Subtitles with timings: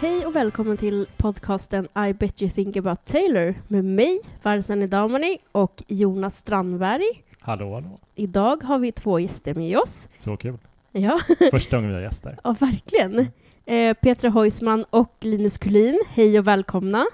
[0.00, 5.38] Hej och välkommen till podcasten I bet you think about Taylor med mig, Farzan Damani
[5.52, 7.02] och Jonas Strandberg.
[7.40, 7.98] Hallå, hallå.
[8.14, 10.08] Idag har vi två gäster med oss.
[10.18, 10.58] Så kul.
[10.92, 11.20] Ja,
[11.50, 12.38] Första gången vi har gäster.
[12.44, 13.26] ja verkligen.
[13.66, 17.06] Eh, Petra Heusman och Linus Kulin, hej och välkomna.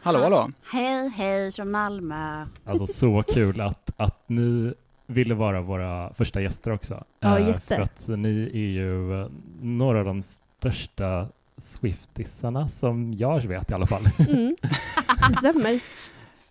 [0.00, 0.50] Hallå, hallå.
[0.72, 2.46] Hej, hej från Malmö.
[2.64, 4.74] Alltså så kul att, att ni
[5.06, 7.04] ville vara våra första gäster också.
[7.20, 7.60] Ja, Eh, jätte.
[7.74, 9.28] För att ni är ju eh,
[9.60, 14.08] några av de största Swiftisarna som jag vet i alla fall.
[14.28, 14.56] Mm.
[15.28, 15.72] Det stämmer.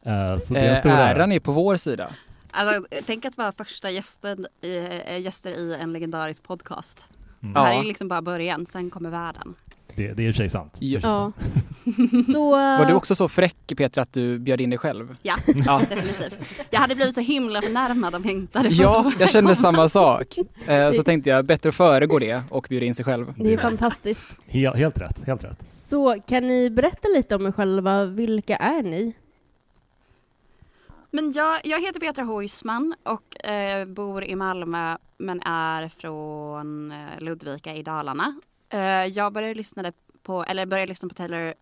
[0.04, 1.09] Eh, Så det är en Eh, stor ära.
[1.09, 2.09] äran är på vår sida.
[2.52, 7.08] Alltså, tänk att vara första gästen i, äh, gäster i en legendarisk podcast.
[7.42, 7.54] Mm.
[7.54, 7.80] Det här Ja.
[7.80, 9.54] är liksom bara början, sen kommer världen.
[9.95, 10.76] Det, det är i och för sig sant.
[10.80, 11.31] Ja.
[12.34, 15.16] Så, Var du också så fräck Petra att du bjöd in dig själv?
[15.22, 16.34] Ja, Ja, definitivt.
[16.70, 20.38] Jag hade blivit så himla förnärmad om jag inte hade ja jag kände samma sak.
[20.68, 23.34] Eh, så tänkte jag, bättre att föregå det och bjuda in sig själv.
[23.38, 24.36] det är fantastiskt.
[24.46, 25.70] Helt, helt rätt, helt rätt.
[25.72, 28.06] Så kan ni berätta lite om er själva?
[28.06, 29.14] Vilka är ni?
[31.11, 37.20] Men jag, jag heter Petra Heusman och eh, bor i Malmö men är från eh,
[37.20, 38.36] Ludvika i Dalarna.
[38.70, 39.84] Eh, jag började lyssna
[40.24, 41.54] på, eller började lyssna på Taylor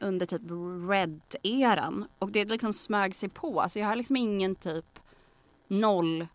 [0.00, 0.42] under typ
[0.90, 4.98] Red-eran och det liksom smög sig på så jag har liksom ingen typ
[5.68, 6.26] noll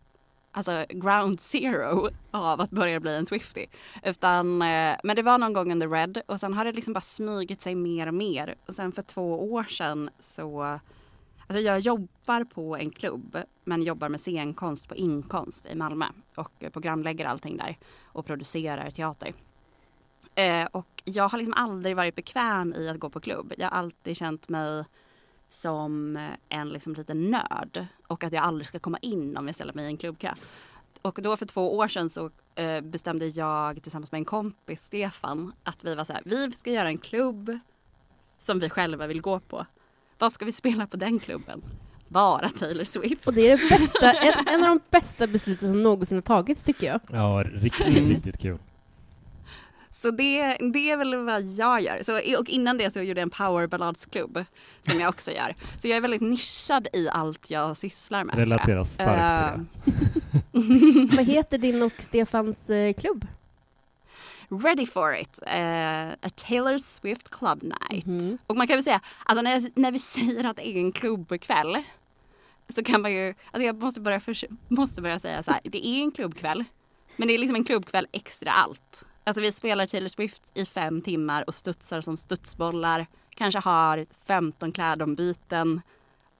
[0.52, 3.66] alltså ground zero av att börja bli en Swiftie.
[4.02, 7.00] Utan, eh, men det var någon gång under Red och sen har det liksom bara
[7.00, 8.54] smugit sig mer och mer.
[8.66, 10.80] Och sen för två år sedan så
[11.46, 16.64] Alltså jag jobbar på en klubb men jobbar med scenkonst på inkonst i Malmö och
[16.72, 19.32] programlägger allting där och producerar teater.
[20.34, 23.52] Eh, och jag har liksom aldrig varit bekväm i att gå på klubb.
[23.58, 24.84] Jag har alltid känt mig
[25.48, 26.18] som
[26.48, 29.84] en liksom liten nörd och att jag aldrig ska komma in om jag ställer mig
[29.84, 30.34] i en klubbkö.
[31.02, 35.52] Och då för två år sedan så eh, bestämde jag tillsammans med en kompis, Stefan,
[35.62, 37.58] att vi var så här, vi ska göra en klubb
[38.38, 39.66] som vi själva vill gå på.
[40.18, 41.62] Vad ska vi spela på den klubben?
[42.08, 43.26] Bara Taylor Swift.
[43.26, 46.64] Och det är det bästa, en, en av de bästa besluten som någonsin har tagits
[46.64, 47.00] tycker jag.
[47.12, 48.58] Ja, riktigt, riktigt kul.
[50.04, 52.02] Så det, det är väl vad jag gör.
[52.02, 54.44] Så, och innan det så gjorde jag en powerballladsklubb
[54.82, 55.54] som jag också gör.
[55.78, 58.34] Så jag är väldigt nischad i allt jag sysslar med.
[58.36, 59.92] Relaterar starkt till
[61.10, 61.16] det.
[61.16, 63.26] Vad heter din och Stefans eh, klubb?
[64.48, 68.06] Ready for it, eh, a Taylor Swift Club Night.
[68.06, 68.38] Mhm.
[68.46, 71.82] Och man kan väl säga, alltså när, när vi säger att det är en klubbkväll
[72.68, 75.86] så kan man ju, alltså jag måste börja, förs- måste börja säga så här, det
[75.86, 76.64] är en klubbkväll
[77.16, 79.04] men det är liksom en klubbkväll extra allt.
[79.24, 84.72] Alltså vi spelar Taylor Swift i fem timmar och studsar som studsbollar, kanske har 15
[84.72, 85.80] klädombyten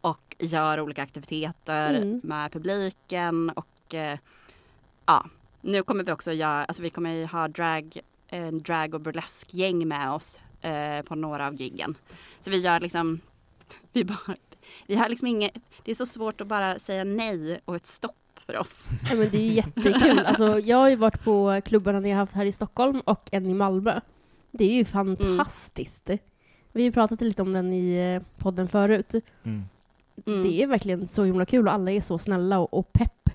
[0.00, 2.20] och gör olika aktiviteter Mm.
[2.24, 4.18] med publiken och eh,
[5.06, 5.26] ja,
[5.60, 9.88] nu kommer vi också göra, alltså vi kommer ju ha drag, en drag och burleskgäng
[9.88, 11.96] med oss eh, på några av giggen.
[12.40, 13.20] Så vi gör liksom,
[13.92, 14.36] vi bara,
[14.86, 15.52] vi har liksom inget,
[15.84, 18.88] det är så svårt att bara säga nej och ett stopp för oss.
[19.10, 20.18] Ja, men det är ju jättekul.
[20.18, 23.46] Alltså, jag har ju varit på klubbarna ni har haft här i Stockholm och en
[23.46, 24.00] i Malmö.
[24.50, 26.10] Det är ju fantastiskt.
[26.72, 29.14] Vi har ju pratat lite om den i eh, podden förut.
[29.42, 29.64] Mm.
[30.26, 30.42] Mm.
[30.42, 33.30] Det är verkligen så himla kul och alla är så snälla och, och pepp.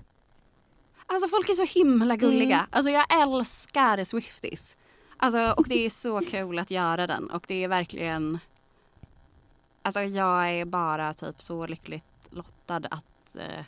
[1.06, 2.56] Alltså folk är så himla gulliga.
[2.56, 2.66] Mm.
[2.70, 4.76] Alltså jag älskar Swifties.
[5.16, 8.38] Alltså, och det är så kul att göra den och det är verkligen
[9.82, 13.64] Alltså jag är bara typ så lyckligt lottad att eh,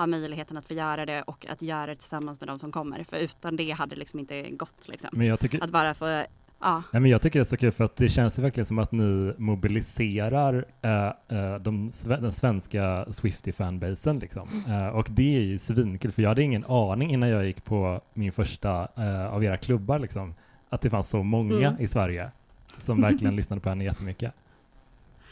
[0.00, 3.04] ha möjligheten att få göra det och att göra det tillsammans med de som kommer.
[3.04, 5.10] För utan det hade det liksom inte gått liksom.
[5.12, 6.24] Men jag tycker, Att bara få,
[6.60, 6.82] ja.
[6.92, 8.78] Nej, men jag tycker det är så kul för att det känns ju verkligen som
[8.78, 14.20] att ni mobiliserar eh, de, den svenska Swiftie-fanbasen.
[14.20, 14.64] Liksom.
[14.68, 18.00] Eh, och det är ju svinkul för jag hade ingen aning innan jag gick på
[18.14, 18.86] min första
[19.30, 20.34] av era klubbar liksom,
[20.68, 21.80] att det fanns så många Mm.
[21.80, 22.30] i Sverige
[22.76, 24.32] som verkligen lyssnade på henne jättemycket.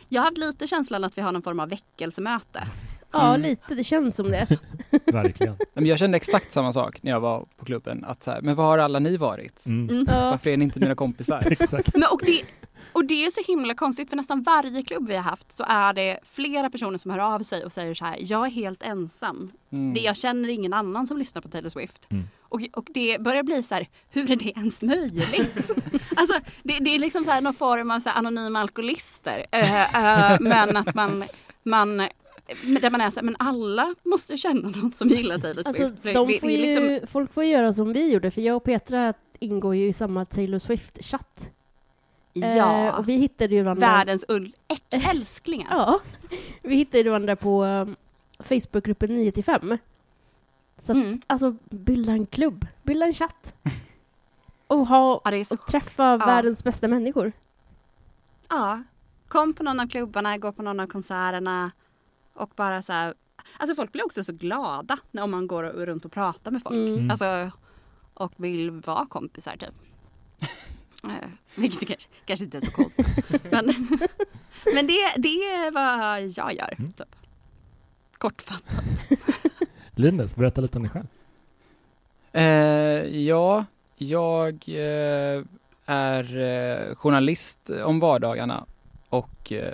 [0.08, 2.62] Jag har haft lite känslan att vi har någon form av väckelsemöte.
[3.12, 3.40] Ja, Mm.
[3.42, 3.74] lite.
[3.74, 4.46] Det känns som det.
[5.06, 5.56] Verkligen.
[5.74, 8.04] Men jag kände exakt samma sak när jag var på klubben.
[8.04, 9.66] Att så här, men var har alla ni varit?
[9.66, 9.90] Mm.
[9.90, 10.06] Mm.
[10.08, 10.30] Ja.
[10.30, 11.46] Varför är ni inte mina kompisar?
[11.50, 11.90] Exakt.
[11.94, 12.42] Men och, det,
[12.92, 15.92] och det är så himla konstigt för nästan varje klubb vi har haft så är
[15.92, 19.52] det flera personer som hör av sig och säger så här, jag är helt ensam.
[19.72, 19.94] Mm.
[19.94, 22.06] Det, jag känner ingen annan som lyssnar på Taylor Swift.
[22.10, 22.24] Mm.
[22.40, 25.70] Och, och det börjar bli så här, hur är det ens möjligt?
[26.16, 29.46] alltså det, det är liksom så här någon form av så här anonyma alkoholister.
[29.52, 31.24] Eh, eh, men att man,
[31.62, 32.08] man
[32.80, 35.80] där man är så här, men alla måste känna någon som gillar Taylor Swift.
[35.80, 38.64] Alltså, de får ju, liksom- Folk får ju göra som vi gjorde, för jag och
[38.64, 41.50] Petra ingår ju i samma Taylor Swift-chatt.
[42.34, 43.86] Eh, ja, och vi hittade ju varandra...
[43.86, 44.24] världens
[44.90, 45.68] älsklingar.
[45.76, 46.00] Ja,
[46.62, 47.96] vi hittade ju varandra på um,
[48.38, 49.78] Facebookgruppen 9 till 5.
[50.78, 51.20] Så att, Mm.
[51.26, 53.54] alltså, bilda en klubb, bilda en chatt.
[54.66, 57.32] Och, ha, Ja, och träffa världens bästa människor.
[58.48, 58.82] Ja,
[59.28, 61.70] kom på någon av klubbarna, gå på någon av konserterna
[62.34, 63.14] och bara så här.
[63.58, 66.74] Alltså folk blir också så glada när man går runt och pratar med folk.
[66.74, 66.94] Mm.
[66.94, 67.10] Mm.
[67.10, 67.50] Alltså,
[68.14, 69.74] och vill vara kompisar typ.
[71.04, 73.06] Eh, Vilket kanske, kanske inte är så konstigt.
[73.50, 73.64] men
[74.74, 76.74] men det, det är vad jag gör.
[76.78, 76.92] Mm.
[76.92, 77.16] Typ.
[78.18, 78.84] Kortfattat.
[79.94, 81.06] Linus, berätta lite om dig själv.
[82.32, 83.64] Eh, ja,
[83.96, 85.42] jag eh,
[85.86, 88.64] är eh, journalist om vardagarna
[89.08, 89.72] och eh,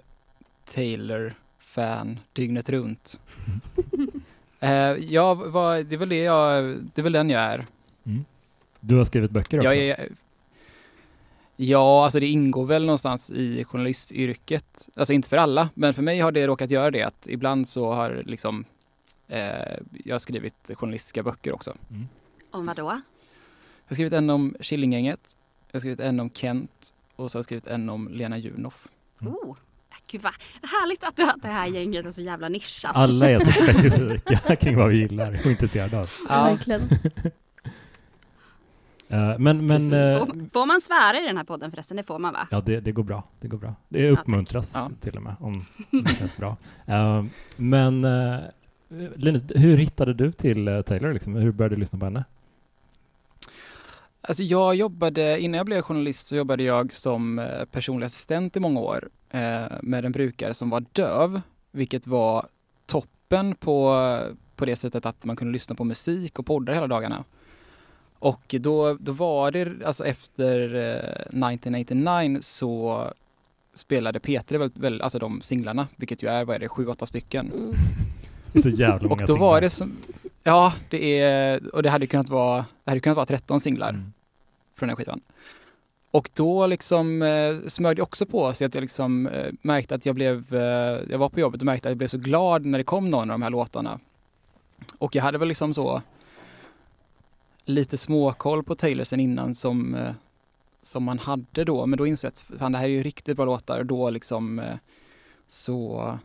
[0.65, 3.21] Taylor-fan dygnet runt.
[4.61, 7.67] eh, ja, vad, det är väl det jag, det är väl den jag är.
[8.81, 9.75] Du har skrivit böcker också.
[9.79, 10.09] Jag är
[11.57, 14.89] Ja, alltså det ingår väl någonstans i journalistyrket.
[14.95, 17.93] Alltså inte för alla, men för mig har det råkat göra det att ibland så
[17.93, 18.65] har liksom
[19.29, 19.41] eh,
[20.05, 21.77] jag har skrivit journalistiska böcker också.
[21.91, 22.09] Mm.
[22.51, 22.83] Om vad då?
[22.83, 25.37] Jag har skrivit en om Killinggänget,
[25.67, 28.89] jag har skrivit en om Kent och så har jag skrivit en om Lena Junoff.
[29.21, 29.35] Mm.
[29.35, 29.57] Oh,
[30.11, 32.97] gud vad härligt att, du, att det här gänget är så jävla nischat.
[32.97, 36.11] Alla är så specifika kring vad vi gillar och är intresserade av.
[36.29, 36.45] Ja.
[36.45, 36.89] Verkligen.
[39.09, 41.97] Eh, men men eh, Får, får man svära i den här podden förresten?
[41.97, 42.49] Det får man va?
[42.51, 43.23] ja, det, det går bra.
[43.41, 43.75] Det går bra.
[43.89, 44.91] Det uppmuntras Ja.
[45.01, 46.57] till och med om det känns bra.
[46.87, 47.25] Eh,
[47.57, 48.07] men
[49.15, 51.13] Linus, hur hittade du till Taylor?
[51.13, 51.35] Liksom?
[51.37, 52.25] Hur började du lyssna på henne?
[54.21, 58.81] Alltså jag jobbade, innan jag blev journalist så jobbade jag som personlig assistent i många
[58.81, 59.09] år
[59.83, 61.41] med en brukare som var döv,
[61.73, 62.47] vilket var
[62.87, 64.07] toppen på,
[64.57, 67.25] på det sättet att man kunde lyssna på musik och poddar hela dagarna.
[68.25, 73.05] Och då, då var det, alltså efter eh, 1989 så
[73.75, 77.07] spelade P3 väl, väl, alltså de singlarna, vilket ju är, vad är det, sju, åtta
[77.07, 77.53] stycken.
[77.53, 77.73] Mm.
[78.53, 79.61] Det är så jävla Och många då var singlar.
[79.61, 79.97] det som,
[80.43, 84.13] ja det är, och det hade kunnat vara, det hade kunnat vara 13 singlar Mm.
[84.77, 85.21] från den här skivan.
[86.11, 90.07] Och då liksom eh, smög det också på sig att jag liksom eh, märkte att
[90.07, 92.79] jag blev, eh, jag var på jobbet och märkte att jag blev så glad när
[92.79, 93.99] det kom någon av de här låtarna.
[94.99, 96.03] Och jag hade väl liksom så
[97.65, 100.13] lite småkoll på Taylor sen innan som, eh,
[100.81, 103.37] som man hade då, men då insåg jag att fan, det här är ju riktigt
[103.37, 104.77] bra låtar och då liksom eh,
[105.49, 106.19] så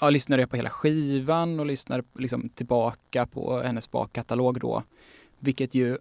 [0.00, 4.82] ja, lyssnade jag på hela skivan och lyssnade liksom tillbaka på hennes bakkatalog då.
[5.38, 5.98] Vilket ju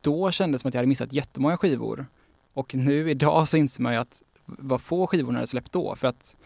[0.00, 2.06] då kändes som att jag hade missat jättemånga skivor.
[2.52, 5.96] Och nu idag så inser man ju att vad få skivor hon hade släppt då.
[5.96, 6.36] För att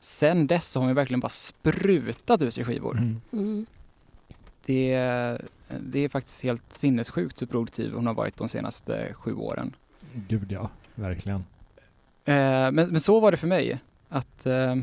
[0.00, 2.96] sen dess har hon ju verkligen bara sprutat ur sig skivor.
[2.96, 3.20] Mm.
[3.32, 3.66] Mm.
[4.68, 5.44] Det, är-
[5.80, 9.74] det är faktiskt helt sinnessjukt hur produktiv hon har varit de senaste sju åren.
[10.28, 11.44] Gud ja, verkligen.
[12.24, 13.78] Eh, men, men så var det för mig.
[14.08, 14.76] Att, eh,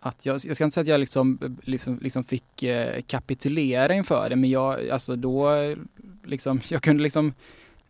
[0.00, 4.28] att jag, jag ska inte säga att jag liksom, liksom, liksom fick eh, kapitulera inför
[4.30, 5.50] det, men jag, alltså då,
[6.24, 7.32] liksom, jag kunde liksom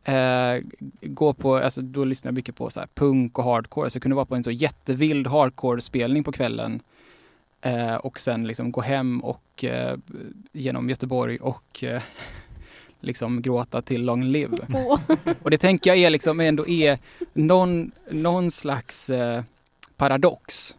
[0.05, 0.55] eh,
[1.03, 4.15] gå på, alltså då lyssnade jag mycket på så punk och hardcore, så jag kunde
[4.17, 6.81] vara på en så jättevild hardcore-spelning på kvällen
[7.63, 9.97] eh, och sen liksom gå hem och eh,
[10.53, 12.03] genom Göteborg och eh,
[13.01, 14.57] liksom gråta till Long Live.
[14.75, 15.01] Åh.
[15.43, 16.99] Och det tänker jag är liksom ändå är
[17.33, 19.43] någon, någon slags eh,
[19.97, 20.77] paradox.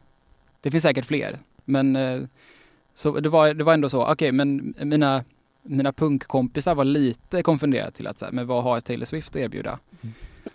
[0.61, 2.21] Det finns säkert fler, men eh,
[2.93, 5.23] så det var, det var ändå så, okej men mina,
[5.63, 9.35] mina punkkompisar var lite konfunderade till att så här, men vad har Taylor Swift att
[9.35, 9.79] erbjuda?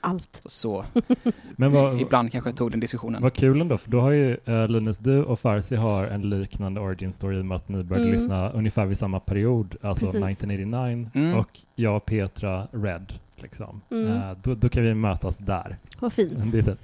[0.00, 0.42] Allt.
[0.44, 0.84] Så
[1.56, 3.22] Men vad, ibland kanske jag tog den diskussionen.
[3.22, 6.80] vad kul ändå, för då har ju uh, Linus, du och Farsi har en liknande
[6.80, 8.20] origin story i och med att ni började Mm.
[8.20, 10.22] lyssna ungefär vid samma period, alltså Precis.
[10.22, 11.38] 1989, Mm.
[11.38, 13.12] och jag och Petra Red.
[13.42, 13.80] Liksom.
[13.90, 14.06] Mm.
[14.16, 15.76] Eh, då, då kan vi mötas där.
[16.00, 16.54] Vad fint.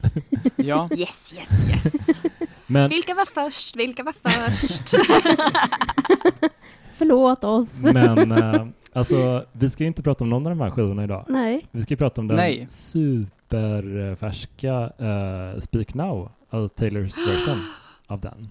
[0.57, 2.21] Ja, Yes, yes, yes.
[2.67, 3.77] Men Vilka var först?
[3.77, 4.95] Vilka var först?
[6.97, 7.83] Förlåt oss.
[7.85, 11.25] Men eh, alltså, vi ska ju inte prata om någon av de här skivorna idag.
[11.29, 11.67] Nej.
[11.71, 12.67] Vi ska ju prata om den Nej.
[12.69, 17.59] superfärska uh, Speak Now, alltså Taylors version
[18.07, 18.49] av den.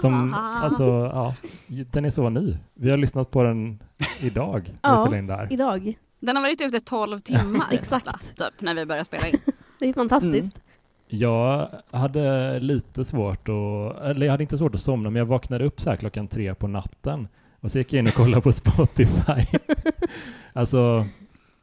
[0.00, 1.34] Som, alltså, ja,
[1.66, 2.56] den är så ny.
[2.74, 3.78] Vi har lyssnat på den
[4.20, 4.96] idag, när vi Ja.
[4.96, 5.48] spelade in där.
[5.50, 5.98] Idag.
[6.20, 7.66] Den har varit ute 12 timmar.
[7.70, 8.36] Exakt.
[8.36, 9.38] Typ när vi började spela in.
[9.78, 10.60] Det är fantastiskt.
[11.08, 15.64] Jag hade lite svårt att, eller jag hade inte svårt att somna, men jag vaknade
[15.64, 17.28] upp så här klockan tre på natten
[17.62, 19.58] och så gick jag in och kollade på Spotify.
[20.52, 21.06] alltså,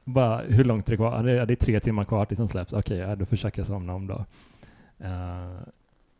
[0.05, 1.23] bara hur långt är det kvar?
[1.23, 2.73] Det är, det är tre timmar kvar tills den släpps.
[2.73, 4.25] Okej, ja, då försöker jag somna om då.
[4.99, 5.59] Eh,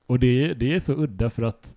[0.07, 1.75] och det, är- det är så udda för att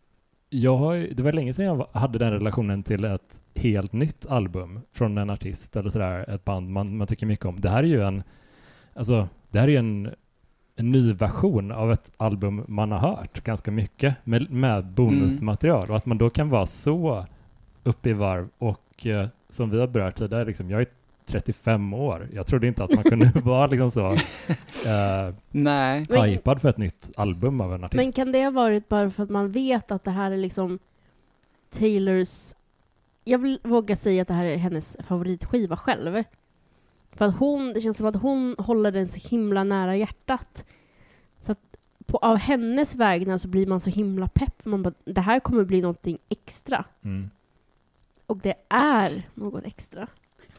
[0.51, 4.81] jag har, det var länge sedan jag hade den relationen till ett helt nytt album
[4.93, 7.61] från en artist eller sådär, ett band man, man tycker mycket om.
[7.61, 8.23] Det här är ju en,
[8.95, 10.11] alltså, det här är en
[10.77, 15.97] en ny version av ett album man har hört ganska mycket med, med bonusmaterial och
[15.97, 17.27] att man då kan vara så
[17.85, 20.87] uppe i varv och eh, som vi har berört tidigare, liksom, jag är
[21.27, 22.29] 35 år.
[22.33, 26.07] Jag trodde inte att man kunde vara liksom så uh, Nej.
[26.11, 28.05] Hypad för ett nytt album av en artist.
[28.05, 30.79] Men kan det ha varit bara för att man vet att det här är liksom
[31.71, 32.55] Taylors...
[33.25, 36.25] Jag vill våga säga att det här är hennes favoritskiva själv.
[37.13, 40.67] För att hon, det känns som att hon håller den så himla nära hjärtat.
[41.41, 41.59] Så att
[42.07, 44.65] på, av hennes vägnar så blir man så himla pepp.
[44.65, 46.85] Man bara, det här kommer bli någonting extra.
[47.03, 47.31] Mm.
[48.33, 50.07] Och det är något extra.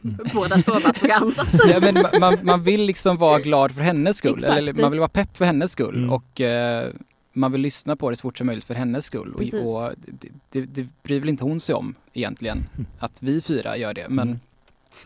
[0.34, 1.46] Båda två var på Gansat.
[1.68, 4.58] Ja, men ma- man, man vill liksom vara glad för hennes skull, Exakt.
[4.58, 6.10] eller man vill vara pepp för hennes skull Mm.
[6.10, 6.90] och eh,
[7.32, 9.34] man vill lyssna på det så fort som möjligt för hennes skull.
[9.38, 9.54] Precis.
[9.54, 12.66] Och, och det, det, det bryr väl inte hon sig om egentligen,
[12.98, 14.08] att vi fyra gör det.
[14.08, 14.40] Men Mm.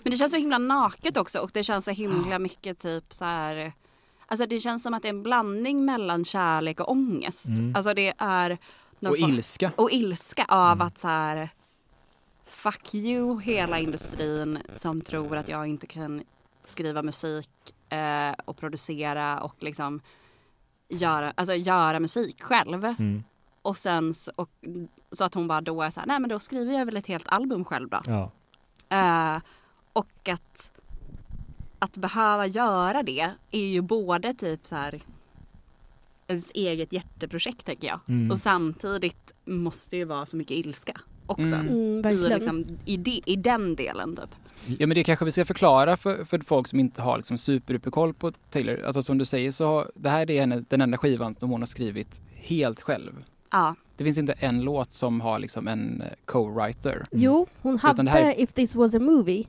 [0.03, 3.25] Men det känns så himla naket också och det känns så himla mycket typ så
[3.25, 3.73] här.
[4.27, 7.49] Alltså det känns som att det är en blandning mellan kärlek och ångest.
[7.49, 7.77] Mm.
[7.77, 8.59] Alltså det är
[9.01, 9.71] och ilska.
[9.77, 10.87] och ilska av Mm.
[10.87, 11.49] att så här
[12.59, 16.23] fuck you hela industrin som tror att jag inte kan
[16.65, 17.51] skriva musik
[17.89, 20.01] eh, och producera och liksom
[20.89, 22.85] göra, alltså göra musik själv.
[22.85, 23.25] Mm.
[23.63, 24.51] Och sen så, och,
[25.13, 27.07] så att hon bara då är så här, nej men då skriver jag väl ett
[27.07, 28.01] helt album själv då.
[28.07, 28.31] Ja.
[28.89, 29.43] Eh,
[29.93, 30.81] och att,
[31.79, 35.01] att behöva göra det är ju både typ så här
[36.27, 38.01] ens eget hjärteprojekt tänker jag.
[38.09, 38.31] Mm.
[38.31, 41.01] Och samtidigt måste ju vara så mycket ilska
[41.31, 41.55] också.
[41.55, 41.69] Mm.
[41.69, 44.31] Mm, I, liksom, i, de, I den delen typ.
[44.79, 48.15] Ja men det kanske vi ska förklara för, för folk som inte har liksom superduperkoll
[48.15, 48.83] på Taylor.
[48.87, 51.61] Alltså som du säger så har, det här är henne, den enda skivan som hon
[51.61, 53.13] har skrivit helt själv.
[53.53, 53.75] Ja.
[53.97, 57.05] Det finns inte en låt som har liksom en eh, co-writer.
[57.11, 59.45] Jo, hon hade här- If this was a movie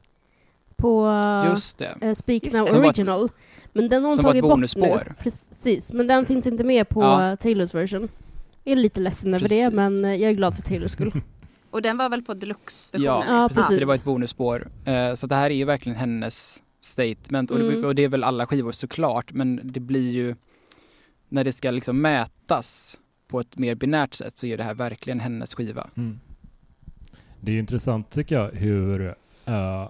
[0.77, 1.11] på
[1.49, 1.97] Just det.
[2.01, 2.71] eh, Speak Just Now det.
[2.71, 3.29] Som var ett- Original.
[3.73, 5.13] Men den har hon tagit bort nu.
[5.19, 7.35] Precis, men den finns inte med på Ja.
[7.37, 8.09] Taylors version.
[8.63, 11.11] Jag är lite ledsen över det, men jag är glad för Taylors skull.
[11.71, 13.27] Och den var väl på deluxe-versionen?
[13.27, 13.73] Ja, Ja, precis.
[13.73, 14.67] Så det var ett bonusspår.
[14.85, 17.51] Eh, så det här är ju verkligen hennes statement.
[17.51, 17.85] Och, det, Mm.
[17.85, 19.31] och det är väl alla skivor såklart.
[19.33, 20.35] Men det blir ju,
[21.29, 25.19] när det ska liksom mätas på ett mer binärt sätt så är det här verkligen
[25.19, 25.87] hennes skiva.
[25.97, 26.19] Mm.
[27.41, 29.07] Det är ju intressant tycker jag hur,
[29.45, 29.89] eh,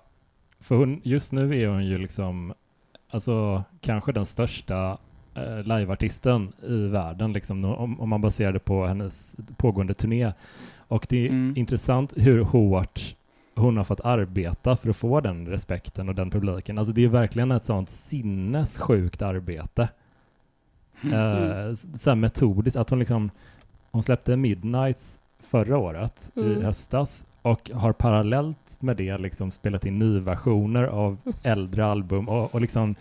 [0.60, 2.54] för hon, just nu är hon ju liksom,
[3.10, 4.98] alltså kanske den största
[5.38, 10.32] uh, liveartisten i världen, liksom, om, om man baserar det på hennes pågående turné.
[10.90, 11.54] Och det är Mm.
[11.58, 13.16] intressant hur hårt
[13.56, 16.78] hon har fått arbeta för att få den respekten och den publiken.
[16.78, 19.90] Alltså det är verkligen ett sånt sinnessjukt arbete.
[21.04, 23.32] Eh, s- så här metodiskt, att hon liksom,
[23.92, 26.62] hon släppte Midnights förra året, i Mm.
[26.64, 32.62] höstas, och har parallellt med det liksom spelat in nyversioner av äldre album och, och
[32.62, 32.96] liksom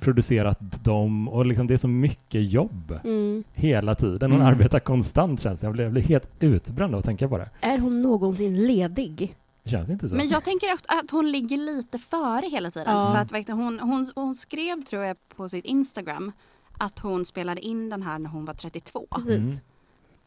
[0.00, 3.44] producerat dem och liksom det är så mycket jobb Mm.
[3.54, 4.30] hela tiden.
[4.30, 4.52] Hon Mm.
[4.52, 5.66] arbetar konstant känns det.
[5.66, 7.50] Jag blir, jag blir helt utbränd av att tänka på det.
[7.60, 9.36] Är hon någonsin ledig?
[9.64, 10.14] Det känns inte så.
[10.14, 12.96] Men jag tänker att, att hon ligger lite före hela tiden.
[12.96, 13.26] Ja.
[13.30, 16.32] För att hon, hon, hon skrev tror jag på sitt Instagram
[16.78, 19.06] att hon spelade in den här när hon var 32.
[19.10, 19.36] Precis.
[19.36, 19.56] Mm.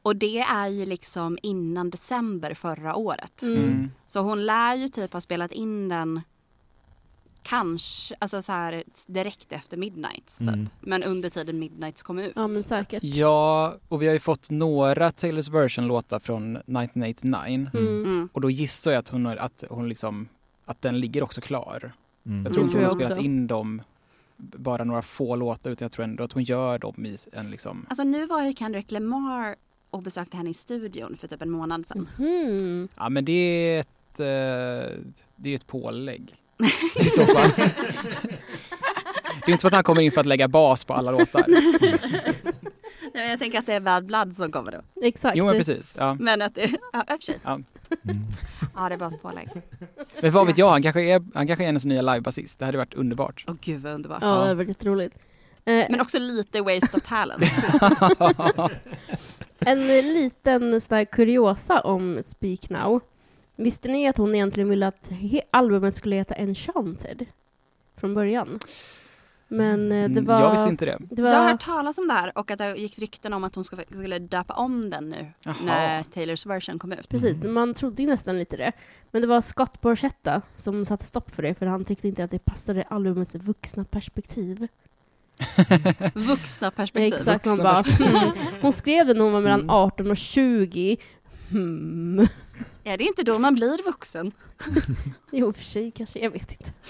[0.04, 3.42] Och det är ju liksom innan december förra året.
[3.42, 3.58] Mm.
[3.64, 3.92] Mm.
[4.08, 6.22] Så hon lär ju typ ha spelat in den
[7.44, 10.48] kanske, alltså så här direkt efter Midnights typ.
[10.50, 10.70] Mm.
[10.80, 12.34] Men under tiden Midnights kom ut.
[12.36, 13.04] Ja, men säkert.
[13.04, 17.70] Ja, och vi har ju fått några Taylors version-låtar från 1989.
[17.74, 18.04] Mm.
[18.04, 18.30] Mm.
[18.34, 20.28] Och då gissar jag att hon, att hon liksom,
[20.66, 21.94] att den ligger också klar.
[22.26, 22.46] Mm.
[22.46, 23.26] Jag tror inte tror hon har spelat också.
[23.26, 23.82] in dem
[24.38, 27.86] bara några få låtar utan jag tror ändå att hon gör dem i en liksom
[27.90, 29.56] Alltså nu var ju Kendrick Lamar
[29.90, 32.10] och besökte henne i studion för typ en månad sedan.
[32.18, 32.88] Mhm.
[32.98, 34.98] Ja men det är ett, eh,
[35.36, 36.36] det är ett pålägg
[37.00, 37.50] i så fall.
[39.46, 41.46] Det är inte som att han kommer in för att lägga bas på alla låtar.
[43.14, 44.82] Nej, Jag tänker att det är Bad Blood som kommer då.
[45.02, 45.38] Exakt.
[45.38, 45.96] Jo men precis.
[45.98, 46.14] Ja.
[46.20, 46.62] Men att det,
[46.94, 47.40] ja, i och för sig.
[47.46, 47.64] Mm.
[48.76, 49.50] Ja, det är bara pålägg.
[50.22, 52.60] Men vad vet jag, han kanske är, han kanske är hennes nya livebasist.
[52.60, 53.46] Det hade varit underbart.
[53.48, 54.20] Åh gud vad underbart.
[54.22, 55.14] Ja, det är väldigt roligt.
[55.66, 57.44] Eh, Men också lite waste of talent.
[59.66, 63.02] En liten sån här kuriosa om Speak Now.
[63.64, 65.10] Visste ni att hon egentligen ville att
[65.52, 67.26] albumet skulle heta Enchanted?
[67.98, 68.60] Från början.
[69.48, 70.40] Men eh, det Mm, var...
[70.42, 70.98] Jag visste inte det.
[71.02, 73.44] Det var Jag har hört talas om det här och att det gick rykten om
[73.44, 75.56] att hon skulle, döpa om den nu Jaha.
[75.66, 77.10] när Taylors version kom ut.
[77.10, 77.54] Precis, Mm.
[77.54, 78.72] man trodde ju nästan lite det.
[79.12, 82.32] Men det var Scott Borchetta som satte stopp för det, för han tyckte inte att
[82.32, 84.68] det passade albumets vuxna perspektiv.
[86.14, 87.14] Vuxna perspektiv.
[87.14, 88.32] Exakt, man Vuxna bara hmm.
[88.62, 89.70] Hon skrev det när hon var mellan Mm.
[89.70, 90.98] 18 och 20.
[91.52, 92.28] Hmm.
[92.84, 94.32] Ja, det är inte då man blir vuxen.
[95.32, 96.72] Jo, för sig kanske, jag vet inte.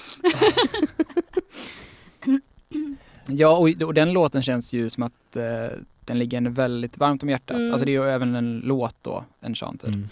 [3.28, 7.24] Ja, och, och den låten känns ju som att eh, den ligger henne väldigt varmt
[7.24, 7.58] om hjärtat.
[7.58, 7.72] Mm.
[7.72, 9.90] Alltså det är ju även en låt då, Enchanted.
[9.90, 10.10] Mm.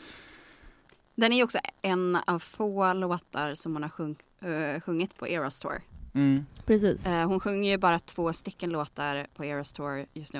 [1.15, 5.27] Den är ju också en av få låtar som hon har sjung, eh, sjungit på
[5.27, 5.81] Eras Tour.
[6.13, 6.45] Mm.
[6.65, 7.05] Precis.
[7.05, 10.39] Eh, hon sjunger ju bara två stycken låtar på Eras Tour just nu.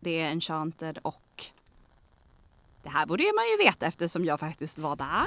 [0.00, 1.22] Det är Enchanted och
[2.82, 5.26] det här borde man ju veta eftersom jag faktiskt var där.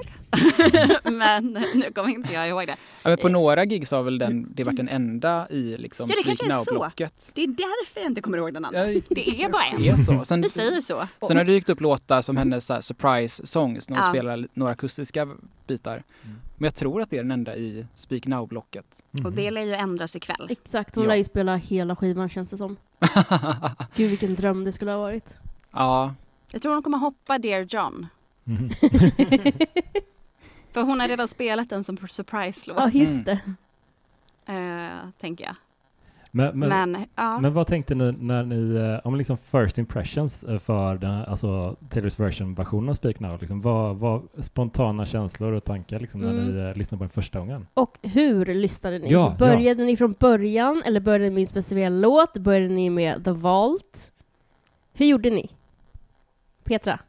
[1.12, 2.76] Men nu kommer inte jag ihåg det.
[3.04, 6.16] Ja, men på några gigs har väl den, det varit den enda i liksom Ja,
[6.18, 6.90] det kanske är så.
[7.34, 8.92] Det är därför jag inte kommer ihåg den andra.
[8.92, 9.82] Ja, Det är bara en.
[9.82, 10.26] Det är så.
[10.26, 11.08] Sen, Vi säger så.
[11.28, 14.12] sen har det dykt upp låtar som hennes så surprise songs när hon Ja.
[14.14, 15.28] spelar några akustiska
[15.68, 15.94] bitar.
[16.24, 16.36] Mm.
[16.58, 18.84] Men jag tror att det är den enda i Speak Now-blocket.
[19.12, 19.26] Mhm.
[19.26, 20.48] Och det lär ju ändras ikväll.
[20.50, 21.08] Exakt, hon Ja.
[21.10, 22.78] lär ju spela hela skivan känns det som.
[23.96, 25.38] Gud vilken dröm det skulle ha varit.
[25.72, 26.14] ja,
[26.56, 28.08] Jag tror hon kommer hoppa Dear John.
[28.44, 28.70] Mhm.
[30.72, 33.38] För hon har redan spelat den som surprise-låt, Ja just Mm.
[34.46, 34.54] det.
[34.54, 35.56] eh, tänker jag.
[36.32, 37.40] Men, men, Men, ja.
[37.40, 41.26] men vad tänkte ni när ni, eh, om liksom first impressions eh, för den här,
[41.26, 46.32] alltså Taylors version-versionen av Speak Now, liksom, vad var spontana känslor och tankar liksom, när
[46.32, 46.46] Mm.
[46.68, 47.68] ni lyssnade på den första gången?
[47.74, 49.12] Och hur lyssnade ni?
[49.12, 52.38] Ja, började ni från början eller började ni med en speciell låt?
[52.38, 54.12] Började ni med The Vault?
[54.94, 55.50] Hur gjorde ni?
[56.66, 57.00] Petra?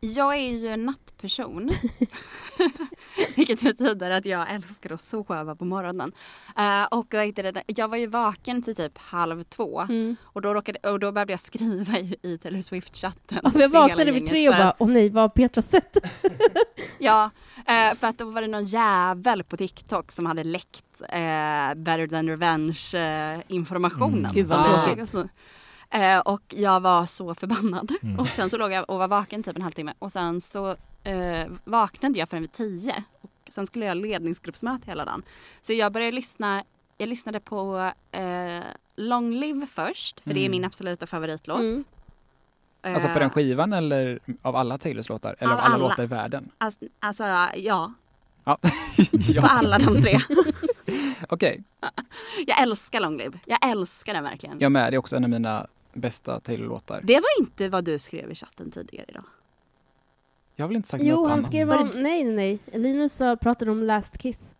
[0.00, 1.70] Jag är ju en nattperson.
[3.36, 6.12] Vilket betyder att jag älskar att sova på morgonen.
[6.58, 7.14] Eh, och
[7.66, 9.80] jag var ju vaken till typ halv två.
[9.80, 10.16] Mm.
[10.22, 13.52] Och, då råkade, och då började jag skriva i, i Taylor Swift-chatten.
[13.52, 15.96] Till jag vaknade vid tre och bara, åh nej, vad har Petra sett?
[16.98, 17.30] Ja,
[17.66, 22.06] eh, för att då var det någon jävel på TikTok som hade läckt eh, Better
[22.06, 24.18] than Revenge eh, informationen.
[24.18, 24.30] Mm.
[24.34, 25.30] Gud, vad Så- tråkigt.
[25.90, 27.92] Eh, och jag var så förbannad.
[28.02, 28.18] Mm.
[28.18, 31.46] Och sen så låg jag och var vaken typ en halvtimme och sen så eh,
[31.64, 33.04] vaknade jag förrän vid tio.
[33.22, 35.22] Och sen skulle jag ha ledningsgruppsmöte hela dagen.
[35.62, 36.64] Så jag började lyssna,
[36.98, 38.62] jag lyssnade på eh,
[38.96, 40.50] Long Live först, för det är Mm.
[40.50, 41.58] min absoluta favoritlåt.
[41.60, 41.84] Mm.
[42.82, 45.36] alltså på Eh, den skivan eller av alla Taylors låtar?
[45.38, 45.88] Eller av Av alla, alla.
[45.88, 46.50] låtar i världen?
[46.58, 47.92] Alltså, alltså ja,
[48.44, 48.56] Ja.
[48.62, 48.62] på
[49.12, 49.42] ja.
[49.48, 50.20] alla de tre.
[51.28, 51.62] Okej,
[52.46, 53.38] Jag älskar Long Live.
[53.46, 54.60] Jag älskar den verkligen.
[54.60, 54.92] jag med.
[54.92, 55.66] Det är också en av mina
[55.96, 57.00] bästa Taylor-låtar.
[57.04, 59.24] Det var inte vad du skrev i chatten tidigare idag.
[60.56, 61.46] Jag har väl inte sagt Jo, något han annat.
[61.46, 64.54] skrev Var om, det- nej nej nej, Linus sa- pratade om Last Kiss.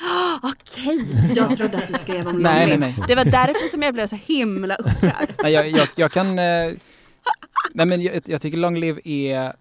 [0.42, 2.96] Okej, jag trodde att du skrev om Nej, nej, nej.
[3.08, 5.34] Det var därför som jag blev så himla upprörd.
[5.42, 6.26] Nej, jag, jag, jag kan...
[6.38, 6.72] Eh,
[7.72, 9.52] nej, men jag, jag tycker Long Live är...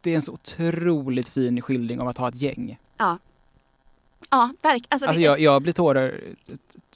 [0.00, 2.78] Det är en så otroligt fin skildring om att ha ett gäng.
[2.96, 3.18] Ja,
[4.30, 4.84] verkligen.
[4.88, 6.20] Alltså, Alltså jag, jag blir tårar...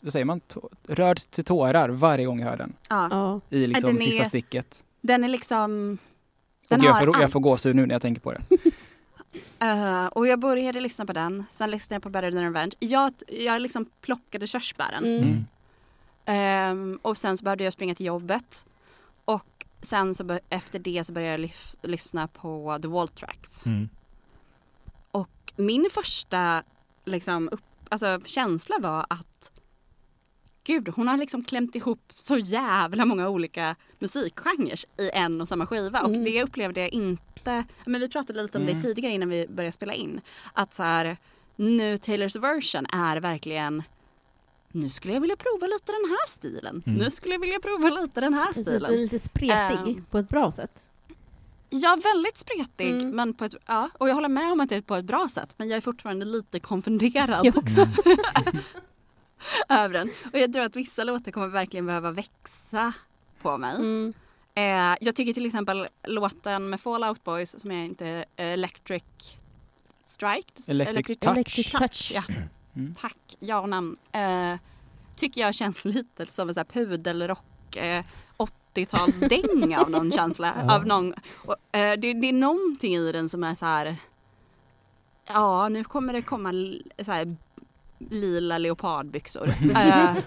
[0.00, 0.40] Vad säger man?
[0.40, 2.72] Tå, rörd till tårar varje gång jag hör den.
[2.88, 3.08] ja.
[3.10, 3.40] Ja.
[3.56, 4.84] I liksom den är- sista sticket.
[5.00, 5.98] Den är liksom...
[6.62, 7.32] Och Den jag har får, jag allt.
[7.32, 8.40] får gåshud nu när jag tänker på det.
[9.58, 12.72] Eh, och jag började lyssna på den, sen lyssnade jag på Better than Revenge.
[12.78, 15.04] Jag, jag liksom plockade körsbären.
[15.04, 15.22] Mm.
[15.22, 15.44] Mm.
[16.24, 18.66] Ehm, och sen så började jag springa till jobbet.
[19.24, 21.50] Och sen så efter det så började jag
[21.90, 23.66] lyssna på The Wall Tracks.
[23.66, 23.88] Mm.
[25.10, 26.62] Och min första
[27.04, 29.50] liksom, upp, alltså, känsla var att
[30.64, 35.66] Gud, hon har liksom klämt ihop så jävla många olika musikgenrer i en och samma
[35.66, 36.00] skiva.
[36.00, 36.24] Och Mm.
[36.24, 38.82] det upplevde jag inte, men vi pratade lite om det Mm.
[38.82, 40.20] tidigare innan vi började spela in.
[40.52, 41.16] Att så här,
[41.56, 43.82] nu Taylors version är verkligen
[44.72, 46.82] nu skulle jag vilja prova lite den här stilen.
[46.86, 46.98] Mm.
[46.98, 49.00] Nu skulle jag vilja prova lite den här Precis, den är stilen.
[49.02, 50.04] lite spretig Ehm.
[50.10, 50.88] på ett bra sätt.
[51.70, 52.90] Ja, väldigt spretig.
[52.90, 53.10] Mm.
[53.10, 55.28] Men på ett, ja, och jag håller med om att det är på ett bra
[55.28, 55.54] sätt.
[55.56, 57.80] Men jag är fortfarande lite konfunderad Jag också.
[59.68, 60.10] över den.
[60.32, 62.92] Och jag tror att vissa låtar kommer verkligen behöva växa
[63.42, 63.74] på mig.
[63.76, 64.12] Mm.
[64.54, 69.02] Eh, jag tycker till exempel låten med Fall Out Boys som är inte eh, Electric
[70.04, 70.52] Strike?
[70.68, 71.32] Electric Touch.
[71.32, 72.12] Electric Touch.
[72.14, 72.22] Ja,
[72.76, 72.94] Mm.
[72.94, 73.16] tack.
[73.40, 73.96] Ja och namn.
[74.12, 74.54] Eh,
[75.16, 78.04] tycker jag känns lite som en sån här pudelrock eh,
[78.74, 80.54] 80-talsdänga av någon känsla.
[80.56, 80.76] Ja.
[80.76, 83.96] Av någon, och, eh, det, det är någonting i den som är så här.
[85.28, 86.52] Ja, nu kommer det komma
[87.04, 87.36] så här,
[87.98, 89.54] lila leopardbyxor.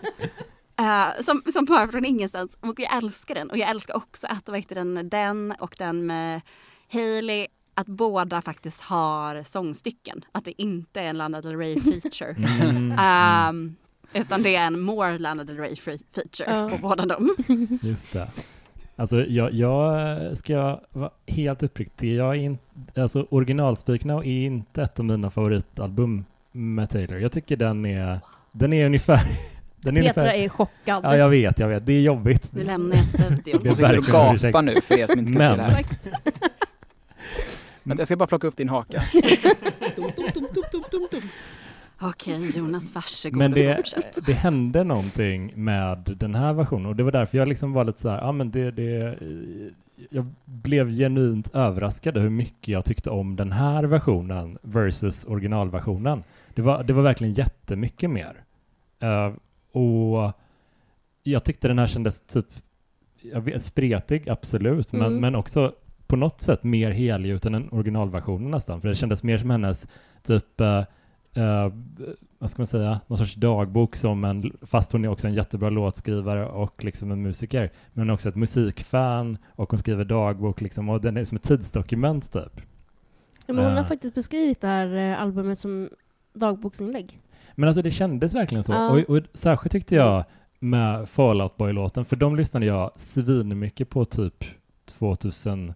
[0.78, 2.58] Eh, eh, som, som bara från ingenstans.
[2.62, 3.49] Och jag älskar den.
[3.49, 6.41] Och jag älskar också att vad heter den, den och den med
[6.91, 10.26] Hailey att båda faktiskt har sångstycken.
[10.32, 12.36] Att det inte är en Lana Del Rey feature.
[12.62, 12.95] Mm.
[12.99, 13.76] Ehm,
[14.13, 16.69] utan det är en more Lana Del Rey fe- feature Ja.
[16.69, 17.36] på båda dem.
[17.82, 18.28] Just det.
[18.95, 22.15] Alltså jag, jag ska vara helt uppriktig.
[22.15, 22.58] Jag är in,
[22.95, 27.19] alltså original Speak Now är inte ett av mina favoritalbum med Taylor.
[27.19, 28.19] Jag tycker den är,
[28.52, 29.21] den är ungefär...
[29.82, 31.04] Den är Petra ungefär är chockad.
[31.04, 31.86] ja, jag vet, jag vet.
[31.86, 32.54] Det är jobbigt.
[32.54, 33.41] Nu lämnar jag studion.
[33.45, 35.71] Det är Hon sitter och verkligen gapar nu för er som inte kan Men- se
[35.71, 35.86] det här.
[37.84, 39.02] Men jag ska bara plocka upp din haka.
[42.04, 43.84] Okej Jonas, varsågod Men det,
[44.26, 48.00] det hände någonting med den här versionen och det var därför jag liksom var lite
[48.00, 49.18] så här, ja men det, det,
[50.10, 56.24] jag blev genuint överraskad hur mycket jag tyckte om den här versionen versus originalversionen.
[56.56, 58.44] Det var, det var verkligen jättemycket mer.
[59.00, 59.34] Eh,
[59.82, 60.32] och
[61.24, 62.46] jag tyckte den här kändes typ
[63.34, 65.20] jag vet, spretig, absolut, men, Mm.
[65.22, 65.74] men också
[66.08, 69.88] på något sätt mer helgjuten än originalversionen nästan, för det kändes mer som hennes
[70.24, 70.84] typ eh,
[71.34, 71.69] eh,
[72.39, 75.69] vad ska man säga, någon sorts dagbok som en, fast hon är också en jättebra
[75.69, 80.62] låtskrivare och liksom en musiker, men hon är också ett musikfan och hon skriver dagbok
[80.62, 82.62] liksom, och den är som ett tidsdokument typ.
[83.46, 83.88] Ja, men hon har Eh.
[83.88, 85.89] faktiskt beskrivit det här eh, albumet som
[86.34, 87.19] dagboksinlägg.
[87.56, 88.74] Men alltså det kändes verkligen så.
[88.74, 88.89] Ja.
[88.89, 90.24] Och, och särskilt tyckte jag
[90.60, 94.43] med Fallout Boy-låten, för de lyssnade jag svinmycket på typ
[94.86, 95.74] 2006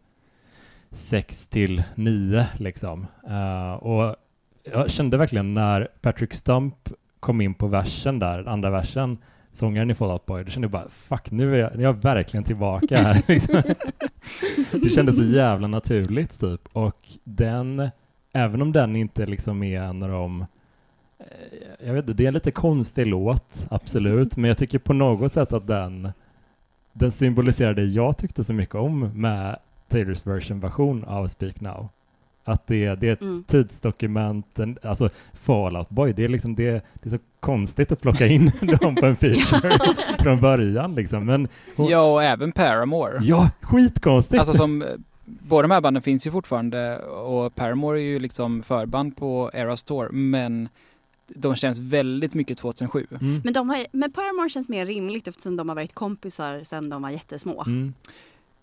[1.48, 3.08] till 9 liksom.
[3.28, 4.16] Eh, och
[4.72, 9.18] jag kände verkligen när Patrick Stump kom in på versen där, andra versen,
[9.52, 12.02] sångaren i Fallout Boy, då kände jag bara fuck, nu är jag, nu är jag
[12.02, 13.24] verkligen tillbaka här.
[13.28, 13.62] Liksom.
[14.72, 16.62] det kändes så jävla naturligt typ.
[16.74, 17.90] Och den,
[18.34, 20.46] även om den inte liksom är en av de
[21.20, 21.26] eh,
[21.88, 25.34] jag vet inte, det är en lite konstig låt, absolut, men jag tycker på något
[25.34, 26.12] sätt att den,
[26.94, 31.90] den symboliserar det jag tyckte så mycket om med Taylors version-version av Speak Now.
[32.48, 33.44] Att det, det är ett Mm.
[33.44, 38.28] tidsdokument, en, alltså Fallout Boy, det är liksom det, det är så konstigt att plocka
[38.28, 39.72] in dem på en feature
[40.20, 43.20] från början liksom, men hon, Ja, och även Paramore.
[43.22, 44.40] ja, skitkonstigt!
[44.40, 44.84] Alltså som,
[45.26, 49.84] båda de här banden finns ju fortfarande och Paramore är ju liksom förband på Eras
[49.84, 50.70] Tour, men
[51.28, 53.08] de känns väldigt mycket 2007.
[53.22, 53.42] mm.
[53.44, 57.02] Men, de har, men Paramore känns mer rimligt eftersom de har varit kompisar sedan de
[57.02, 57.64] var jättesmå.
[57.68, 57.94] Mm.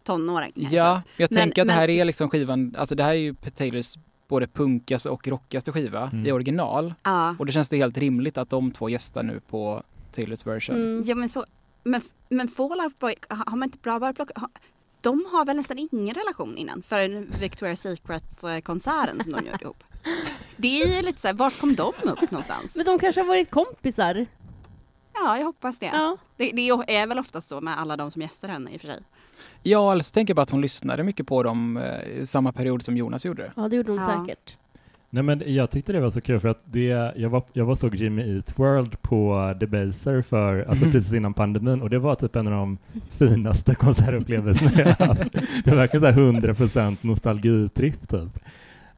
[0.05, 0.53] Tonåringar.
[0.73, 3.15] Ja, jag Men- tänker att det här men- är liksom skivan, alltså det här är
[3.19, 3.95] ju Taylors
[4.29, 6.27] både punkigaste och rockigaste skiva Mm.
[6.27, 6.95] i original.
[7.03, 7.37] Ja.
[7.39, 10.77] Och det känns det helt rimligt att de två gästar nu på Taylors version.
[10.77, 11.03] Mm.
[11.07, 11.45] Ja men så,
[11.85, 14.51] men, men Fall Out Boy, har man inte bra bara plockat, har-
[15.01, 19.85] de har väl nästan ingen relation innan förrän Victoria's Secret-konserten som de gjorde ihop.
[20.57, 22.77] Det är ju lite så här, vart kom de upp någonstans?
[22.77, 24.27] Men de kanske har varit kompisar?
[25.15, 25.87] Ja, jag hoppas det.
[25.87, 26.17] Ja.
[26.37, 28.89] Det, det är väl oftast så med alla de som gästar henne i och för
[28.89, 29.01] sig.
[29.63, 32.53] Ja, eller så tänker jag bara att hon lyssnade mycket på dem eh, i samma
[32.53, 33.53] period som Jonas gjorde.
[33.57, 34.25] Ja, det gjorde hon Ja.
[34.27, 34.57] säkert.
[35.11, 37.75] Nej men jag tyckte det var så kul för att det, jag var, jag var
[37.75, 42.37] såg Jimmy Eat World på Debaser för, alltså precis innan pandemin och det var typ
[42.37, 42.79] en av de
[43.11, 45.33] finaste konsertupplevelserna jag haft.
[45.65, 48.39] Det var verkligen så här 100% nostalgitripp typ.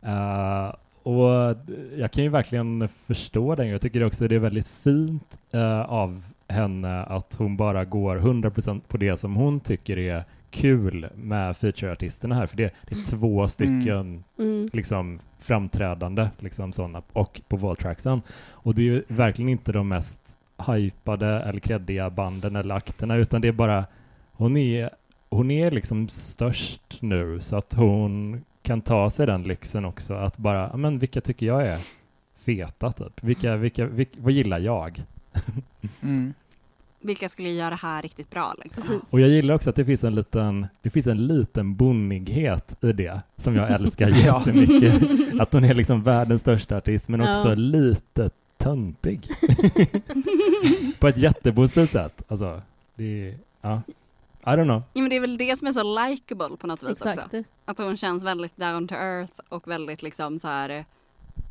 [0.03, 0.75] Eh,
[1.07, 1.57] och
[1.97, 3.69] jag kan ju verkligen förstå den.
[3.69, 8.81] Jag tycker också det är väldigt fint eh, av henne att hon bara går 100%
[8.89, 12.47] på det som hon tycker är kul med featureartisterna här.
[12.47, 14.69] För det, det är två stycken Mm.
[14.73, 18.23] liksom framträdande liksom sådana och på Voltracksen.
[18.51, 23.41] Och det är ju verkligen inte de mest hypade eller kreddiga banden eller akterna utan
[23.41, 23.85] det är bara
[24.33, 24.91] hon är
[25.29, 30.39] hon är liksom störst nu så att hon kan ta sig den lyxen också att
[30.39, 31.79] bara, "Ja, men vilka tycker jag är
[32.37, 33.23] feta typ?
[33.23, 35.05] Vilka, vilka, vilka vad gillar jag?
[36.03, 36.35] Mm.
[37.01, 38.83] Vilka skulle göra det här riktigt bra liksom.
[39.13, 42.93] Och jag gillar också att det finns en liten, det finns en liten bonnighet i
[42.93, 45.03] det som jag älskar jättemycket.
[45.41, 47.55] Att hon är liksom världens största artist men också Ja.
[47.55, 49.29] lite töntig.
[50.99, 52.23] På ett jättepositivt sätt.
[52.29, 52.63] Alltså,
[52.95, 53.83] det ja.
[54.47, 54.83] I don't know.
[54.93, 57.09] Ja, men det är väl det som är så likable på något vis också.
[57.09, 57.35] Exakt.
[57.65, 60.85] Att hon känns väldigt down to earth och väldigt liksom så här.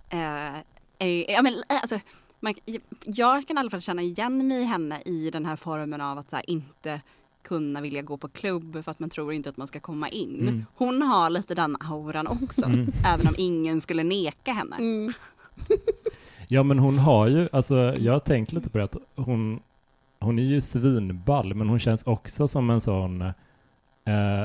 [0.10, 0.56] Eh,
[1.00, 2.00] eh, ja, men, eh, alltså,
[2.40, 2.54] man,
[3.06, 6.18] jag kan i alla fall känna igen mig i henne i den här formen av
[6.18, 7.02] att så här, inte
[7.44, 10.42] kunna vilja gå på klubb för att man tror inte att man ska komma in.
[10.42, 10.66] Mm.
[10.76, 12.92] Hon har lite den auran också, Mm.
[13.06, 14.76] även om ingen skulle neka henne.
[14.76, 15.14] Mm.
[16.48, 19.60] Ja men hon har ju, alltså jag har tänkt lite på det att hon,
[20.26, 23.34] hon är ju svinball men hon känns också som en sån, eh,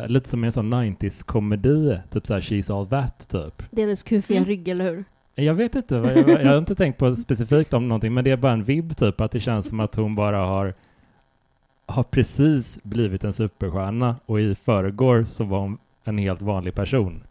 [0.09, 3.63] lite som en sån 90s komedi, typ såhär She's All That typ.
[3.71, 4.49] Det är hennes kufiga Mm.
[4.49, 5.05] rygg, eller hur?
[5.35, 8.37] Jag vet inte, jag, jag har inte tänkt på specifikt om någonting, men det är
[8.37, 10.75] bara en vibb typ, att det känns som att hon bara har,
[11.87, 17.23] har precis blivit en superstjärna och i förrgår så var hon en helt vanlig person.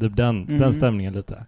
[0.00, 0.72] Typ den, den Mm.
[0.72, 1.44] stämningen lite.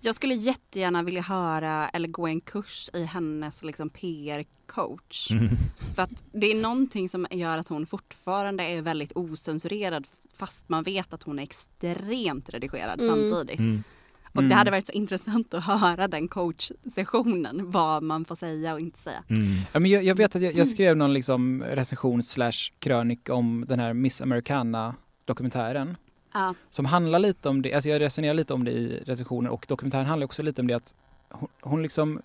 [0.00, 5.30] Jag skulle jättegärna vilja höra eller gå en kurs i hennes liksom, PR-coach.
[5.30, 5.48] Mm.
[5.94, 10.06] För att det är någonting som gör att hon fortfarande är väldigt osensurerad
[10.36, 13.14] fast man vet att hon är extremt redigerad Mm.
[13.30, 13.58] samtidigt.
[13.60, 13.82] Mm.
[14.26, 14.48] Och Mm.
[14.48, 18.98] det hade varit så intressant att höra den coachsessionen, vad man får säga och inte
[18.98, 19.22] säga.
[19.28, 19.46] Mm.
[19.72, 23.64] Ja, men jag, jag vet att jag, jag skrev någon liksom recension slash krönik om
[23.68, 25.96] den här Miss Americana-dokumentären.
[26.36, 26.54] Ja.
[26.70, 30.06] Som handlar lite om det, alltså jag resonerar lite om det i recensionen och dokumentären
[30.06, 30.94] handlar också lite om det att
[31.28, 32.22] hon, hon liksom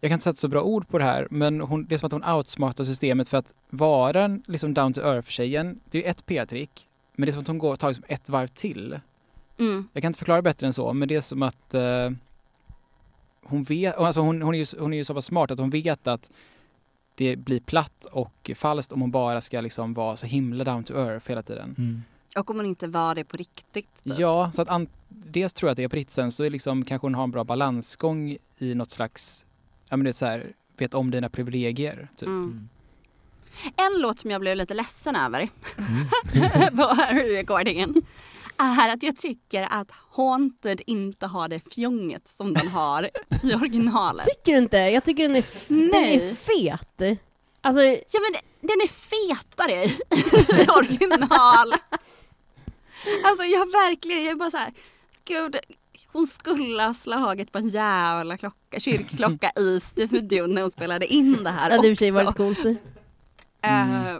[0.00, 2.06] jag kan inte sätta så bra ord på det här, men hon, det är som
[2.06, 6.88] att hon outsmartar systemet för att vara liksom down to earth-tjejen, det är ett p-trick,
[7.12, 9.00] men det är som att hon går, tar liksom ett varv till.
[9.58, 9.88] Mm.
[9.92, 12.10] Jag kan inte förklara bättre än så, men det är som att eh,
[13.42, 15.70] hon vet, alltså hon, hon, är ju, hon är ju så pass smart att hon
[15.70, 16.30] vet att
[17.14, 20.94] det blir platt och falskt om hon bara ska liksom vara så himla down to
[20.94, 21.74] earth hela tiden.
[21.78, 22.02] Mm.
[22.36, 23.72] Och om hon inte var det på riktigt.
[24.04, 24.18] Typ.
[24.18, 26.50] Ja, så att an, dels tror jag att det är på riktigt, sen så är
[26.50, 29.44] liksom kanske hon har en bra balansgång i något slags,
[29.88, 32.08] ja men det är så här, vet om dina privilegier.
[32.16, 32.28] Typ.
[32.28, 32.68] Mm.
[33.76, 36.76] En låt som jag blev lite ledsen över Mm.
[36.76, 37.94] på recordingen
[38.56, 43.10] är att jag tycker att Haunted inte har det fjånget som den har
[43.42, 44.24] i originalet.
[44.26, 44.76] Tycker du inte?
[44.76, 47.18] Jag tycker den är, f- den är fet.
[47.60, 51.72] Alltså, Ja men den är fetare i original.
[53.24, 54.72] Alltså jag verkligen, jag är bara så här,
[55.24, 55.56] gud
[56.12, 61.44] hon skulle ha slagit på en jävla klocka, kyrkklocka i studion när hon spelade in
[61.44, 62.24] det här det hade i och för sig också.
[62.24, 62.78] varit coolt.
[63.62, 64.16] Eh,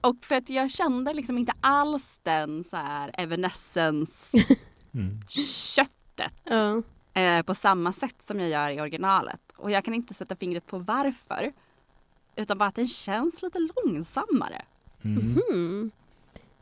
[0.00, 4.38] och för att jag kände liksom inte alls den så här Evanescence
[4.94, 5.20] Mm.
[6.44, 6.82] Ja.
[7.22, 9.40] eh, på samma sätt som jag gör i originalet.
[9.56, 11.52] Och jag kan inte sätta fingret på varför.
[12.36, 14.62] Utan bara att den känns lite långsammare.
[15.04, 15.90] Mm.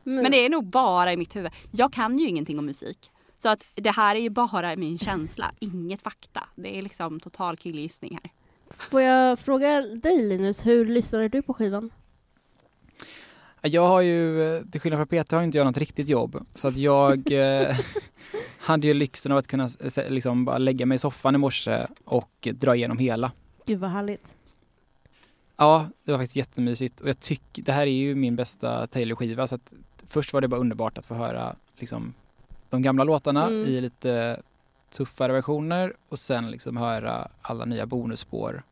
[0.05, 0.15] Hmm.
[0.15, 1.51] Men det är nog bara i mitt huvud.
[1.71, 3.11] Jag kan ju ingenting om musik.
[3.37, 6.43] Så att det här är ju bara min känsla, inget fakta.
[6.55, 8.31] Det är liksom total killgissning här.
[8.77, 11.89] Får jag fråga dig Linus, hur lyssnade du på skivan?
[13.61, 16.45] Jag har ju, till skillnad från Peter, har inte jag något riktigt jobb.
[16.53, 17.77] Så att jag eh,
[18.59, 21.87] hade ju lyxen av att kunna eh, liksom bara lägga mig i soffan i morse
[22.05, 23.31] och dra igenom hela.
[23.65, 24.35] Gud vad härligt.
[25.57, 29.47] Ja, det var faktiskt jättemysigt och jag tycker, det här är ju min bästa Taylor-skiva
[29.47, 29.73] så att
[30.11, 32.13] först var det bara underbart att få höra liksom
[32.69, 33.65] de gamla låtarna Mm.
[33.67, 34.41] i lite
[34.89, 38.63] tuffare versioner och sen liksom höra alla nya bonusspår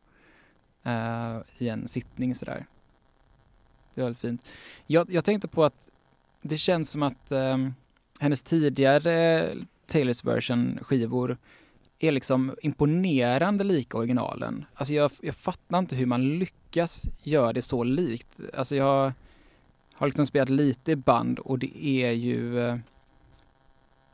[0.84, 2.66] eh, i en sittning sådär.
[3.94, 4.46] Det var väldigt fint.
[4.88, 5.90] Jag, jag tänkte på att
[6.42, 7.74] det känns som att ehm,
[8.20, 9.48] hennes tidigare
[9.88, 11.38] Taylors version skivor
[12.00, 14.66] är liksom imponerande lika originalen.
[14.74, 18.28] Alltså jag, jag fattar inte hur man lyckas göra det så likt.
[18.58, 19.14] Alltså jag
[20.00, 22.78] har liksom spelat lite i band och det är ju eh,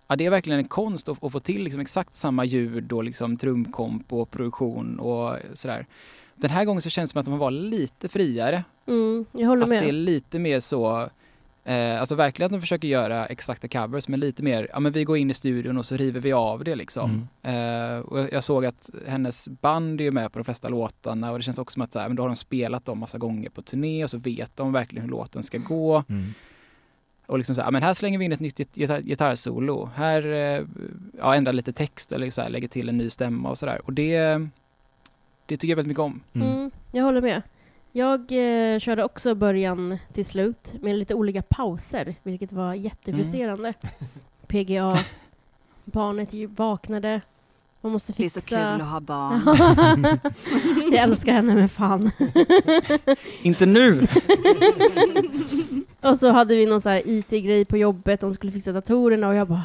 [0.08, 3.04] Ja, det är verkligen en konst att, att få till liksom exakt samma ljud och
[3.04, 5.86] liksom trumkomp och produktion och sådär.
[6.36, 8.64] Den här gången så känns det som att de var lite friare.
[8.88, 9.94] Mm, jag håller Att det är med.
[9.94, 11.10] lite mer så,
[11.66, 15.04] eh, alltså verkligen att de försöker göra exakta covers men lite mer, ja men vi
[15.04, 17.28] går in i studion och så river vi av det liksom.
[17.44, 21.38] Eh, och jag- såg att hennes band är ju med på de flesta låtarna och
[21.40, 23.50] det känns också som att så här, men då har de spelat dem massa gånger
[23.50, 26.04] på turné och så vet de verkligen hur låten ska gå.
[26.10, 26.34] Mm.
[27.28, 29.90] Och liksom så här, men här slänger vi in ett nytt git- gitarr, gitarrsolo.
[29.96, 30.64] Här eh,
[31.18, 33.82] ja, ändrar lite text eller så här, lägger till en ny stämma och sådär.
[33.86, 34.18] Och det,
[35.46, 36.22] det tycker jag väldigt mycket om.
[36.34, 36.48] Mm.
[36.52, 37.42] Mm, jag håller med.
[37.98, 43.74] Jag eh, körde också början till slut med lite olika pauser, vilket var jättefrustrerande.
[44.48, 45.00] PGA,
[45.86, 47.22] barnet vaknade,
[47.82, 48.42] man måste Det är fixa...
[48.42, 49.42] så kul att ha barn.
[50.94, 52.12] jag älskar henne med fan.
[53.42, 54.08] Inte nu!
[56.02, 59.36] och så hade vi någon så här IT-grej på jobbet, de skulle fixa datorerna och
[59.36, 59.64] jag bara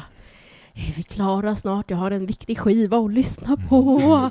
[0.73, 1.89] är vi klara snart?
[1.89, 4.29] Jag har en viktig skiva att lyssna på.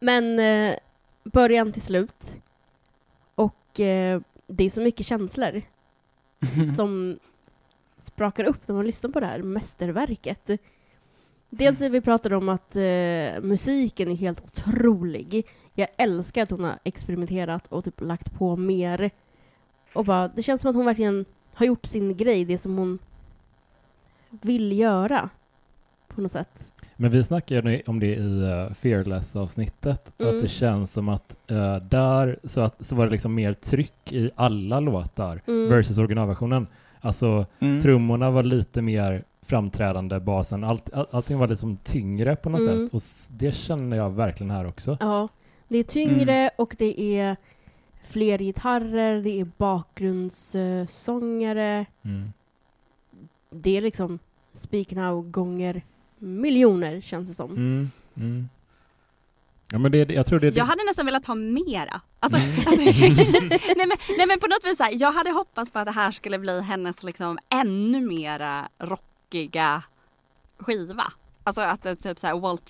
[0.00, 0.76] Men eh,
[1.24, 2.32] början till slut.
[3.76, 5.62] Och eh, det är så mycket känslor
[6.76, 7.18] som
[7.98, 10.50] sprakar upp när man lyssnar på det här mästerverket.
[11.50, 15.46] Dels är vi pratade om att eh, musiken är helt otrolig.
[15.74, 19.10] Jag älskar att hon har experimenterat och typ lagt på mer.
[19.92, 22.98] Och bara, det känns som att hon verkligen har gjort sin grej, det som hon
[24.30, 25.30] vill göra.
[26.08, 26.72] På något sätt.
[26.96, 30.36] Men vi snackade ju om det i uh, Fearless-avsnittet, Mm.
[30.36, 34.12] att det känns som att eh, där så, att, så var det liksom mer tryck
[34.12, 35.68] i alla låtar Mm.
[35.68, 36.66] versus originalversionen.
[37.00, 37.80] Alltså Mm.
[37.80, 42.86] trummorna var lite mer framträdande, basen, allt, all, allting var liksom tyngre på något Mm.
[42.86, 43.00] sätt och
[43.38, 44.96] det känner jag verkligen här också.
[45.00, 45.28] Ja,
[45.68, 47.36] det är tyngre och det är
[48.02, 51.86] fler gitarrer, det är bakgrundssångare.
[52.04, 52.32] Mm.
[53.50, 54.18] Det är liksom
[54.52, 55.82] Speak Now gånger
[56.18, 57.50] miljoner känns det som.
[57.50, 57.90] Mm.
[58.16, 58.48] Mm.
[59.72, 62.00] Ja men det, jag tror det, Jag hade nästan velat ha mera.
[62.20, 62.58] Alltså, Mm.
[62.66, 62.84] alltså,
[63.76, 65.92] nej, men, nej men på något vis så här, jag hade hoppats på att det
[65.92, 69.82] här skulle bli hennes liksom ännu mera rockiga
[70.58, 71.12] skiva.
[71.44, 72.62] Alltså att det typ så här Walt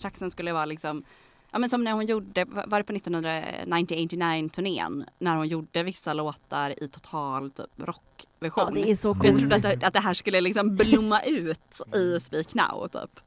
[0.00, 1.04] Traxen skulle vara liksom
[1.50, 6.12] Ja men som när hon gjorde, var det på 1989 turnén när hon gjorde vissa
[6.12, 8.64] låtar i total typ rockversion.
[8.76, 9.36] Ja, det är så jag coolt.
[9.38, 13.20] trodde att det, att det här skulle liksom blomma ut i Speak Now typ.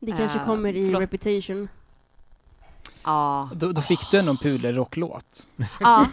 [0.00, 1.02] Det kanske Eh, kommer i förlåt.
[1.02, 1.68] Reputation.
[3.04, 3.50] Ja.
[3.54, 5.46] Då, då fick du ändå en pudelrocklåt.
[5.80, 6.06] Ja.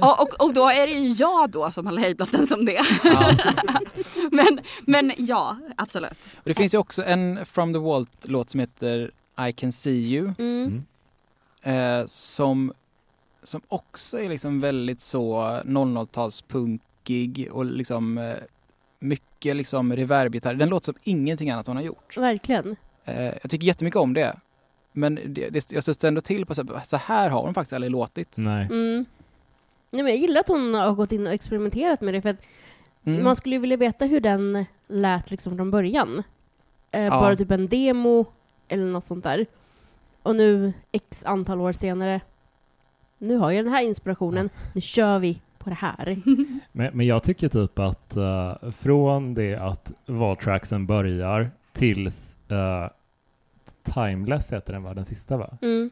[0.00, 2.80] Och, och, och då är det ju jag då som har lablat den som det.
[3.04, 3.30] Ja.
[4.32, 6.18] men, men ja, absolut.
[6.36, 9.10] Och det finns ju också en From the Vault-låt som heter
[9.48, 10.32] I can see you.
[10.38, 10.84] Mm.
[11.62, 12.00] Mm.
[12.00, 12.72] Eh, som,
[13.42, 18.34] som också är liksom väldigt så 00-talspunkig och liksom eh,
[18.98, 20.54] mycket liksom reverbgitarr.
[20.54, 22.16] Den låter som ingenting annat hon har gjort.
[22.16, 22.76] Verkligen.
[23.04, 24.36] Eh, jag tycker jättemycket om det.
[24.92, 27.72] Men det, det, jag studsade ändå till på så här, så här har hon faktiskt
[27.72, 28.34] aldrig låtit.
[28.36, 28.64] Nej.
[28.66, 29.04] Mm.
[29.90, 32.42] Nej, men jag gillar att hon har gått in och experimenterat med det, för att
[33.04, 33.24] Mm.
[33.24, 36.22] man skulle ju vilja veta hur den lät liksom från början.
[36.90, 37.10] Eh, Ja.
[37.10, 38.26] Bara typ en demo
[38.68, 39.46] eller något sånt där.
[40.22, 42.20] Och nu, x antal år senare,
[43.18, 46.16] nu har jag den här inspirationen, nu kör vi på det här.
[46.72, 52.88] Men, men jag tycker typ att eh, från det att valtracksen börjar tills eh,
[53.94, 55.58] Timeless heter den va, den sista va?
[55.62, 55.90] Mm.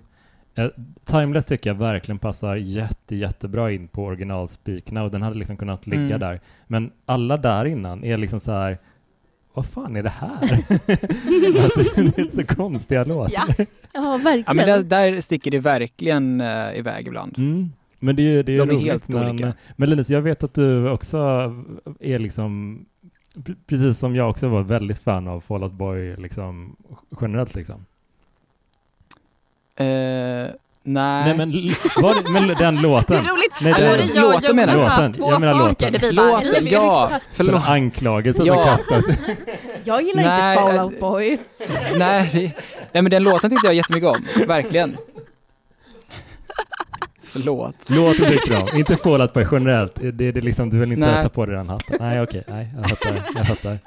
[0.55, 0.69] Eh,
[1.05, 5.87] Timeless tycker jag verkligen passar jätte, jättebra in på originalspikerna och den hade liksom kunnat
[5.87, 6.21] ligga Mm.
[6.21, 6.41] där.
[6.67, 8.79] Men alla där innan är liksom så här
[9.57, 10.41] vad fan är det här?
[11.97, 13.33] Det är så konstiga låtar.
[13.59, 13.65] Ja.
[13.93, 14.45] Ja, verkligen.
[14.47, 17.39] Ja, men där, där sticker det verkligen uh, iväg ibland.
[17.39, 17.73] Mm.
[17.99, 18.87] Men det är ju det är De är roligt.
[18.87, 19.53] helt men, olika.
[19.77, 21.19] men Linus, jag vet att du också
[22.01, 22.85] är liksom,
[23.35, 26.77] pre- precis som jag också var väldigt fan av Fall Out Boy liksom,
[27.21, 27.87] generellt liksom.
[29.77, 30.47] Eh,
[30.87, 31.25] nej.
[31.25, 31.51] Nej men,
[32.03, 33.17] var det, men den Det låten.
[33.17, 33.53] är roligt.
[33.61, 35.69] Nej, det- Både jag och Jonas har haft två Jag menar saker.
[35.69, 35.93] låten.
[35.93, 37.09] där vi bara, Låten, ja.
[37.11, 37.69] Som Förlåt.
[37.69, 38.65] anklagelse som Ja.
[38.65, 39.05] kastas.
[39.85, 41.39] Jag gillar Nej, inte Fall Out Boy.
[41.99, 42.41] nej, det,
[42.93, 44.25] nej, men den låten tyckte jag jättemycket om.
[44.47, 44.97] Verkligen.
[47.25, 47.91] Förlåt.
[47.91, 49.95] Låten tycker om, inte Fall Out Boy generellt.
[49.95, 51.23] Det, det, det liksom, du vill inte Nej.
[51.23, 51.97] ta på dig den hatten.
[52.01, 53.23] Nej okej, nej jag fattar.
[53.35, 53.79] Jag fattar.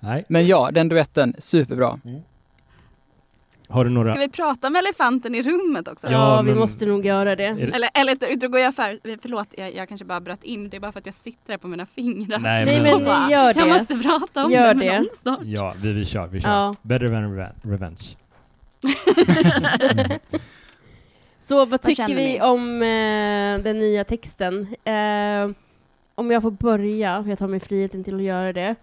[0.00, 0.24] Nej.
[0.28, 1.98] Men ja, den duetten, superbra.
[3.68, 4.10] Har du några?
[4.10, 6.10] Ska vi prata med elefanten i rummet också?
[6.10, 7.44] Ja, vi men- måste nog göra det.
[7.44, 10.68] Är det- Eller, eller då går jag för, förlåt jag, jag kanske bara bröt in,
[10.68, 12.38] det är bara för att jag sitter här på mina fingrar.
[12.38, 13.66] Nej, Nej, men, men bara, gör Jag det.
[13.66, 14.98] måste prata om Gör det med det.
[14.98, 15.40] någon snart.
[15.44, 16.50] Ja, vi, vi kör, vi kör.
[16.50, 16.74] Ja.
[16.82, 18.16] Better than reven- revenge.
[21.38, 22.40] Så vad tycker känner vi ni?
[22.40, 24.66] om eh, den nya texten?
[24.84, 25.50] Eh,
[26.14, 28.74] om jag får börja, jag tar mig friheten till att göra det.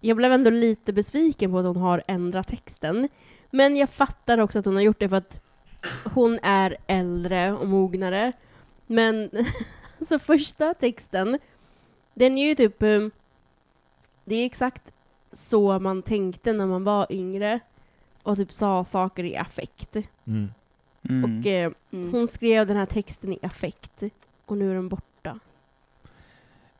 [0.00, 3.08] Jag blev ändå lite besviken på att hon har ändrat texten.
[3.54, 5.40] Men jag fattar också att hon har gjort det för att
[6.04, 8.32] hon är äldre och mognare.
[8.86, 9.30] Men
[10.00, 11.38] så första texten,
[12.14, 12.82] den är ju typ...
[12.82, 13.00] eh,
[14.24, 14.92] Det är exakt
[15.32, 17.60] så man tänkte när man var yngre
[18.22, 19.96] och typ sa saker i affekt.
[20.24, 20.50] Mm.
[21.08, 21.24] Mm.
[21.40, 22.12] Och eh, Mm.
[22.12, 24.02] hon skrev den här texten i affekt
[24.46, 25.38] och nu är den borta.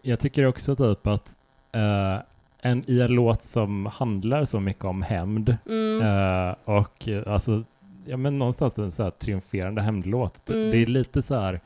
[0.03, 1.37] Jag tycker också typ att
[1.73, 2.19] eh,
[2.65, 6.03] en, i en låt som handlar så mycket om hämnd Mm.
[6.49, 7.65] eh, och alltså,
[8.07, 10.51] ja men någonstans en så här triumferande hämndlåt.
[10.51, 10.71] Mm.
[10.71, 11.61] Det är lite så här,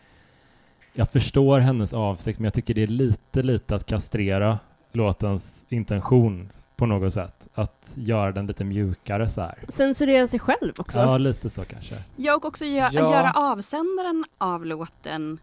[0.93, 4.59] jag förstår hennes avsikt men jag tycker det är lite, lite att kastrera
[4.93, 7.49] låtens intention på något sätt.
[7.55, 9.59] Att göra den lite mjukare så här.
[9.69, 10.99] Censurera sig själv också.
[10.99, 11.95] Ja, lite så kanske.
[12.17, 13.13] Jag och också gö- Ja.
[13.13, 15.39] göra avsändaren av låten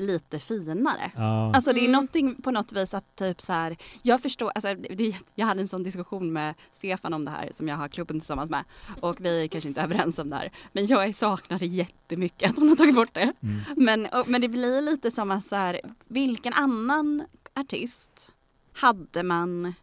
[0.00, 1.12] lite finare.
[1.16, 1.54] Ja.
[1.54, 1.92] Alltså det är Mm.
[1.92, 5.68] någonting på något vis att typ så här, jag förstår, alltså det, jag hade en
[5.68, 8.64] sån diskussion med Stefan om det här som jag har klubben tillsammans med
[9.00, 10.50] och vi är kanske inte överens om det här.
[10.72, 13.32] Men jag saknar det jättemycket att hon har tagit bort det.
[13.42, 13.60] Mm.
[13.76, 18.32] Men, och, men det blir lite som att så här, vilken annan artist
[18.72, 19.74] hade man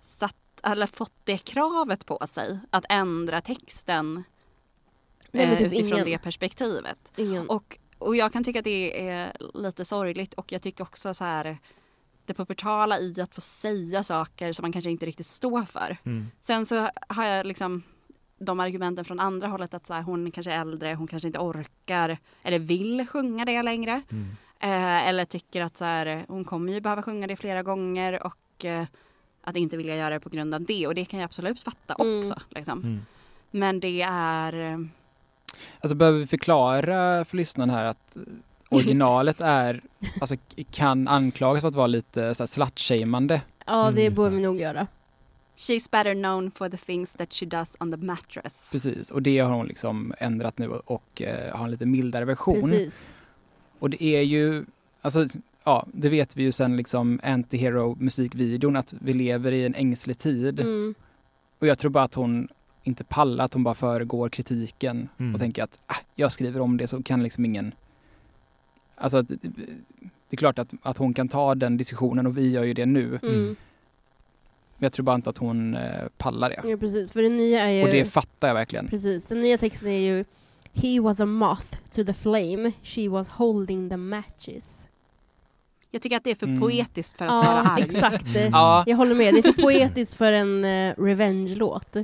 [0.00, 4.24] satt, eller fått det kravet på sig att ändra texten
[5.30, 6.04] Nej, men eh, typ utifrån ingen.
[6.04, 6.98] det perspektivet.
[7.16, 7.48] Ingen.
[7.48, 11.24] Och, och jag kan tycka att det är lite sorgligt och jag tycker också så
[11.24, 11.58] här
[12.26, 15.96] det pubertala i att få säga saker som man kanske inte riktigt står för.
[16.04, 16.26] Mm.
[16.42, 17.82] Sen så har jag liksom
[18.38, 21.38] de argumenten från andra hållet att så här, hon kanske är äldre, hon kanske inte
[21.38, 24.02] orkar eller vill sjunga det längre.
[24.10, 24.36] Mm.
[24.60, 28.64] Eh, eller tycker att så här, hon kommer ju behöva sjunga det flera gånger och
[28.64, 28.86] eh,
[29.40, 30.86] att inte vilja göra det på grund av det.
[30.86, 32.18] Och det kan jag absolut fatta Mm.
[32.18, 32.36] också.
[32.48, 32.78] Liksom.
[32.78, 33.00] Mm.
[33.50, 34.88] Men det är...
[35.80, 38.16] Alltså behöver vi förklara för lyssnaren här att
[38.68, 39.80] originalet är,
[40.20, 40.36] alltså
[40.70, 43.40] kan anklagas för att vara lite slut-shameande.
[43.66, 44.86] ja, det Mm, borde vi nog göra.
[45.56, 48.68] She's better known for the things that she does on the mattress.
[48.72, 52.24] Precis, och det har hon liksom ändrat nu och, och eh, har en lite mildare
[52.24, 52.70] version.
[52.70, 53.12] Precis.
[53.78, 54.64] Och det är ju,
[55.02, 55.26] alltså
[55.64, 60.18] ja, det vet vi ju sen liksom anti-hero musikvideon att vi lever i en ängslig
[60.18, 60.60] tid.
[60.60, 60.94] Mm.
[61.58, 62.48] Och jag tror bara att hon
[62.84, 65.34] inte pallar, att hon bara föregår kritiken Mm.
[65.34, 67.74] och tänker att äh, jag skriver om det så kan liksom ingen...
[68.96, 72.62] Alltså att, det är klart att, att hon kan ta den diskussionen och vi gör
[72.64, 73.18] ju det nu.
[73.22, 73.34] Mm.
[73.34, 73.46] Mm.
[74.76, 76.70] Men jag tror bara inte att hon eh, pallar det.
[76.70, 77.12] Ja, precis.
[77.12, 77.82] För det nya är ju...
[77.82, 78.88] Och det fattar jag verkligen.
[78.88, 79.26] Precis.
[79.26, 80.24] Den nya texten är ju
[80.72, 84.88] He was a moth to the flame, she was holding the matches.
[85.90, 86.60] Jag tycker att det är för Mm.
[86.60, 87.82] poetiskt för att vara Ja, arg.
[87.82, 88.36] exakt.
[88.36, 88.52] Mm.
[88.52, 89.34] Ja, Jag håller med.
[89.34, 91.96] Det är för poetiskt för en uh, revenge-låt.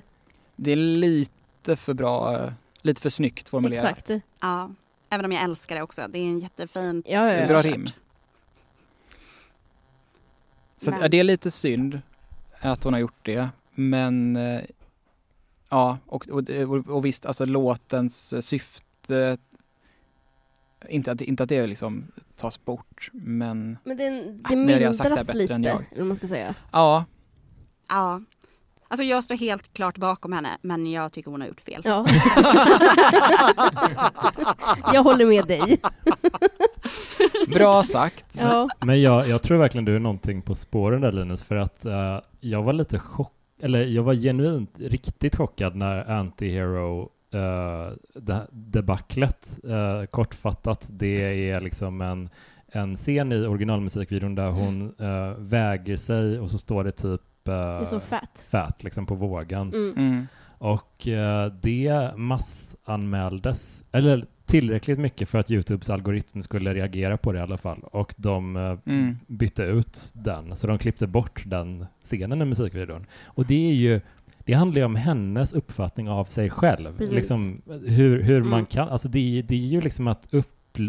[0.62, 2.52] Det är lite för bra,
[2.82, 3.98] lite för snyggt formulerat.
[3.98, 4.24] Exakt.
[4.40, 4.70] Ja,
[5.10, 6.06] även om jag älskar det också.
[6.08, 7.02] Det är en jättefin...
[7.06, 7.48] Ja, ja, Det är ja.
[7.48, 7.86] bra rim.
[10.76, 12.00] Så att, ja, det är lite synd
[12.60, 13.48] att hon har gjort det.
[13.74, 14.60] Men eh,
[15.68, 19.38] ja, och, och, och, och visst, alltså låtens syfte,
[20.88, 25.54] inte att, inte att det liksom tas bort, men Men det, det mildras bättre lite,
[25.54, 25.84] än jag.
[25.92, 26.54] eller man ska säga.
[26.72, 27.04] ja,
[27.88, 28.20] Ja.
[28.90, 31.82] Alltså jag står helt klart bakom henne men jag tycker hon har gjort fel.
[31.84, 32.06] Ja.
[34.92, 35.80] jag håller med dig.
[37.48, 38.38] bra sagt.
[38.40, 38.68] Ja.
[38.80, 42.20] Men jag, jag tror verkligen du är någonting på spåren där Linus, för att eh,
[42.40, 50.04] jag var lite chock, eller jag var genuint riktigt chockad när Anti-Hero uh, debaclet, uh,
[50.04, 52.30] kortfattat, det är liksom en,
[52.72, 57.52] en scen i originalmusikvideon där hon eh, väger sig och så står det typ Det
[57.52, 58.44] är så fett.
[58.50, 59.68] fat liksom på vågen.
[59.74, 59.92] Mm.
[59.96, 60.26] Mm.
[60.58, 62.10] Och eh, det
[62.84, 67.80] massanmäldes, eller tillräckligt mycket för att Youtubes algoritm skulle reagera på det i alla fall.
[67.82, 69.16] Och de eh, Mm.
[69.26, 73.06] bytte ut den, så de klippte bort den scenen i musikvideon.
[73.24, 74.00] Och det är ju,
[74.44, 76.98] det handlar ju om hennes uppfattning av sig själv.
[76.98, 77.14] Precis.
[77.14, 78.66] Liksom, hur, hur man Mm.
[78.66, 80.48] kan, alltså det, är- det är ju liksom att upp,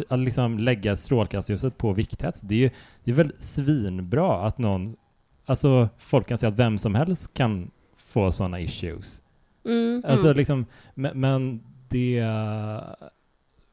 [0.10, 2.42] att liksom lägga strålkastljuset på vikthets.
[2.42, 2.70] Det är ju
[3.04, 4.96] det är väl svinbra att någon,
[5.52, 9.22] alltså folk kan säga att vem som helst kan få sådana issues.
[9.66, 10.04] Mm.
[10.08, 10.38] Alltså Mm.
[10.38, 12.26] liksom, men, men det...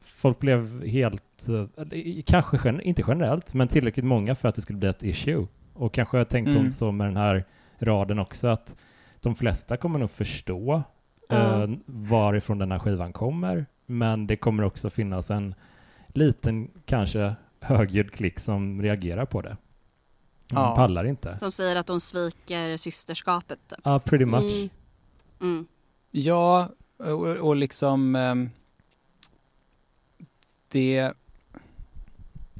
[0.01, 4.89] Folk blev helt, eh, kanske inte generellt, men tillräckligt många för att det skulle bli
[4.89, 5.47] ett issue.
[5.73, 6.71] Och kanske tänkte hon Mm.
[6.71, 7.43] så med den här
[7.79, 8.75] raden också att
[9.21, 10.83] de flesta kommer nog förstå
[11.29, 15.55] eh, varifrån den här skivan kommer, men det kommer också finnas en
[16.07, 19.57] liten, kanske högljudd klick som reagerar på det.
[20.51, 20.75] Ja.
[20.75, 21.39] pallar inte.
[21.39, 23.59] Som säger att hon sviker systerskapet.
[23.69, 23.79] typ.
[23.83, 24.53] Ja, pretty much.
[24.53, 24.69] Mm.
[25.41, 25.67] Mm.
[26.11, 28.49] Ja, och, och liksom ehm,
[30.67, 31.13] det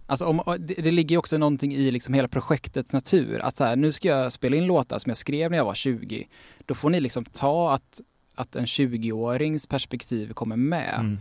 [0.09, 3.39] Alltså om, det, det ligger ju också någonting i liksom hela projektets natur.
[3.39, 5.73] Att så här, nu ska jag spela in låtar som jag skrev när jag var
[5.73, 6.27] 20.
[6.65, 8.01] Då får ni liksom ta att,
[8.35, 10.95] att en 20-årings perspektiv kommer med.
[10.99, 11.19] Mm.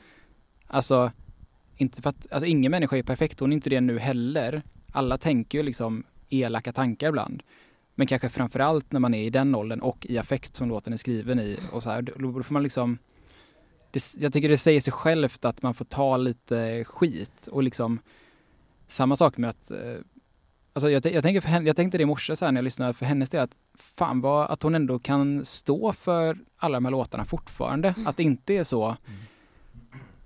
[0.67, 1.13] Alltså,
[1.77, 4.63] inte för att, alltså ingen människa är perfekt, hon är inte det nu heller.
[4.93, 7.43] Alla tänker ju liksom elaka tankar ibland.
[7.95, 10.97] Men kanske framförallt när man är i den åldern och i affekt som låten är
[10.97, 12.99] skriven i och så här, då får man liksom
[13.91, 18.01] det, jag tycker det säger sig självt att man får ta lite skit och liksom
[18.89, 19.97] samma sak med att eh,
[20.73, 22.65] Alltså jag, jag, tänker för henne, jag tänkte det i morse så här när jag
[22.65, 26.85] lyssnade för hennes del att fan vad, att hon ändå kan stå för alla de
[26.85, 27.95] här låtarna fortfarande.
[28.07, 28.97] Att det inte är så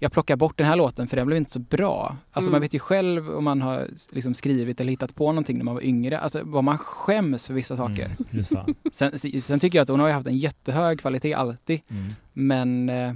[0.03, 2.17] jag plockar bort den här låten för den blev inte så bra.
[2.33, 2.53] Alltså Mm.
[2.53, 5.75] man vet ju själv om man har liksom skrivit eller hittat på någonting när man
[5.75, 8.17] var yngre, alltså vad man skäms för vissa saker.
[8.31, 8.45] Mm.
[8.93, 12.13] Sen, sen tycker jag att hon har ju haft en jättehög kvalitet alltid, Mm.
[12.33, 13.15] men eh,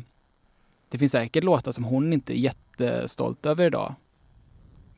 [0.89, 3.95] det finns säkert låtar som hon inte är jättestolt över idag.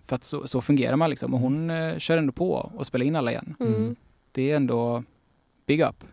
[0.07, 3.07] För att så, så fungerar man liksom och hon eh, kör ändå på och spelar
[3.07, 3.55] in alla igen.
[3.61, 3.74] Mm.
[3.74, 3.97] Mm.
[4.32, 5.05] Det är ändå
[5.66, 6.05] big up.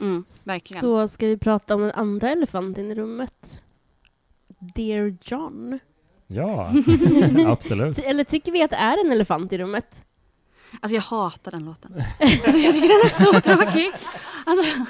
[0.00, 0.80] Mm, verkligen.
[0.80, 3.62] Så ska vi prata om den andra elefanten i rummet.
[4.74, 5.78] Dear John.
[6.26, 6.72] Ja,
[7.46, 7.98] absolut.
[7.98, 10.04] Eller tycker vi att det är en elefant i rummet?
[10.80, 12.02] Alltså jag hatar den låten.
[12.20, 13.90] Alltså jag tycker den är så tråkig.
[14.46, 14.84] Alltså,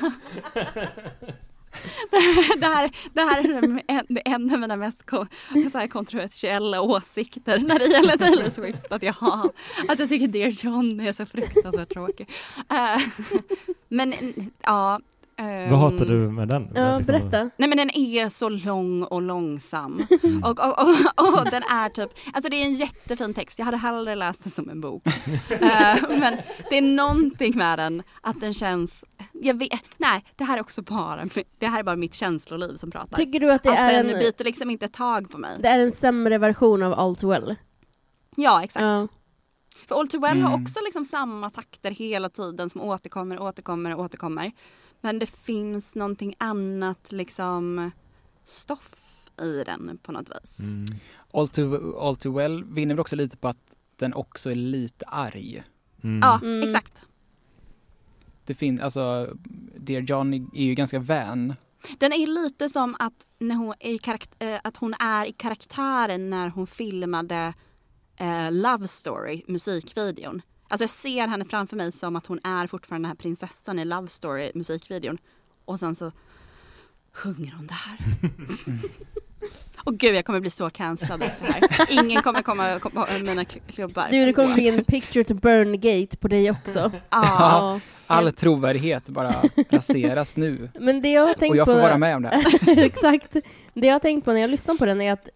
[2.59, 5.03] det, här, det här är en, det är en av mina mest
[5.91, 8.93] kontroversiella åsikter när det gäller Taylor Swift.
[8.93, 9.51] Att jag, har,
[9.89, 12.29] att jag tycker Dear John är så fruktansvärt tråkig.
[12.71, 13.03] Eh,
[13.89, 14.15] men
[14.63, 15.01] ja.
[15.51, 16.73] Ehm, Vad hatar du med den?
[16.75, 17.51] Ja, Liksom- berätta.
[17.57, 20.07] Nej men den är så lång och långsam.
[20.23, 20.43] Mm.
[20.45, 20.79] Och, och,
[21.17, 24.43] och, och den är typ, alltså det är en jättefin text, jag hade hellre läst
[24.45, 25.03] den som en bok.
[25.51, 26.37] Eh, men
[26.71, 30.83] det är någonting med den, att den känns, jag vet, nej det här är också
[30.83, 31.29] bara,
[31.59, 33.17] det här är bara mitt känsloliv som pratar.
[33.17, 35.57] Tycker du att det att är den en, biter liksom inte tag på mig.
[35.63, 37.55] det är en sämre version av All Too Well?
[38.37, 38.83] Ja exakt.
[38.83, 39.09] Ja.
[39.89, 40.63] För All Too Well har Mm.
[40.63, 44.53] också liksom samma takter hela tiden som återkommer, återkommer, återkommer.
[45.05, 47.91] Men det finns någonting annat liksom
[48.45, 48.95] stoff
[49.43, 50.59] i den på något vis.
[50.61, 50.85] Mm.
[51.33, 55.05] All too, All too well vinner väl också lite på att den också är lite
[55.07, 55.63] arg.
[56.05, 56.21] Mm.
[56.23, 56.69] Ja, Mm.
[56.69, 57.03] exakt.
[58.45, 59.37] Det finns, alltså
[59.77, 61.55] Dear John är ju ganska vän.
[61.99, 65.33] Den är lite som att, när hon är i karakt- eh, att hon är i
[65.33, 67.55] karaktären när hon filmade
[68.17, 70.43] eh, Love Story, musikvideon.
[70.73, 73.85] Alltså jag ser henne framför mig som att hon är fortfarande den här prinsessan i
[73.85, 75.19] Love Story, musikvideon.
[75.65, 76.13] Och sen så
[77.13, 77.99] sjunger hon det här.
[79.85, 81.93] Och gud jag kommer bli så cancellad efter det här.
[82.05, 84.09] Ingen kommer komma komma på mina kl- klubbar.
[84.11, 86.93] Du, det kommer bli en picture to burn gate på dig också.
[87.11, 87.81] Ja.
[88.07, 89.35] All trovärdighet bara
[89.71, 90.71] raseras nu.
[90.81, 91.73] Men det jag har tänkt Och jag på...
[91.73, 92.29] får vara med om det.
[92.29, 92.79] här.
[92.85, 93.33] Exakt.
[93.75, 95.29] Det jag har tänkt på när jag lyssnar på den är att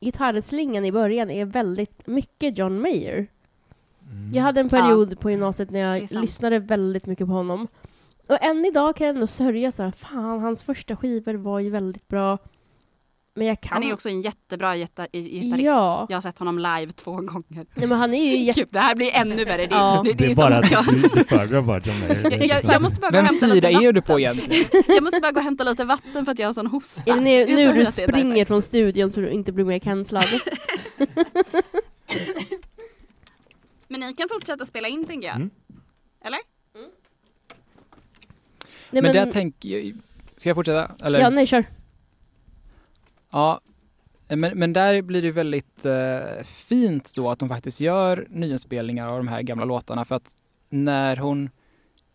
[0.00, 3.26] gitarrslingan i början är väldigt mycket John Mayer.
[4.32, 7.68] Jag hade en period på gymnasiet när Det är jag lyssnade väldigt mycket på honom.
[8.28, 11.70] Och än idag kan jag ändå sörja så här, fan hans första skivor var ju
[11.70, 12.38] väldigt bra.
[13.36, 13.72] Men jag kan...
[13.72, 15.64] Han är också en jättebra gitar- gitarrist.
[15.66, 16.06] Ja.
[16.08, 17.66] Jag har sett honom live två gånger.
[17.74, 18.60] Nej, men han är ju jätte...
[18.60, 19.66] Gud, det här blir ännu värre.
[19.66, 20.02] Det, Ja.
[20.04, 20.84] det, Det är är bara att att jag,
[21.14, 22.22] du, föredrar bara John Mayer.
[22.30, 24.64] Det är jag, måste bara gå hämta sida är du på egentligen?
[24.88, 27.02] Jag måste bara gå och hämta lite vatten för att jag har sån hosta.
[27.12, 30.24] Är det nu, du det springer från studion så du inte blir mer cancellad?
[33.94, 35.36] Men ni kan fortsätta spela in tänker jag.
[35.36, 35.50] Mm.
[36.24, 36.38] Eller?
[38.90, 39.92] Nej, Men, det jag tänker...
[40.36, 40.90] Ska jag fortsätta?
[41.04, 41.20] Eller?
[41.20, 41.64] Ja, nej, kör.
[43.30, 43.60] Ja,
[44.28, 49.16] men, men där blir det väldigt eh, fint då att de faktiskt gör nyinspelningar av
[49.16, 50.34] de här gamla låtarna för att
[50.68, 51.50] när hon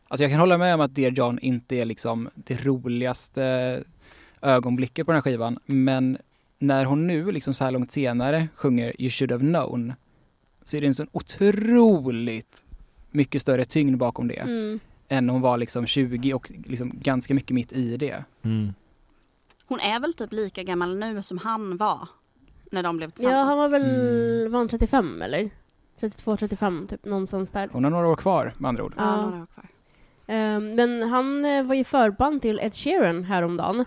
[0.08, 3.84] Alltså jag kan hålla med om att Dear John inte är liksom det roligaste
[4.42, 6.18] ögonblicket på den här skivan men
[6.58, 9.94] när hon nu liksom så här långt senare sjunger You should have known
[10.70, 12.64] så är det en sån otroligt
[13.12, 14.80] mycket större tyngd bakom det Mm.
[15.08, 18.24] än hon var liksom 20 och liksom ganska mycket mitt i det.
[18.42, 18.74] Mm.
[19.68, 22.08] Hon är väl typ lika gammal nu som han var
[22.72, 23.36] när de blev tillsammans.
[23.38, 23.82] Ja, han var väl...
[23.86, 24.52] Mm.
[24.52, 25.50] Var han 35 eller?
[26.00, 27.70] 32, 35 typ, någonstans där.
[27.72, 28.94] Hon har några år kvar med andra ord.
[28.98, 29.22] Ja, Ja.
[29.26, 29.66] några år kvar.
[30.28, 33.86] Ehm, men han eh, var ju förband till Ed Sheeran häromdagen.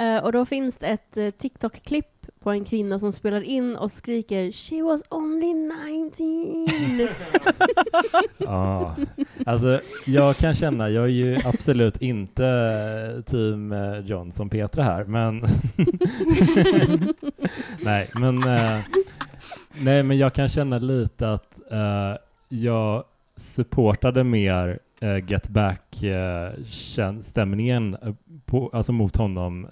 [0.00, 3.92] Uh, och då finns det ett eh, TikTok-klipp på en kvinna som spelar in och
[3.92, 6.68] skriker “She was only 19”.
[8.38, 8.96] Ja, ah.
[9.46, 12.42] alltså jag kan känna, jag är ju absolut inte
[13.26, 15.36] team eh, John som Petra här, men
[17.84, 18.78] nej, men eh,
[19.80, 22.16] nej, men jag kan känna lite att eh,
[22.48, 23.04] jag
[23.36, 28.14] supportade mer eh, Get back-stämningen eh, eh
[28.72, 29.66] alltså mot honom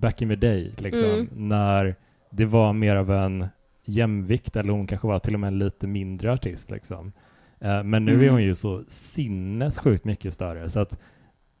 [0.00, 1.28] back in the day, liksom, Mm.
[1.48, 1.94] när
[2.30, 3.46] det var mer av en
[3.84, 6.70] jämvikt, eller hon kanske var till och med en lite mindre artist.
[6.70, 7.12] Liksom.
[7.60, 8.30] Eh, men nu är Mm.
[8.32, 10.98] hon ju så sinnessjukt mycket större, så att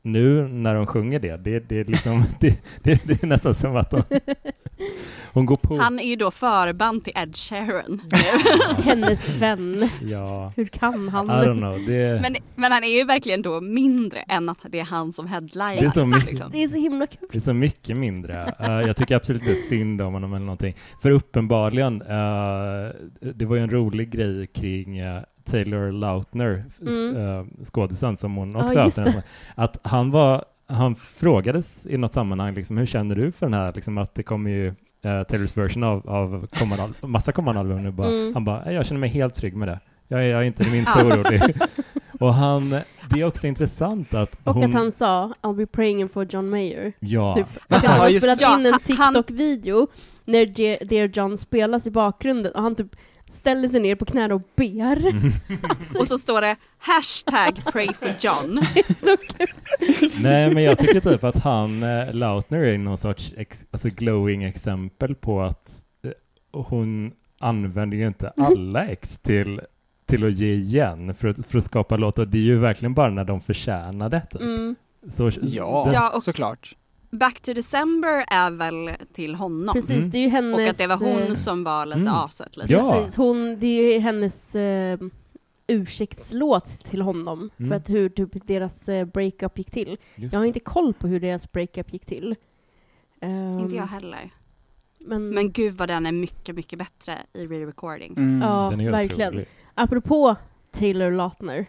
[0.02, 3.76] nu när hon sjunger det, det, det, är, liksom, det, det, det är nästan som
[3.76, 4.02] att hon,
[5.32, 5.76] hon går på.
[5.76, 8.00] Han är ju då förband till Ed Sheeran.
[8.84, 9.82] Hennes vän.
[10.02, 11.28] Ja, Hur kan I han?
[11.28, 11.86] don't know.
[11.86, 15.26] Det, men, men han är ju verkligen då mindre än att det är han som
[15.26, 15.80] headliner.
[15.80, 16.50] Det är så mycket- liksom.
[16.52, 17.28] Det är så himla kul.
[17.32, 18.54] Det är så mycket mindre.
[18.60, 20.74] Eh, jag tycker absolut det är synd om honom eller någonting.
[21.02, 22.90] För uppenbarligen, eh,
[23.34, 27.16] det var ju en rolig grej kring eh, Taylor Lautner, Mm.
[27.16, 29.18] eh, skådisen som hon Ja, också har just haft.
[29.54, 33.72] Att han var, han frågades i något sammanhang liksom, hur känner du för den här,
[33.74, 34.66] liksom att det kommer ju
[35.02, 38.34] eh, Taylors version av, av kommande, massa kommande album nu bara, Mm.
[38.34, 39.80] han bara, jag känner mig helt trygg med det.
[40.08, 41.42] Jag är, jag är inte det minsta orolig.
[42.20, 42.70] Och han,
[43.10, 46.48] det är också intressant att Och hon, att han sa “I'll be praying for John
[46.50, 46.92] Mayer”.
[47.00, 47.46] ja, Typ.
[47.68, 49.86] Och han har just- spelat in en TikTok-video
[50.24, 50.46] när
[50.84, 52.96] Dear John spelas i bakgrunden och han typ
[53.30, 55.08] ställer sig ner på knä och ber.
[55.10, 55.32] Mm.
[55.68, 58.60] Alltså, Och så står det hashtag pray for John.
[60.22, 64.44] Nej, men jag tycker typ att han, eh, Lautner, är någon sorts ex, alltså glowing
[64.44, 66.10] exempel på att eh,
[66.62, 69.60] hon använder ju inte alla ex till,
[70.06, 72.26] till att ge igen för att, för att skapa låtar.
[72.26, 74.20] Det är ju verkligen bara när de förtjänar det.
[74.30, 74.40] Typ.
[74.40, 74.76] Mm.
[75.08, 76.76] Så, Ja, det- Ja, och- såklart.
[77.10, 79.74] Back to December är väl till honom.
[79.74, 80.10] Precis, Mm.
[80.10, 80.54] det är ju hennes...
[80.60, 82.12] Och att det var hon eh, som var lite Mm.
[82.14, 82.56] aset.
[82.56, 82.72] Lite.
[82.72, 82.92] Ja.
[82.92, 84.98] Precis, hon, det är ju hennes eh,
[85.66, 87.68] ursäktslåt till honom Mm.
[87.68, 89.98] för att hur typ deras eh, breakup gick till.
[90.16, 90.48] just Jag har det.
[90.48, 92.36] inte koll på hur deras breakup gick till.
[93.20, 94.30] Ehm, Inte jag heller.
[94.98, 98.14] Men, Men gud vad den är mycket, mycket bättre i re-recording.
[98.16, 98.42] Mm.
[98.42, 98.68] Ja.
[98.70, 99.28] Den är ju verkligen.
[99.28, 99.48] otrolig.
[99.74, 100.36] apropå
[100.72, 101.66] Taylor Lautner.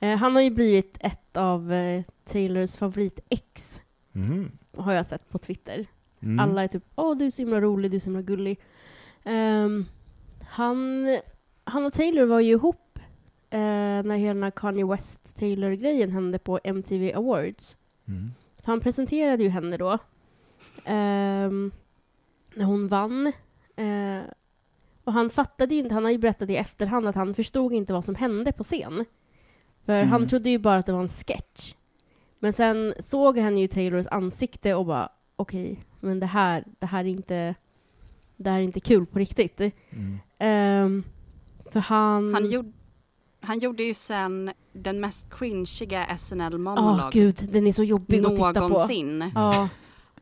[0.00, 3.80] Eh, han har ju blivit ett av eh, Taylors favorit-ex,
[4.14, 4.50] Mhm.
[4.76, 5.86] har jag sett på Twitter.
[6.22, 6.38] Mm.
[6.38, 8.60] Alla är typ åh du är så himla rolig, du är så himla gullig.
[9.24, 9.84] Ehm,
[10.48, 11.06] han,
[11.64, 12.98] han och Taylor var ju ihop
[13.50, 13.58] eh,
[14.02, 17.76] när hela Kanye West-Taylor-grejen hände på MTV Awards.
[18.08, 18.30] Mm.
[18.64, 19.98] Han presenterade ju henne då.
[20.84, 21.72] ehm,
[22.54, 23.26] när hon vann.
[23.76, 24.20] Eh,
[25.04, 27.92] och han fattade ju inte, han har ju berättat i efterhand att han förstod inte
[27.92, 29.04] vad som hände på scen.
[29.84, 30.08] För Mm.
[30.08, 31.74] han trodde ju bara att det var en sketch.
[32.44, 37.00] Men sen såg han ju Taylors ansikte och bara okej, men det här, det här
[37.04, 37.54] är inte
[38.36, 39.60] det här är inte kul på riktigt.
[39.60, 40.18] Mm.
[40.38, 41.04] Ehm,
[41.70, 42.34] för han...
[42.34, 42.72] Han, gjorde,
[43.40, 48.30] han gjorde ju sen den mest cringiga Ja, SNL-monolog gud, den är så jobbig att
[48.36, 48.68] titta på.
[48.68, 49.30] någonsin.
[49.34, 49.68] Ja,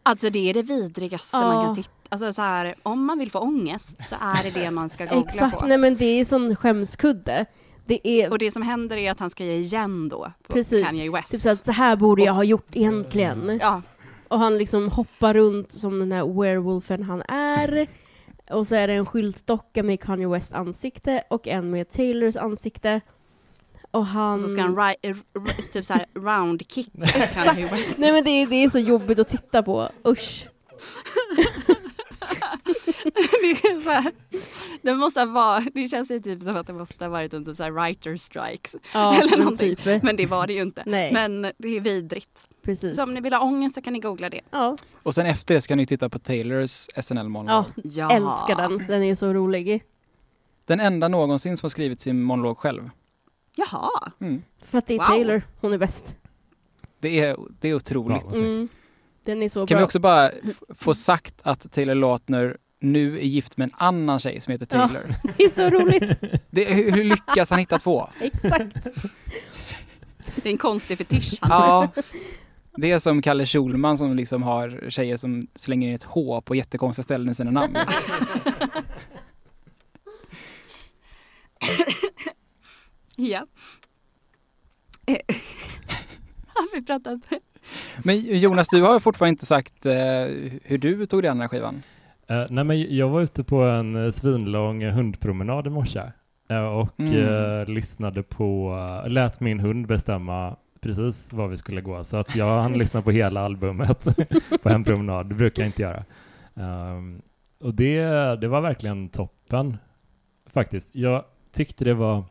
[0.02, 1.42] Alltså det är det vidrigaste Ja.
[1.54, 1.90] man kan titta.
[2.08, 5.20] Alltså så här, om man vill få ångest så är det det man ska googla
[5.22, 5.66] Exakt, på.
[5.66, 7.46] nej men det är sån skämskudde.
[7.84, 10.86] Det är Och det som händer är att han ska ge igen då på Precis.
[10.86, 11.30] Kanye West.
[11.32, 13.58] typ så att så här borde jag ha gjort egentligen.
[13.62, 13.82] Ja,
[14.28, 17.86] Och han liksom hoppar runt som den här werewolfen han är.
[18.50, 23.00] Och så är det en skyltdocka med Kanye West ansikte och en med Taylors ansikte.
[23.90, 24.34] Och han...
[24.34, 26.88] och så ska han ri- r- r- typ så här round kick
[27.44, 27.98] Kanye West.
[27.98, 30.48] Nej men det är, det är så jobbigt att titta på, usch.
[33.04, 34.12] det, är så här,
[34.82, 37.62] det måste vara, det känns ju typ som att det måste ha varit under så
[37.62, 38.76] här writer strikes.
[38.94, 39.76] Ja, Eller men någonting.
[39.76, 40.02] typ.
[40.02, 40.82] Men det var det ju inte.
[40.86, 42.44] Nej, Men det är vidrigt.
[42.62, 42.96] precis.
[42.96, 44.40] Så om ni vill ha ångest så kan ni googla det.
[44.50, 47.64] Ja, Och sen efter det ska ni titta på Taylors SNL-monolog.
[47.76, 48.10] ja, Ja.
[48.10, 48.86] älskar den.
[48.88, 49.84] Den är så rolig.
[50.64, 52.90] Den enda någonsin som har skrivit sin monolog själv.
[53.56, 53.90] Jaha.
[54.20, 54.42] Mm.
[54.64, 55.06] För att det är Wow.
[55.06, 56.14] Taylor, hon är bäst.
[57.00, 58.34] Det, är, det är otroligt.
[58.34, 58.68] Mm.
[59.24, 59.78] Den är så Kan bra.
[59.78, 60.30] vi också bara
[60.78, 64.88] få sagt att Taylor Lautner nu är gift med en annan tjej som heter Ja.
[64.88, 65.14] Taylor.
[65.36, 66.18] Det är så roligt.
[66.50, 68.08] Det, hur, hur lyckas han hitta två?
[68.20, 68.76] Exakt.
[70.36, 71.88] Det är en konstig fetisch han Ja,
[72.76, 76.54] det är som Kalle Schulman som liksom har tjejer som slänger in ett H på
[76.54, 77.76] jättekonstiga ställen i sina namn.
[83.16, 83.46] Ja.
[85.06, 85.16] Eh,
[86.46, 87.20] Har vi pratat?
[88.04, 89.92] Men Jonas, du har fortfarande inte sagt eh,
[90.62, 91.82] hur du tog dig an den här skivan.
[92.28, 96.02] Eh, nej, men jag var ute på en eh, svinlång hundpromenad i morse
[96.50, 97.60] eh, och Mm.
[97.60, 98.70] eh, lyssnade på,
[99.04, 102.04] uh, lät min hund bestämma precis var vi skulle gå.
[102.04, 104.06] Så att jag hann lyssna på hela albumet
[104.62, 105.26] på en promenad.
[105.28, 106.04] Det brukar jag inte göra.
[106.54, 107.22] Ehm,
[107.60, 108.00] och det,
[108.40, 109.76] det var verkligen toppen
[110.46, 110.94] faktiskt.
[110.96, 112.24] Jag tyckte det var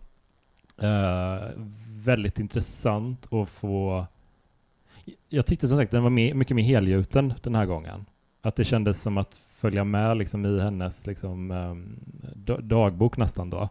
[2.03, 4.05] väldigt intressant att få
[5.29, 8.05] jag tyckte som sagt den var mer, mycket mer helgjuten den här gången.
[8.41, 11.99] Att det kändes som att följa med liksom i hennes liksom, um,
[12.61, 13.69] dagbok nästan då.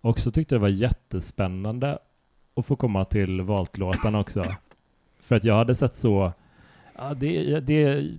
[0.00, 1.98] Och så tyckte jag det var jättespännande
[2.56, 4.46] att få komma till valtlåtarna också.
[5.20, 6.32] För att jag hade sett så,
[6.96, 8.18] ja, det, det är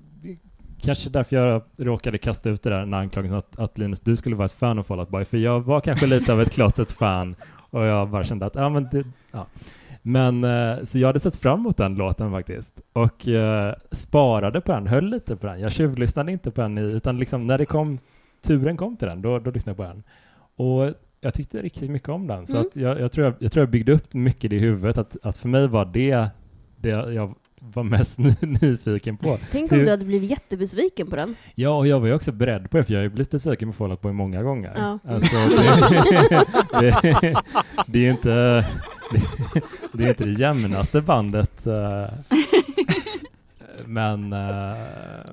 [0.82, 4.36] kanske därför jag råkade kasta ut det där den anklagelsen att, att Linus, du skulle
[4.36, 5.26] vara ett fan av Fall Out Boy.
[5.26, 8.70] För jag var kanske lite av ett closet fan och jag bara kände att, ja
[8.70, 9.46] men det, ja.
[10.02, 14.72] Men eh, så jag hade sett fram emot den låten faktiskt och eh, sparade på
[14.72, 15.60] den, höll lite på den.
[15.60, 17.98] Jag tjuvlyssnade inte på den utan liksom när det kom,
[18.42, 20.04] turen kom till den, då, då lyssnade jag på den.
[20.68, 22.68] Och jag tyckte riktigt mycket om den, så Mm.
[22.68, 25.38] att jag, jag, tror jag, jag tror jag byggde upp mycket i huvudet, att, att
[25.38, 26.28] för mig var det
[26.76, 29.38] det jag var mest ny- nyfiken på.
[29.52, 31.36] Tänk om Hur- du hade blivit jättebesviken på den.
[31.56, 33.70] Ja, och jag var ju också beredd på det, för jag har ju blivit besviken
[33.70, 34.74] på Fall Out Boy många gånger.
[34.78, 35.00] Ja.
[35.14, 36.42] Alltså, det,
[37.22, 37.36] det,
[37.88, 38.66] det är ju inte det,
[39.94, 41.68] det är inte det jämnaste bandet.
[41.68, 42.06] eh,
[43.86, 44.78] men, eh,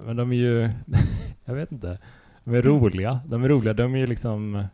[0.07, 0.71] men de är ju,
[1.45, 1.99] jag vet inte,
[2.45, 3.21] de är roliga.
[3.27, 4.65] De är roliga, de är ju liksom,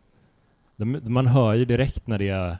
[0.75, 2.57] de, man hör ju direkt när det är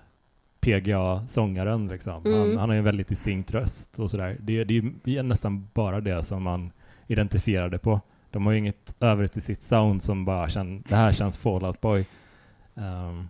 [0.59, 2.13] PGA-sångaren liksom.
[2.25, 2.57] Han, Mm.
[2.57, 4.37] han har ju en väldigt distinkt röst och sådär.
[4.39, 6.71] Det, det är ju nästan bara det som man
[7.07, 8.01] identifierade på.
[8.31, 11.81] De har ju inget övrigt i sitt sound som bara känner, det här känns Fallout
[11.81, 12.05] Boy.
[12.75, 13.27] Ehm,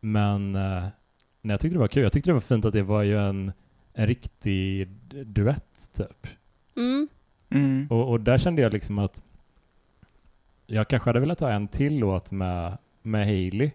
[0.00, 0.84] men uh,
[1.48, 2.02] nej, jag tyckte det var kul.
[2.02, 3.52] Jag tyckte det var fint att det var ju en,
[3.92, 4.88] en riktig
[5.26, 6.26] duett typ.
[6.76, 7.08] Mm.
[7.50, 7.86] Mm.
[7.90, 9.24] Och, och där kände jag liksom att
[10.66, 13.70] jag kanske hade velat ha en till låt med, med Hailey.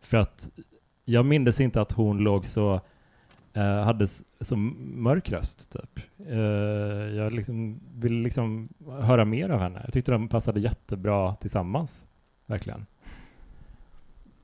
[0.00, 0.50] För att
[1.04, 2.80] jag mindes inte att hon låg så,
[3.52, 4.06] eh, hade
[4.40, 6.00] så mörk röst typ.
[6.28, 6.36] Eh,
[7.16, 8.68] jag liksom ville liksom
[9.00, 9.80] höra mer av henne.
[9.84, 12.06] Jag tyckte de passade jättebra tillsammans.
[12.46, 12.86] Verkligen.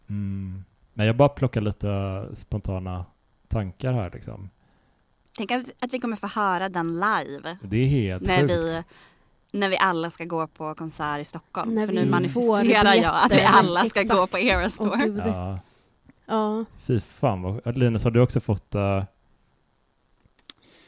[0.09, 0.65] Mm.
[0.95, 3.05] Men jag bara plockar lite spontana
[3.49, 4.51] tankar här liksom.
[5.37, 8.53] Tänk att, att vi kommer få höra den live Det är helt när sjukt.
[8.53, 8.83] vi,
[9.53, 11.75] när vi alla ska gå på konsert i Stockholm.
[11.75, 14.21] När För vi nu manifesterar jag att vi alla ska Exakt.
[14.21, 14.97] gå på Tour.
[15.07, 15.23] gud.
[15.27, 15.59] Ja,
[16.27, 17.77] Ja, fy fan vad...
[17.79, 18.75] Linus, har du också fått...
[18.75, 19.05] eh,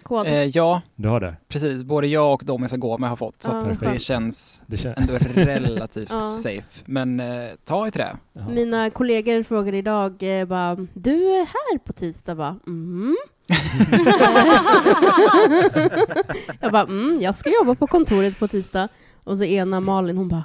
[0.05, 0.27] kod.
[0.27, 1.37] Eh, ja, du har det?
[1.49, 1.83] precis.
[1.83, 3.43] Både jag och de jag ska gå med har fått.
[3.43, 4.03] Så Ja, att det perfekt.
[4.03, 6.29] känns det kän- ändå relativt Ja.
[6.29, 6.83] safe.
[6.85, 8.17] Men eh, ta i trä.
[8.33, 8.49] Jaha.
[8.49, 12.57] Mina kollegor frågade idag eh, bara, du är här på tisdag va?
[12.67, 13.17] Mm.
[16.61, 18.89] jag bara, mm, jag ska jobba på kontoret på tisdag.
[19.25, 20.45] Och så ena Malin, hon bara,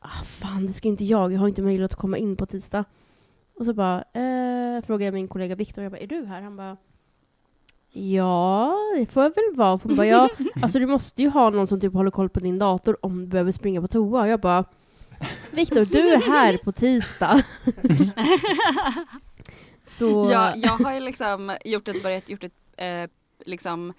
[0.00, 2.84] ah, fan det ska inte jag, jag har inte möjlighet att komma in på tisdag.
[3.58, 6.42] Och så bara, eh, frågade jag min kollega Viktor, jag bara, är du här?
[6.42, 6.76] Han bara,
[7.92, 9.80] ja, det får jag väl vara.
[9.82, 10.28] Hon bara, ja,
[10.62, 13.26] alltså du måste ju ha någon som typ håller koll på din dator om du
[13.26, 14.28] behöver springa på toa.
[14.28, 14.64] Jag bara,
[15.50, 17.42] Viktor, du är här på tisdag.
[19.84, 23.10] så, Jag, jag har ju liksom gjort ett, börjat gjort ett, eh,
[23.46, 23.92] liksom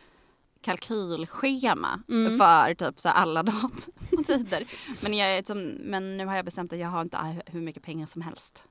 [0.62, 2.38] kalkylschema Mm.
[2.38, 4.64] för typ så alla datum och tider.
[5.02, 8.06] Men, jag, som, men nu har jag bestämt att jag har inte hur mycket pengar
[8.06, 8.64] som helst.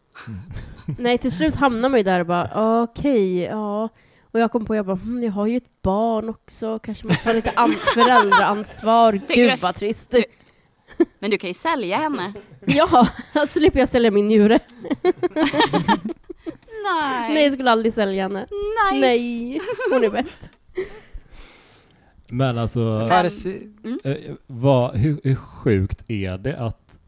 [0.98, 3.88] Nej, till slut hamnar man ju där och bara okej, ja.
[4.32, 7.28] Och jag kom på, jag bara, hm, jag har ju ett barn också, kanske måste
[7.28, 9.12] ha lite an- föräldraansvar.
[9.12, 10.14] Gud du- vad trist.
[11.18, 12.32] Men du kan ju sälja henne.
[12.66, 14.58] Ja, så slipper jag sälja min njure.
[16.84, 17.34] Nej.
[17.34, 18.40] Nej, jag skulle aldrig sälja henne.
[18.40, 19.00] Nice.
[19.06, 19.60] Nej,
[19.92, 20.48] hon är bäst.
[22.30, 23.68] Men alltså, Farsi,
[24.04, 24.16] eh,
[24.46, 26.98] vad, hur, hur sjukt är det att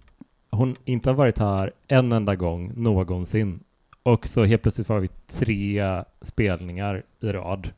[0.51, 3.64] hon inte har varit här en enda gång någonsin
[4.05, 5.83] och så helt plötsligt var vi tre
[6.21, 7.73] spelningar i rad.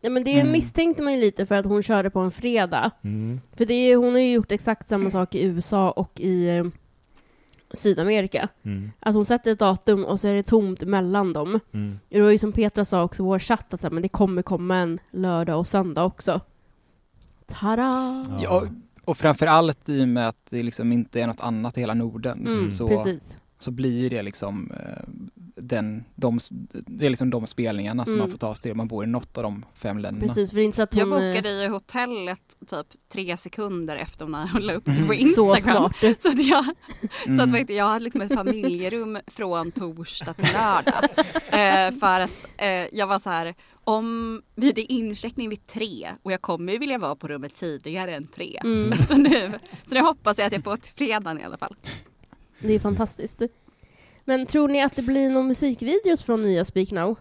[0.00, 0.52] Ja, men det Mm.
[0.52, 2.90] misstänkte man ju lite för att hon körde på en fredag.
[3.02, 3.40] Mm.
[3.56, 6.64] För det är, hon har ju gjort exakt samma sak i USA och i eh,
[7.72, 8.48] Sydamerika.
[8.62, 8.90] Mm.
[9.00, 11.60] Att hon sätter ett datum och så är det tomt mellan dem.
[11.72, 11.98] Mm.
[12.08, 14.08] Det var ju som Petra sa också i vår chatt, att så här, men det
[14.08, 16.40] kommer komma en lördag och söndag också.
[17.46, 18.24] Tada!
[18.42, 18.66] ja,
[19.04, 21.94] och framför allt i och med att det liksom inte är något annat i hela
[21.94, 23.38] Norden Mm, så, Precis.
[23.58, 25.02] så blir det liksom eh,
[25.60, 26.38] den, de,
[26.70, 28.18] det är liksom de spelningarna som Mm.
[28.22, 30.26] man får ta sig till om man bor i något av de fem länderna.
[30.34, 31.10] Precis, för det är inte så att hon...
[31.10, 32.40] Jag eh, bokade i hotellet
[32.70, 35.18] typ tre sekunder efter när hon la upp det på Mm.
[35.20, 35.92] Så Instagram.
[36.00, 36.20] smart.
[36.20, 37.52] Så att jag, så att Mm.
[37.52, 41.04] vet jag hade liksom ett familjerum från torsdag till lördag.
[41.46, 43.54] Eh, för att eh, jag var så här,
[43.84, 47.54] om vi det är incheckning vid tre och jag kommer ju vilja vara på rummet
[47.54, 48.60] tidigare än tre.
[48.64, 48.96] Mm.
[49.08, 49.52] Så, nu,
[49.88, 51.76] så nu hoppas jag att jag får till fredagen i alla fall.
[52.60, 53.42] Det är fantastiskt.
[54.28, 57.16] Men tror ni att det blir någon musikvideos från nya Speak Now?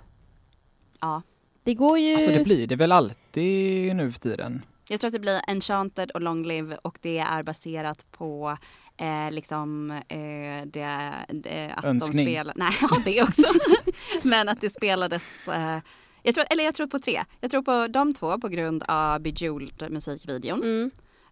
[0.99, 1.21] Ja.
[1.63, 2.15] Det går ju...
[2.15, 4.65] Alltså det blir det väl alltid nu för tiden.
[4.89, 8.57] Jag tror att det blir Enchanted och Long Live och det är baserat på
[8.97, 12.25] eh, liksom eh, det, det, att Önskning.
[12.25, 13.43] de spelar, nej ja, det också.
[14.23, 15.79] Men att det spelades, eh,
[16.23, 17.23] jag tror, eller jag tror på tre.
[17.41, 20.91] Jag tror på de två på grund av Bejeweled musikvideon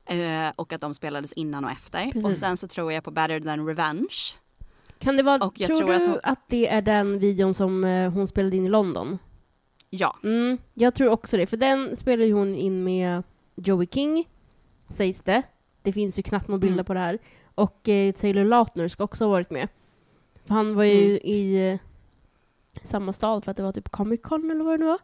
[0.09, 0.47] Mm.
[0.47, 2.05] eh, och att de spelades innan och efter.
[2.11, 2.25] Precis.
[2.25, 4.15] Och sen så tror jag på Better than Revenge.
[5.03, 5.39] Kan det vara...
[5.39, 8.65] Tror, tror du att att, hon- det är den videon som eh, hon spelade in
[8.65, 9.17] i London?
[9.89, 13.23] Ja, Mm, jag tror också det, för den spelade ju hon in med
[13.55, 14.29] Joey King,
[14.89, 15.41] sägs det.
[15.81, 16.85] Det finns ju knappt några bilder Mm.
[16.85, 17.19] på det här.
[17.55, 19.67] Och eh, Taylor Lautner ska också ha varit med.
[20.45, 21.19] För han var ju Mm.
[21.23, 21.79] i eh,
[22.87, 24.99] samma stad för att det var typ Comic Con eller vad det nu var.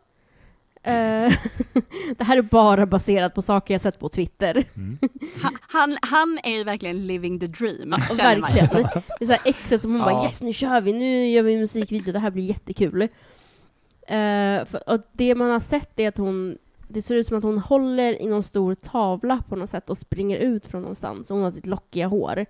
[0.84, 1.34] Eh,
[2.18, 4.64] det här är bara baserat på saker jag sett på Twitter.
[4.76, 4.98] Mm.
[5.62, 7.94] han, han, är ju verkligen living the dream.
[8.10, 8.16] ju.
[8.16, 8.68] Verkligen.
[9.20, 10.24] Det är så här exet som hon bara Ja.
[10.24, 13.02] yes nu kör vi, nu gör vi musikvideo, det här blir jättekul.
[13.02, 16.58] Eh, för, och det man har sett är att hon,
[16.88, 19.98] det ser ut som att hon håller i någon stor tavla på något sätt och
[19.98, 21.32] springer ut från någonstans.
[21.32, 22.46] Och hon har sitt lockiga hår.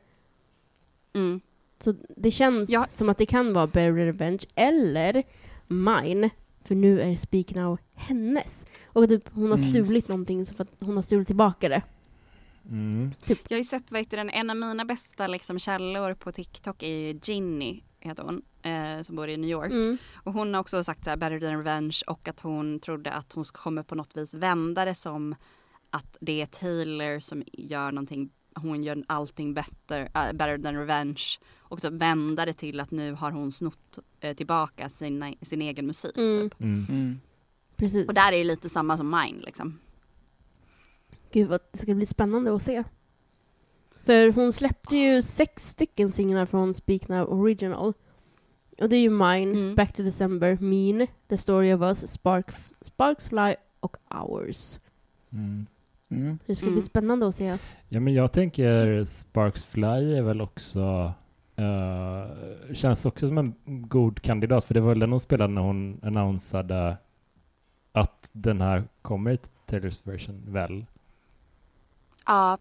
[1.13, 1.41] Mm.
[1.79, 2.85] Så det känns Ja.
[2.89, 5.23] som att det kan vara Barry Revenge eller
[5.67, 6.29] Mine.
[6.69, 8.65] För nu är Speak Now hennes.
[8.85, 9.69] Och typ, hon har Mm.
[9.69, 11.81] stulit någonting så för att hon har stulit tillbaka det.
[12.69, 13.13] Mm.
[13.27, 16.83] Jag har ju sett, vad heter den, en av mina bästa liksom, källor på TikTok
[16.83, 19.71] är Ginny, heter hon, eh, som bor i New York.
[19.71, 19.97] Mm.
[20.13, 23.33] Och hon har också sagt så här, better than revenge och att hon trodde att
[23.33, 25.35] hon kommer på något vis vända det som
[25.89, 31.23] att det är Taylor som gör någonting, hon gör allting better, äh, better than revenge.
[31.69, 35.87] Och så vända det till att nu har hon snott eh, tillbaka sin, sin egen
[35.87, 36.17] musik.
[36.17, 36.49] Mm.
[36.49, 36.61] Typ.
[36.61, 36.85] Mm.
[36.89, 37.19] Mm.
[37.75, 38.07] Precis.
[38.07, 39.79] Och där är det lite samma som mine liksom.
[41.31, 42.83] Gud vad det ska bli spännande att se.
[44.05, 47.93] För hon släppte ju sex stycken singlar från Speak Now Original.
[48.81, 49.75] Och det är ju Mine, Mm.
[49.75, 52.51] Back to December, Mean, The Story of Us, Spark,
[52.81, 54.79] Sparks Fly och Hours.
[55.31, 55.65] Mm.
[56.09, 56.39] Mm.
[56.45, 56.75] Det ska Mm.
[56.75, 57.57] bli spännande att se.
[57.89, 61.13] Ja, men jag tänker Sparks Fly är väl också
[61.59, 65.61] eh, känns också som en god kandidat, för det var väl den hon spelade när
[65.61, 66.97] hon annonsade
[67.91, 70.85] att den här kommer i Taylors version, väl?
[72.25, 72.57] Ja,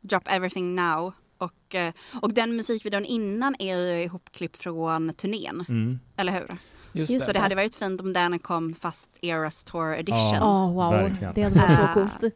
[0.00, 1.12] Drop Everything Now.
[1.38, 5.98] Och, eh, och den musikvideon innan är ju ihopklipp från turnén, Mm.
[6.16, 6.46] eller hur?
[6.92, 7.38] Just, Just Så det.
[7.38, 10.18] det hade varit fint om den kom fast Eras Tour edition.
[10.18, 10.36] Ja.
[10.36, 10.92] Ja, wow.
[10.92, 11.34] verkligen.
[11.34, 11.94] Det hade varit så Ah.
[11.94, 12.34] coolt.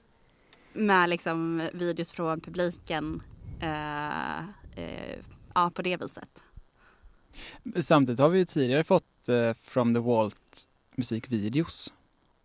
[0.73, 3.23] Med liksom videos från publiken.
[3.61, 4.39] Eh,
[4.85, 5.19] eh,
[5.65, 6.45] ja, på det viset.
[7.81, 11.93] Samtidigt har vi ju tidigare fått eh, From the Vault musikvideos.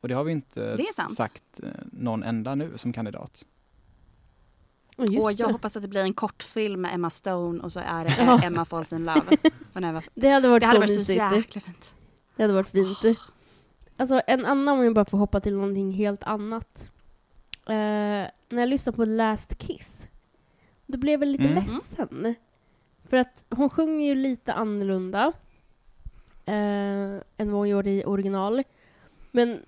[0.01, 0.78] Och det har vi inte
[1.16, 3.45] sagt eh, någon enda nu som kandidat.
[4.97, 5.53] Och just och jag det.
[5.53, 8.41] hoppas att det blir en kortfilm med Emma Stone och så är det Ja.
[8.43, 9.38] Emma Falls in Love.
[9.74, 10.05] Whenever.
[10.16, 11.36] det hade varit Det hade så varit så mysigt.
[11.36, 11.93] jäkla fint.
[12.36, 13.20] Det hade varit fint.
[13.97, 16.89] Alltså en annan, om jag bara får hoppa till någonting helt annat.
[17.66, 20.07] Eh, när jag lyssnade på Last Kiss,
[20.86, 21.64] då blev jag lite Mm.
[21.64, 22.36] ledsen.
[23.14, 25.34] För att hon sjunger ju lite annorlunda
[26.45, 26.53] eh,
[27.38, 28.64] än vad hon gjorde i original.
[29.32, 29.59] Men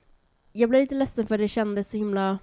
[0.54, 2.40] jag blev lite ledsen för det kändes så himla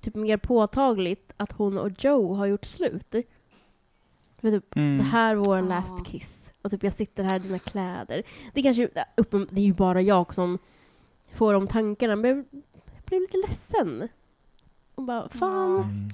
[0.00, 3.14] typ mer påtagligt att hon och Joe har gjort slut.
[4.40, 4.98] För typ, Mm.
[4.98, 6.52] det här var vår last kiss.
[6.62, 8.22] Och typ jag sitter här i dina kläder.
[8.54, 10.58] Det är kanske, uppen, det är ju bara jag som
[11.34, 12.62] får de tankarna, men jag
[13.04, 14.08] blev lite ledsen.
[14.94, 15.76] Och bara, fan.
[15.76, 16.08] Mm.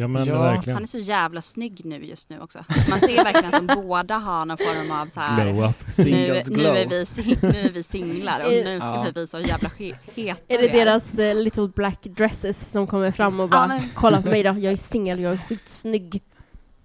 [0.00, 0.42] Ja men Ja.
[0.42, 0.74] verkligen.
[0.74, 2.64] Han är så jävla snygg nu just nu också.
[2.90, 5.44] Man ser verkligen att de båda har någon form av så här.
[5.44, 5.76] Glow up.
[5.86, 6.76] Nu, Singles nu, glow.
[6.76, 9.06] är vi, sing- nu är vi singlar och Är- nu ska Ja.
[9.14, 9.70] vi visa hur jävla
[10.14, 13.82] heta Är det deras eh, little black dresses som kommer fram och bara, Ja, men-
[13.94, 16.22] kolla på mig då, jag är singel, jag är skitsnygg.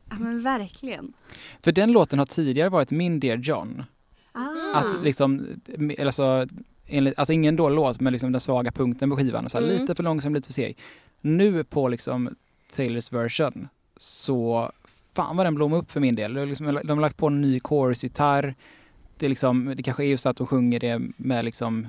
[0.10, 1.14] Ja men verkligen.
[1.64, 3.84] För den låten har tidigare varit Min Dear John.
[4.32, 4.78] Ah.
[4.80, 5.46] Att liksom,
[5.78, 6.48] eller alltså,
[6.88, 9.66] enligt, alltså ingen dålig låt men liksom den svaga punkten på skivan och så här,
[9.68, 9.82] Mm.
[9.82, 10.78] lite för långsam, lite för seg.
[11.22, 12.36] Nu på liksom
[12.76, 13.68] Taylors version
[13.98, 14.72] så
[15.16, 16.34] fan vad den blommar upp för min del.
[16.48, 18.56] Liksom, de har lagt på en ny chorus-gitarr.
[19.18, 21.88] Det, är liksom, det kanske är just att de sjunger det med liksom,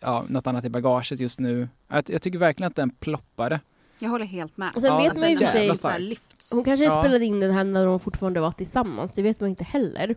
[0.00, 1.68] ja, något annat i bagaget just nu.
[1.88, 3.60] Jag, jag tycker verkligen att den ploppade.
[3.98, 4.72] Jag håller helt med.
[4.74, 6.16] Och sen Ja, vet man ju för sig,
[6.52, 7.00] hon kanske Ja.
[7.02, 10.14] spelade in den här när de fortfarande var tillsammans, det vet man inte heller.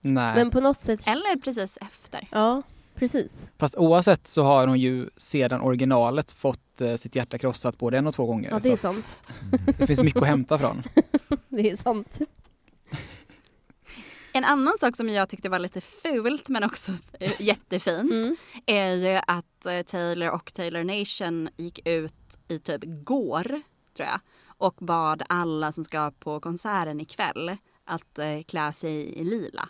[0.00, 0.34] Nej.
[0.34, 1.00] Men på något sätt...
[1.06, 2.28] Eller precis efter.
[2.30, 2.62] Ja,
[2.98, 3.46] precis.
[3.58, 8.06] Fast oavsett så har hon ju sedan originalet fått eh, sitt hjärta krossat både en
[8.06, 8.50] och två gånger.
[8.50, 9.18] Ja, det är sant.
[9.78, 10.82] det finns mycket att hämta från.
[11.48, 12.18] Det är sant.
[14.32, 18.36] En annan sak som jag tyckte var lite fult men också eh, jättefint Mm.
[18.66, 23.42] är ju att eh, Taylor och Taylor Nation gick ut i typ går,
[23.96, 24.20] tror jag,
[24.58, 29.68] och bad alla som ska på konserten ikväll att eh, klä sig i lila.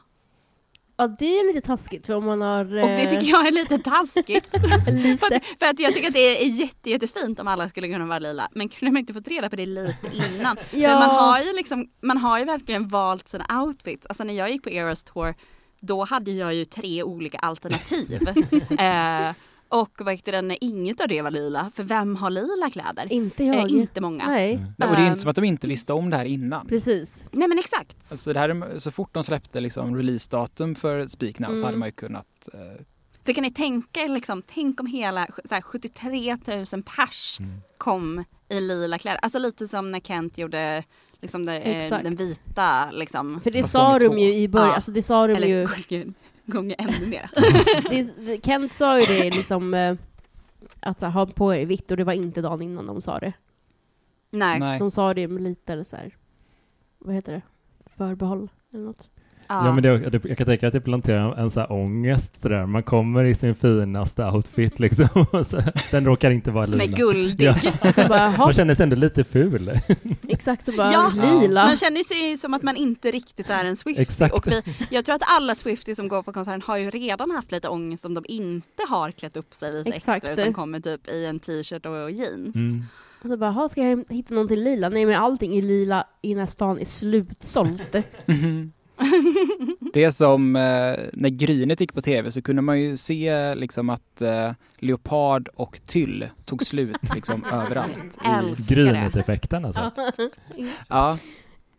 [1.01, 2.64] Ja, det är lite taskigt för om man har...
[2.64, 4.46] Och det tycker jag är lite taskigt.
[4.84, 5.26] för, lite.
[5.26, 8.18] att, för att jag tycker att det är jätte, jättefint om alla skulle kunna vara
[8.18, 8.49] lila.
[8.55, 10.57] Men kunde man inte fått reda på det lite innan?
[10.70, 10.88] Ja.
[10.90, 14.07] För man har ju liksom, man har ju verkligen valt sina outfits.
[14.07, 15.34] Alltså när jag gick på Eras tour,
[15.80, 18.28] då hade jag ju tre olika alternativ.
[18.78, 19.30] eh,
[19.69, 21.71] och vad heter den, inget av det var lila.
[21.75, 23.12] För vem har lila kläder?
[23.12, 23.71] Inte Eh, jag.
[23.71, 24.27] inte många.
[24.27, 24.57] Nej.
[24.57, 26.66] Nej, Nej, och det är inte som att de inte visste om det här innan.
[26.66, 27.25] precis.
[27.33, 27.97] men exakt.
[28.11, 31.64] Alltså det här, är- så fort de släppte liksom releasedatum för Speak Now så Mm.
[31.64, 32.85] hade man ju kunnat eh,
[33.25, 37.53] För kan ni tänka er liksom, tänk om hela så här, 73 000 pers Mm.
[37.79, 39.19] kom i lila kläder.
[39.23, 40.85] Alltså lite som när Kent gjorde
[41.21, 43.41] liksom det, eh, den vita liksom.
[43.41, 44.75] För det Fast sa de ju i början, Ja.
[44.75, 45.66] alltså det sa de Eller ju...
[46.53, 47.30] gånger, ännu mer.
[48.26, 49.96] Det, Kent sa ju det liksom, eh,
[50.80, 53.18] att så här, ha på er vitt och det var inte dagen innan de sa
[53.18, 53.32] det.
[54.30, 54.61] Nej.
[54.61, 54.78] nej.
[54.78, 56.16] De sa det med lite eller så här,
[56.99, 57.42] vad heter det?
[57.96, 59.11] Förbehåll eller något.
[59.49, 62.66] Ja, men det, det, jag kan tänka att det planterar en så här ångest sådär.
[62.66, 65.09] Man kommer i sin finaste outfit liksom.
[65.32, 66.96] och så, den råkar inte vara Som är lila.
[66.96, 67.44] guldig.
[67.46, 67.55] Ja.
[68.09, 69.80] Bara, Man känner sig ändå lite ful.
[70.28, 71.12] exakt så bara, Ja.
[71.40, 71.66] lila.
[71.66, 74.03] Man känner sig som att man inte riktigt är en Swiftie.
[74.03, 74.34] Exakt.
[74.34, 77.53] Och vi, jag tror att alla Swifties som går på konserten har ju redan haft
[77.53, 80.24] lite ångest om de inte har klätt upp sig lite Exakt.
[80.24, 82.57] extra utan kommer typ i en t-shirt och jeans.
[82.57, 82.84] Mm.
[83.22, 84.88] Och så bara, ska jag hitta någonting lila?
[84.88, 87.96] Nej men allting i lila i den här stan är slutsålt.
[89.92, 90.62] Det är som eh,
[91.12, 95.80] när Grynet gick på tv så kunde man ju se liksom att eh, leopard och
[95.86, 98.18] tyll tog slut liksom överallt.
[98.38, 98.74] Älskar.
[98.74, 99.90] Grynet-effekten alltså.
[100.88, 101.18] ja,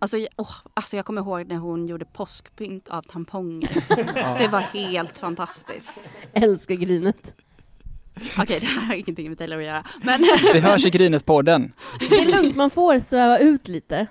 [0.02, 3.70] Alltså, jag- åh, alltså jag kommer ihåg när hon gjorde påskpynt av tamponger.
[4.16, 4.38] ja.
[4.40, 5.94] Det var helt fantastiskt.
[6.34, 7.34] Älskar grinet.
[8.40, 9.84] Okej, det här har ingenting med Taylor att göra.
[10.04, 10.22] Men
[10.54, 11.72] Vi hörs i Grynespodden.
[12.10, 14.08] Det är lugnt, man får sväva ut lite.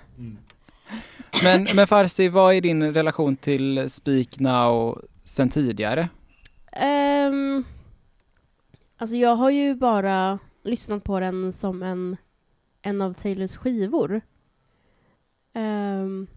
[1.43, 6.09] Men, men Farsi, vad är din relation till Speak Now sen tidigare?
[7.27, 7.65] Um,
[8.97, 12.17] alltså jag har ju bara lyssnat på den som en,
[12.81, 14.21] en av Taylors skivor.
[15.53, 16.27] Ehm,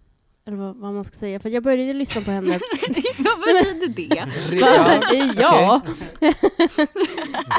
[0.47, 2.59] eller vad, vad man ska säga, för jag började lyssna på henne...
[3.17, 4.27] vad betyder det?
[5.41, 5.81] Ja,
[6.19, 6.27] ja!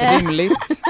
[0.18, 0.82] rimligt.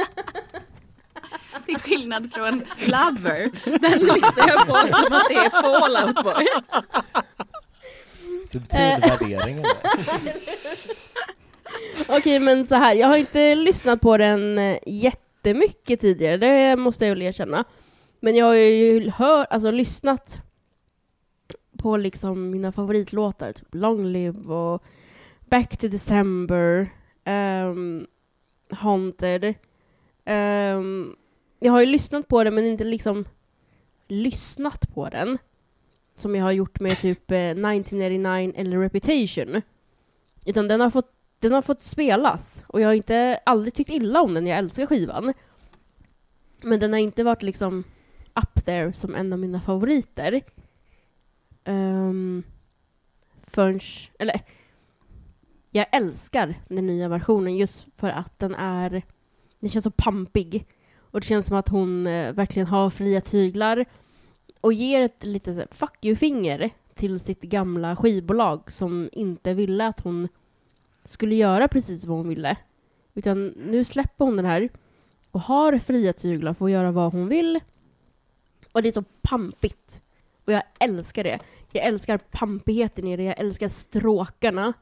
[1.67, 3.51] Till skillnad från Lover.
[3.79, 6.47] Den lyssnar jag på som att det är Fallout Boy.
[8.53, 9.65] Subtil värdering.
[12.09, 17.07] Okej, men så här, jag har inte lyssnat på den eh, jättemycket tidigare, det måste
[17.07, 17.65] jag väl erkänna.
[18.21, 20.39] Men jag har ju hör, alltså, lyssnat
[21.79, 24.83] på liksom mina favoritlåtar, typ Long Live och
[25.41, 26.91] Back to December,
[27.27, 28.07] um,
[28.71, 29.55] Haunted.
[30.25, 31.17] Ehm,
[31.65, 33.25] jag har ju lyssnat på den men inte liksom
[34.09, 35.39] lyssnat på den.
[36.17, 39.63] Som jag har gjort med typ eh, 1989 eller Reputation.
[40.47, 44.21] Utan den har fått den har fått spelas och jag har inte aldrig tyckt illa
[44.21, 45.33] om den, jag älskar skivan.
[46.63, 47.85] Men den har inte varit liksom
[48.35, 50.43] up there som en av mina favoriter.
[51.65, 52.43] Um,
[53.43, 53.81] förrän,
[54.19, 54.41] eller
[55.71, 59.03] jag älskar den nya versionen just för att den är,
[59.61, 60.67] den känns så pampig.
[61.15, 63.85] Och det känns som att hon eh, verkligen har fria tyglar
[64.61, 70.29] och ger ett lite fuck you-finger till sitt gamla skivbolag som inte ville att hon
[71.05, 72.57] skulle göra precis vad hon ville.
[73.15, 74.69] Utan nu släpper hon den här
[75.31, 77.61] och har fria tyglar för att göra vad hon vill.
[78.73, 80.03] Och det är så pampigt.
[80.45, 81.39] Och jag älskar det.
[81.73, 84.73] Jag älskar pampigheten i det, jag älskar stråkarna.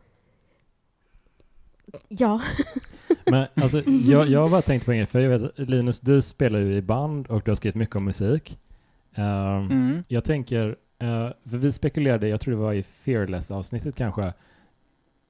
[2.08, 2.40] Ja.
[3.26, 6.22] Men alltså, jag, jag har bara tänkt på en grej, för jag vet, Linus, du
[6.22, 8.58] spelar ju i band och du har skrivit mycket om musik.
[9.14, 10.04] Ehm, Mm.
[10.08, 14.32] Jag tänker, eh, för vi spekulerade, jag tror det var i Fearless-avsnittet kanske,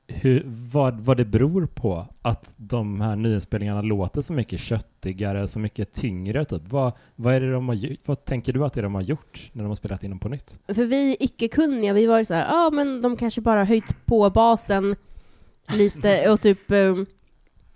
[0.07, 5.59] hur, vad, vad det beror på att de här nyinspelningarna låter så mycket köttigare, så
[5.59, 6.45] mycket tyngre.
[6.45, 6.62] Typ.
[6.68, 9.51] Vad, vad, är det de har, vad tänker du att det är de har gjort
[9.53, 10.61] när de har spelat in dem på nytt?
[10.66, 14.07] För vi icke-kunniga, vi var ju så här, ja ah, men de kanske bara höjt
[14.07, 14.97] på basen
[15.72, 16.95] lite och typ eh,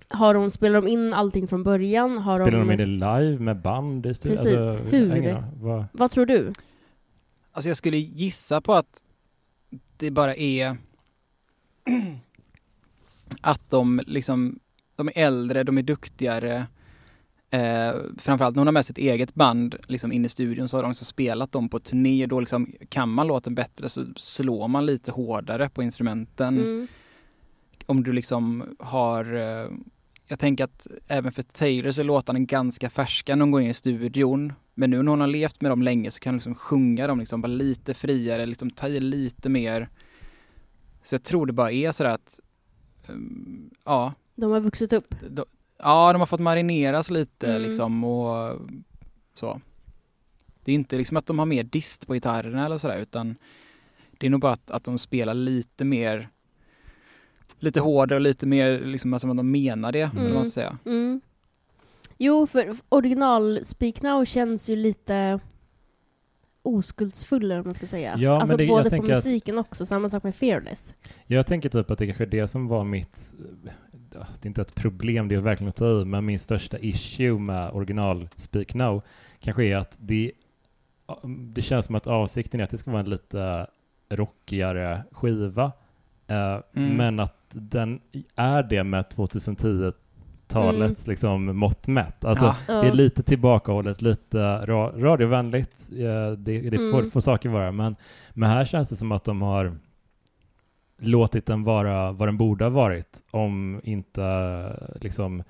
[0.09, 2.19] har de, spelar de in allting från början?
[2.19, 2.87] Har Spelar de de, in det
[3.21, 4.07] live med band?
[4.07, 4.15] i?
[4.15, 4.47] Precis.
[4.47, 5.11] jag Hur?
[5.13, 5.43] aning.
[5.61, 6.53] Vad- Vad tror du?
[7.53, 9.03] Alltså jag skulle gissa på att
[9.97, 10.77] det bara är
[13.41, 14.59] att de liksom,
[14.97, 16.67] de är äldre, de är duktigare.
[17.51, 20.83] Eh, framförallt när hon har med sitt eget band liksom in i studion så har
[20.83, 24.69] de också spelat dem på turné och då liksom kan man låten bättre så slår
[24.69, 26.59] man lite hårdare på instrumenten.
[26.59, 26.87] Mm.
[27.87, 29.71] Om du liksom har eh,
[30.27, 33.71] jag tänker att även för Taylor så är låtarna ganska färska när hon går in
[33.71, 34.53] i studion.
[34.75, 37.19] Men nu när hon har levt med dem länge så kan hon liksom sjunga dem
[37.19, 39.89] liksom bara lite friare, liksom ta i lite mer.
[41.05, 42.41] Så jag tror det bara är så att,
[43.09, 45.15] um, ja, De har vuxit upp.
[45.31, 45.45] de,
[45.79, 47.63] ja, de har fått marineras lite Mm.
[47.63, 48.61] liksom och
[49.35, 49.61] så.
[50.65, 53.37] Det är inte liksom att de har mer dist på gitarrerna eller sådär utan
[54.19, 56.29] det är nog bara att, att de spelar lite mer
[57.59, 60.79] lite hårdare och lite mer liksom alltså de menar det, vad man säga.
[60.87, 61.21] Mm.
[62.19, 65.41] Jo, för original Speak Now känns ju lite
[66.63, 68.15] oskuldsfull, eller vad man ska säga.
[68.19, 70.95] Ja, alltså det- både på tänker att- musiken också, samma sak med Fearless.
[71.27, 73.35] Jag tänker typ att det kanske är det som var mitt,
[74.13, 77.39] det är inte ett problem, det är verkligen att ta i, men min största issue
[77.39, 79.03] med original Speak Now
[79.41, 80.33] kanske är att det,
[81.55, 83.67] det känns som att avsikten är att det ska vara en lite
[84.09, 85.73] rockigare skiva,
[86.27, 86.97] eh, Mm.
[86.97, 88.01] men att den
[88.37, 92.25] är det med 2010-talets liksom mått mätt.
[92.25, 92.81] Alltså, Ja.
[92.81, 95.91] Det är lite tillbakahållet, lite ra radionvänligt.
[95.93, 97.11] eh, Det, det får, Mm.
[97.11, 97.73] får saker vara.
[97.73, 97.97] Men,
[98.31, 99.77] men här känns det som att de har
[100.99, 105.43] låtit den vara vad den borde ha varit om inte liksom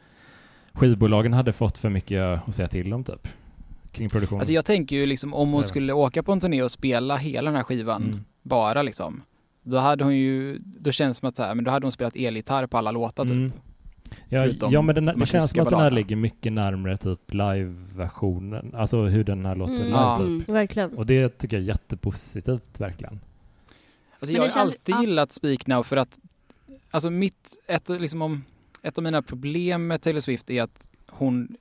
[0.73, 3.29] skivbolagen hade fått för mycket att säga till om typ.
[3.93, 4.41] Kring produktionen.
[4.41, 7.51] Alltså jag tänker ju liksom om hon skulle åka på en turné och spela hela
[7.51, 8.25] den här skivan Mm.
[8.43, 9.23] bara liksom.
[9.69, 11.93] Då hade hon ju, då känns det som att så här, men då hade hon
[11.93, 13.33] spelat elgitarr på alla låtar typ.
[13.33, 13.53] Mm.
[14.29, 16.97] Ja, Förutom ja men den, de det känns som att den här ligger mycket närmare
[16.97, 18.75] typ live-versionen.
[18.75, 19.87] Alltså hur den här låter Mm.
[19.87, 20.17] live Ja.
[20.17, 20.27] typ.
[20.27, 20.45] Mm.
[20.47, 20.93] Verkligen.
[20.97, 23.13] Och det tycker jag är jättepositivt verkligen.
[23.13, 26.19] Alltså Men jag det har känns- alltid gillat Speak Now för att,
[26.91, 28.45] alltså mitt, ett, liksom om,
[28.83, 31.57] ett av mina problem med Taylor Swift är att hon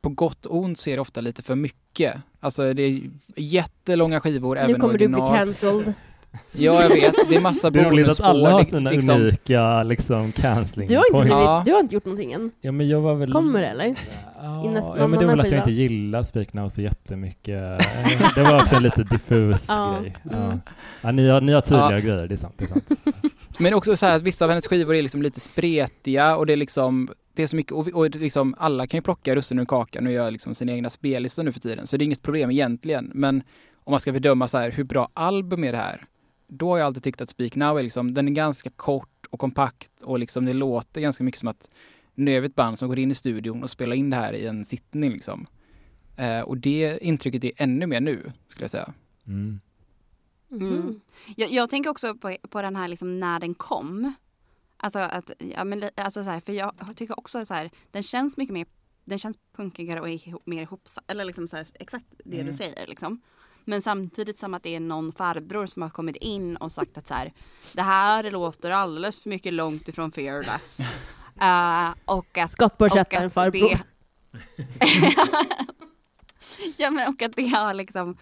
[0.00, 2.14] på gott och ont ser ofta lite för mycket.
[2.40, 3.00] Alltså det är
[3.36, 5.36] jättelånga skivor, Nu även kommer du bli original.
[5.36, 5.94] cancelled.
[6.52, 7.14] Ja, jag vet.
[7.28, 8.24] Det är massa Det är roligt att bonusspår.
[8.24, 9.20] alla har sina liksom.
[9.20, 11.26] unika liksom cancelling Du har, inte points.
[11.26, 11.62] blivit, Ja.
[11.64, 12.50] du har inte gjort någonting än.
[12.60, 13.32] Ja men jag var väl...
[13.32, 13.94] Kommer det, eller?
[14.42, 16.82] Ja, I nästa- ja men det någon väl att jag inte gillar Speak Now så
[16.82, 17.62] jättemycket.
[18.34, 20.16] Det var också en lite diffus Ja, grej.
[20.30, 20.36] Ja.
[20.36, 20.60] mm.
[21.02, 22.00] Ja, ni, har, ni har tydligare Ja.
[22.00, 22.54] grejer, det är sant.
[22.58, 22.88] Det är sant.
[23.58, 26.52] Men också så här att vissa av hennes skivor är liksom lite spretiga och det
[26.52, 29.66] är liksom det är så mycket, och, och liksom, alla kan ju plocka russinen ur
[29.66, 31.86] kakan och göra liksom sina egna spellistor nu för tiden.
[31.86, 33.10] Så det är inget problem egentligen.
[33.14, 33.42] Men
[33.84, 36.04] om man ska bedöma så här, hur bra album är det här?
[36.48, 39.40] Då har jag alltid tyckt att Speak Now är liksom, den är ganska kort och
[39.40, 41.70] kompakt och liksom det låter ganska mycket som att
[42.14, 44.32] nu är vi ett band som går in i studion och spelar in det här
[44.32, 45.46] i en sittning liksom.
[46.16, 48.92] Eh, och det intrycket är ännu mer nu, skulle jag säga.
[49.26, 49.60] Mm.
[50.48, 50.72] Mhm.
[50.72, 51.00] Mm.
[51.36, 54.12] Jag, jag tänker också på, på den här liksom när den kom.
[54.76, 58.36] Alltså att, ja men alltså så här, för jag tycker också så här, den känns
[58.36, 58.66] mycket mer,
[59.04, 62.46] den känns punkigare och mer ihopsatt, eller liksom så här, exakt det Mm.
[62.46, 63.20] du säger liksom.
[63.68, 67.08] Men samtidigt som att det är någon farbror som har kommit in och sagt att
[67.08, 67.32] så här,
[67.72, 70.78] det här låter alldeles för mycket långt ifrån Fearless.
[71.40, 73.68] Eh, och att Scott bör och sätta att en farbror.
[73.70, 73.84] det-
[76.76, 78.16] ja men och att det har liksom,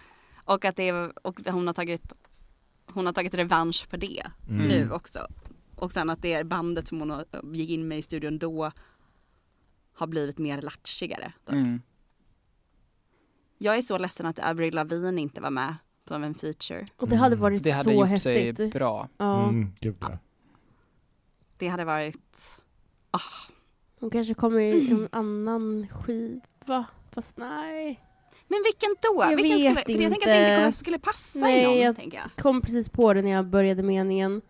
[0.45, 0.91] och att det,
[1.21, 2.13] och hon har tagit,
[2.85, 4.67] hon har tagit revansch på det Mm.
[4.67, 5.27] nu också.
[5.75, 7.23] Och sen att det är bandet som hon
[7.55, 8.71] gick in med i studion då
[9.93, 11.33] har blivit mer latchigare.
[11.45, 11.53] typ.
[11.53, 11.81] Mm.
[13.57, 15.75] Jag är så ledsen att Avril Lavigne inte var med
[16.07, 16.85] som en feature.
[16.97, 17.41] Och det hade Mm.
[17.41, 18.57] varit Det hade så gjort häftigt.
[18.57, 19.09] sig bra.
[19.17, 19.43] Ja.
[19.49, 19.93] Mm, ja.
[21.57, 22.39] Det hade varit,
[23.99, 26.85] Hon kanske kommer i en annan skiva.
[27.13, 28.03] Fast nej.
[28.47, 29.17] Men vilken då?
[29.23, 30.29] Jag vilken vet skulle, för jag tänker att inte.
[30.29, 32.43] det inte kommer, skulle passa Nej, i någon, jag- tänker jag.
[32.43, 34.41] Kom precis på det när jag började meningen.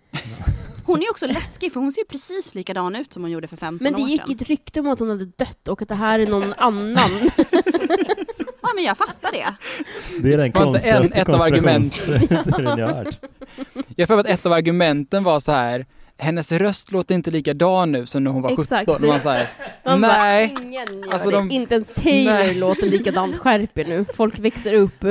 [0.85, 3.47] Hon är ju också läskig för hon ser ju precis likadan ut som hon gjorde
[3.47, 4.35] för 15 Men det år gick sedan.
[4.35, 7.09] ett rykte om att hon hade dött och att det här är någon annan.
[8.61, 9.55] Ja men jag fattar det.
[10.21, 13.19] Det är den Var inte en- konstigaste ett av argument- konspirationsteorin jag har hört.
[13.95, 15.85] Jag för att ett av argumenten var så här,
[16.17, 18.61] hennes röst låter inte likadan nu som när hon var 17.
[18.63, 18.89] Exakt.
[18.89, 19.47] Och Man så här,
[19.85, 20.53] Man nej.
[20.55, 21.35] bara, ingen gör Alltså, det.
[21.35, 22.55] de- Inte ens Taylor Nej.
[22.55, 23.35] låter likadant.
[23.35, 24.05] Skärp er nu.
[24.13, 25.05] Folk växer upp.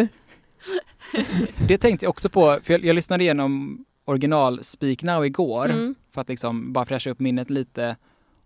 [1.69, 5.95] Det tänkte jag också på, för jag, jag lyssnade igenom original Speak Now igår Mm.
[6.15, 7.97] för att liksom bara fräscha upp minnet lite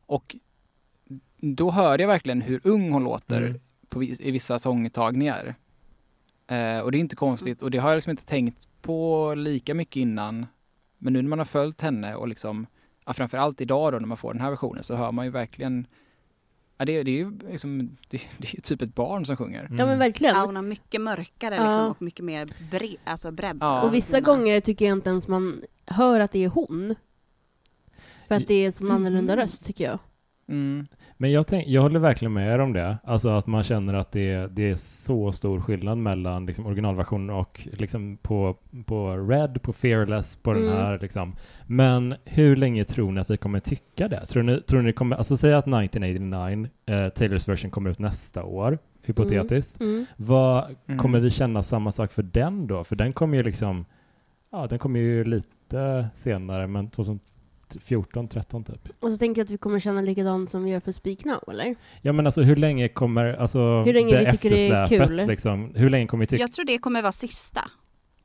[0.07, 0.37] och
[1.41, 3.61] då hörde jag verkligen hur ung hon låter Mm.
[3.91, 5.55] På, i vissa sångtagningar.
[6.47, 9.75] Eh, och det är inte konstigt och det har jag liksom inte tänkt på lika
[9.75, 10.47] mycket innan.
[10.99, 12.67] Men nu när man har följt henne och liksom,
[13.07, 15.87] ja, framförallt idag då när man får den här versionen så hör man ju verkligen
[16.79, 19.69] Ja, det, det är ju liksom, det, det är typ ett barn som sjunger.
[19.79, 20.35] Ja men verkligen.
[20.37, 21.63] Ja, hon har mycket mörkare Ja.
[21.67, 23.57] liksom, och mycket mer bre, alltså bredd.
[23.61, 23.83] Ja.
[23.83, 26.95] Och vissa Sina- gånger tycker jag inte ens man hör att det är hon.
[28.29, 29.41] För att det är en sån annorlunda Mhm.
[29.43, 29.99] röst tycker jag.
[30.49, 30.87] Mm.
[31.23, 32.99] Men jag, tänk, jag håller verkligen med er om det.
[33.05, 37.69] Alltså att man känner att det, det är så stor skillnad mellan liksom, originalversionen och
[37.73, 38.57] liksom, på,
[38.87, 40.77] på Red, på Fearless, på den Mm.
[40.77, 40.99] här.
[40.99, 41.37] Liksom.
[41.67, 44.27] Men hur länge tror ni att vi kommer tycka det?
[44.27, 48.45] Tror ni, tror ni kommer, alltså säg att 1989, eh, Taylors version kommer ut nästa
[48.45, 49.81] år, hypotetiskt.
[49.81, 50.07] Mm.
[50.17, 50.99] Vad, Mm.
[50.99, 52.85] Kommer vi känna samma sak för den då?
[52.85, 53.85] För den kommer ju liksom,
[54.53, 57.30] ja den kommer ju lite senare, men 2014,
[58.31, 58.89] 13 typ.
[59.01, 61.45] Och så tänker jag att vi kommer känna likadant som vi gör för Speak Now,
[61.51, 61.75] eller?
[62.03, 65.27] Ja men alltså hur länge kommer, alltså Hur länge det vi tycker det är kul.
[65.27, 66.41] Liksom, hur länge kommer vi tycka?
[66.43, 67.71] Jag tror det kommer vara sista.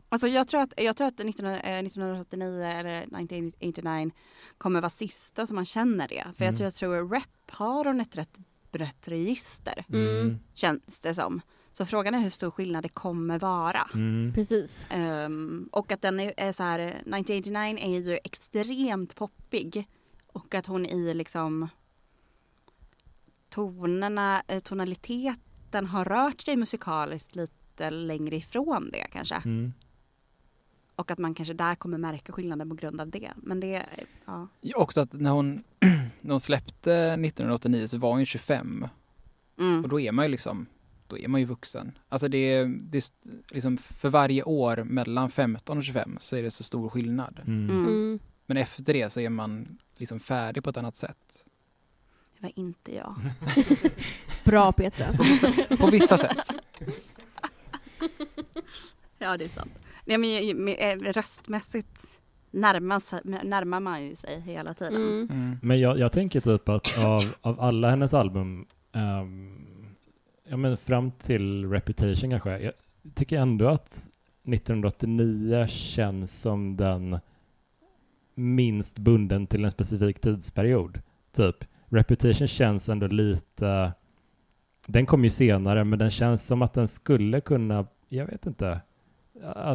[0.09, 4.11] Alltså jag tror att, jag tror att 19, eh, 1989 eller 1989
[4.57, 6.23] kommer vara sista som man känner det.
[6.37, 6.53] För Mm.
[6.53, 8.37] jag tror, jag tror rep har hon ett rätt
[8.71, 10.39] brett register, Mm.
[10.53, 11.41] känns det som.
[11.77, 13.89] Så frågan är hur stor skillnad det kommer vara.
[13.93, 14.31] Mm.
[14.35, 14.85] Precis.
[14.89, 19.87] Ehm, och att den är, är så här, 1989 är ju extremt poppig.
[20.27, 21.67] Och att hon i liksom
[23.49, 29.35] tonerna, eh, tonaliteten har rört sig musikaliskt lite längre ifrån det kanske.
[29.35, 29.73] Mm.
[30.95, 33.31] Och att man kanske där kommer märka skillnaden på grund av det.
[33.35, 33.85] Men det,
[34.25, 34.47] ja.
[34.61, 35.63] Ja, Också att när hon,
[36.21, 38.87] när hon släppte 1989 så var hon ju 25
[39.59, 39.83] Mm.
[39.83, 40.65] och då är man ju liksom,
[41.07, 41.97] då är man ju vuxen.
[42.09, 43.03] Alltså det är, det är
[43.53, 47.39] liksom för varje år mellan 15 och 25 så är det så stor skillnad.
[47.47, 47.69] Mm.
[47.69, 47.85] Mm.
[47.85, 48.19] Mm.
[48.45, 51.45] Men efter det så är man liksom färdig på ett annat sätt.
[52.37, 53.15] Det var inte jag.
[54.43, 55.07] Bra Petra.
[55.77, 56.53] På vissa sätt.
[59.19, 59.71] Ja, det är sant.
[60.05, 62.19] Nej, men, med, eh, röstmässigt
[62.51, 63.01] närmar,
[63.45, 64.95] närmar man ju sig hela tiden.
[64.95, 65.27] Mm.
[65.31, 65.57] Mm.
[65.61, 69.67] Men jag, jag tänker typ att av, av alla hennes album, ehm,
[70.49, 72.73] ja men fram till Reputation kanske, jag
[73.15, 74.09] tycker ändå att
[74.47, 77.19] 1989 känns som den
[78.35, 81.01] minst bunden till en specifik tidsperiod.
[81.31, 81.55] Typ,
[81.89, 83.93] Reputation känns ändå lite,
[84.87, 88.81] den kom ju senare, men den känns som att den skulle kunna, jag vet inte,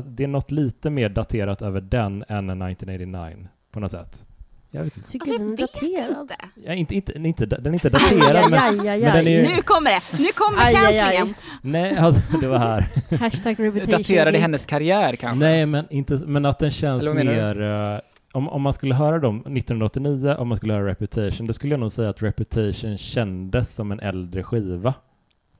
[0.05, 4.27] det är något lite mer daterat över den än 1989 på något sätt.
[4.73, 5.09] Jag vet inte.
[5.11, 6.21] Tycker Alltså den är daterad.
[6.21, 6.35] inte.
[6.55, 9.31] Ja, inte, inte, inte, den är inte daterad, men, aj, aj, aj, men den är
[9.49, 10.23] ju- Nu kommer det!
[10.23, 11.35] Nu kommer cancellingen!
[11.63, 12.81] nej, alltså, det var här.
[13.19, 13.57] Hashtag.
[13.91, 14.39] Daterade gate.
[14.39, 15.39] hennes karriär kanske?
[15.39, 18.01] Nej, men, inte, men att den känns mer, eh,
[18.33, 21.81] om, om man skulle höra dem 1989, om man skulle höra Reputation, då skulle jag
[21.81, 24.95] nog säga att Reputation kändes som en äldre skiva.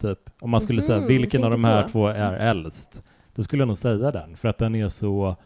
[0.01, 0.19] Typ.
[0.41, 1.89] Om man skulle säga Mhm, vilken av de här så.
[1.89, 3.03] två är äldst,
[3.35, 5.37] då skulle jag nog säga den, för att den är så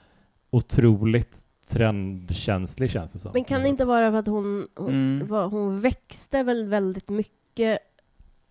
[0.50, 1.38] otroligt
[1.74, 3.30] trendkänslig känns det som.
[3.34, 5.26] Men kan det inte vara för att hon, hon, Mm.
[5.26, 7.78] var, hon växte väl väldigt mycket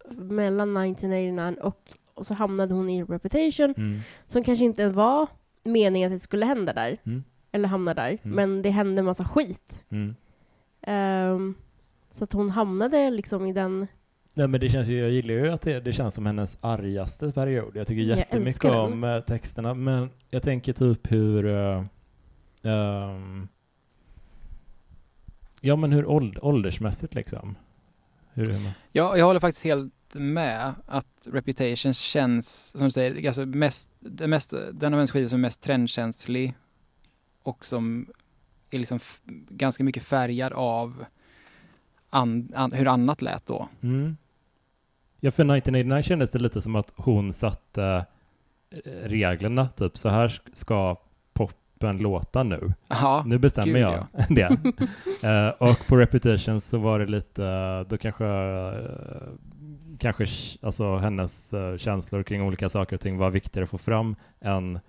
[0.10, 1.80] mellan 1989 och,
[2.14, 4.00] och så hamnade hon i Reputation Mm.
[4.28, 5.28] som kanske inte var
[5.64, 6.98] meningen att det skulle hända där.
[7.06, 7.24] Mm.
[7.52, 8.18] Eller hamna där.
[8.24, 8.36] Mm.
[8.36, 9.84] Men det hände en massa skit.
[9.90, 10.16] Mm.
[10.82, 11.56] Ehm,
[12.12, 13.88] så att hon hamnade liksom i den...
[14.36, 17.32] Nej men det känns ju, jag gillar ju att det, det känns som hennes argaste
[17.32, 17.76] period.
[17.76, 18.74] Jag tycker Jag jättemycket den.
[18.76, 21.46] om eh, texterna, men jag tänker typ hur...
[21.46, 21.84] eh,
[22.64, 23.48] ehm,
[25.62, 27.56] ja men hur åld, åldersmässigt liksom.
[28.34, 28.74] Hur är det?
[28.92, 34.30] Ja, jag håller faktiskt helt med att Reputation känns, som du säger, alltså mest, den,
[34.30, 36.56] mest, den av hennes skivor som är mest trendkänslig
[37.44, 38.08] och som
[38.70, 39.00] är liksom
[39.50, 41.06] ganska mycket färgad av
[42.10, 43.70] an, an, hur annat lät då.
[43.82, 44.18] Mm.
[45.20, 48.06] Ja för 1989 kändes det lite som att hon satte
[48.70, 50.98] eh, reglerna, typ så här ska
[51.84, 52.74] poppen låta nu.
[52.88, 54.58] Ja, Nu bestämmer gud, jag det.
[55.28, 58.74] Eh, och på Reputation så var det lite, då kanske, uh,
[60.00, 60.26] kanske
[60.62, 64.80] alltså, hennes eh, känslor kring olika saker och ting var viktigare att få fram än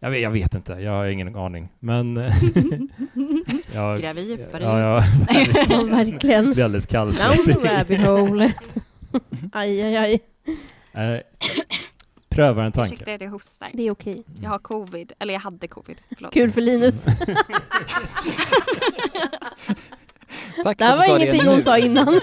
[0.00, 1.68] jag vet, jag vet inte, jag har ingen aning.
[1.80, 2.16] Men
[3.72, 4.62] jag, Gräver djupare.
[4.64, 4.78] ja,
[5.68, 6.52] Ja, verkligen.
[6.52, 7.64] blir alldeles Down the kallsvettig.
[7.64, 8.52] rabbit hole.
[9.52, 10.20] aj, aj,
[10.94, 11.22] aj.
[12.34, 12.94] Prövar en tanke.
[12.94, 13.70] Ursäkta att jag hostar.
[13.74, 14.24] Det är okej.
[14.42, 15.96] Jag har covid, eller jag hade covid.
[16.16, 16.32] Förlåt.
[16.34, 17.04] Kul för Linus.
[20.64, 22.20] Tack Det här du var ingenting hon sa innan.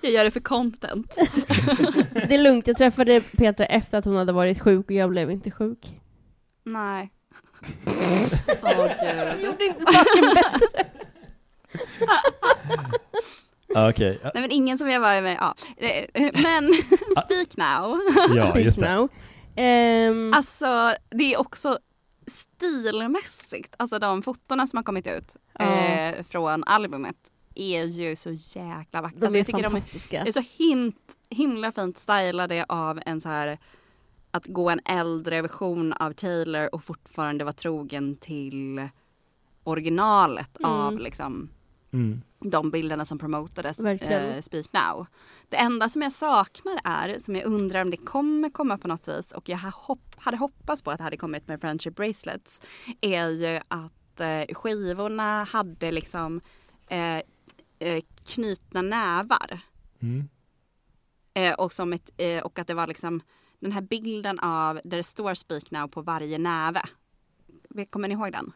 [0.00, 1.14] Jag gör det för content.
[2.28, 5.30] Det är lugnt, jag träffade Petra efter att hon hade varit sjuk och jag blev
[5.30, 6.00] inte sjuk.
[6.64, 7.12] Nej.
[7.86, 7.92] Åh
[9.02, 9.44] Jag gud.
[9.44, 10.84] gjorde inte saken bättre.
[13.74, 15.54] Ah, Okej, Nej men ingen som jag var med, ja.
[15.76, 16.74] Eh, Men
[17.24, 17.98] speak now.
[18.36, 18.94] ja Speak just det.
[18.94, 19.08] now.
[19.56, 21.78] Ehm, Alltså det är också
[22.26, 25.64] stilmässigt, alltså de fotona som har kommit ut Ja.
[25.64, 27.16] eh, från albumet
[27.54, 29.18] är ju så jäkla vackra.
[29.18, 30.22] de Alltså, är jag tycker de är fantastiska.
[30.24, 30.96] Det är så hint,
[31.30, 33.58] himla fint stylade av en så här
[34.30, 38.88] att gå en äldre version av Taylor och fortfarande vara trogen till
[39.64, 40.70] originalet Mm.
[40.70, 41.48] av liksom
[41.94, 42.22] Mm.
[42.40, 45.06] de bilderna som promotades eh, Speak Now.
[45.48, 49.08] Det enda som jag saknar är, som jag undrar om det kommer komma på något
[49.08, 52.60] vis och jag hopp, hade hoppats på att det hade kommit med Friendship Bracelets,
[53.00, 56.40] är ju att eh, skivorna hade liksom
[56.88, 57.16] eh,
[57.78, 59.60] eh, knutna nävar.
[60.02, 60.28] Mm.
[61.34, 63.22] Eh, och, som ett, eh, och att det var liksom
[63.60, 66.82] den här bilden av där det står Speak Now på varje näve.
[67.90, 68.52] Kommer ni ihåg den?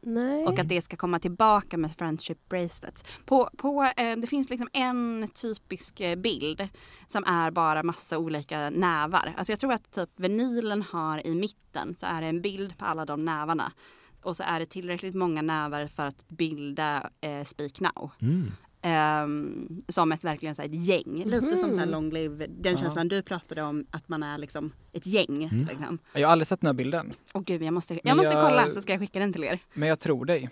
[0.00, 0.44] Nej.
[0.44, 3.04] Och att det ska komma tillbaka med Friendship Bracelets.
[3.24, 6.68] På, på, eh, det finns liksom en typisk eh, bild
[7.08, 9.34] som är bara massa olika nävar.
[9.36, 12.84] Alltså jag tror att typ vinylen har i mitten så är det en bild på
[12.84, 13.72] alla de nävarna.
[14.22, 18.10] Och så är det tillräckligt många nävar för att bilda eh, Speak Now.
[18.20, 18.52] Mm.
[18.88, 21.24] Ehm, som ett verkligen så här, ett gäng.
[21.24, 21.90] Lite som så här Mhm.
[21.90, 22.78] long live, den Ja.
[22.78, 25.44] känslan du pratade om att man är liksom ett gäng.
[25.44, 25.66] Mm.
[25.66, 25.98] Liksom.
[26.12, 28.42] Jag har aldrig sett den här bilden, Åh gud jag måste, Men jag måste jag-
[28.48, 29.58] kolla så ska jag skicka den till er.
[29.74, 30.50] men jag tror dig.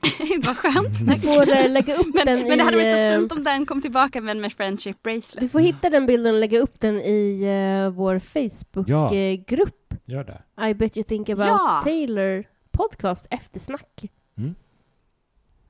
[0.46, 0.98] Vad skönt.
[1.08, 2.84] Du får eh, lägga upp Men, den men det hade i...
[2.84, 5.40] varit så eh, fint om den kom tillbaka men med Friendship Bracelet.
[5.40, 7.42] Du får hitta den bilden och lägga upp den i
[7.84, 8.20] eh, vår Ja.
[8.20, 9.94] Facebook-grupp.
[10.04, 10.68] Gör det.
[10.70, 11.80] I bet you think about Ja!
[11.84, 14.10] Taylor podcast eftersnack.
[14.38, 14.54] Mm.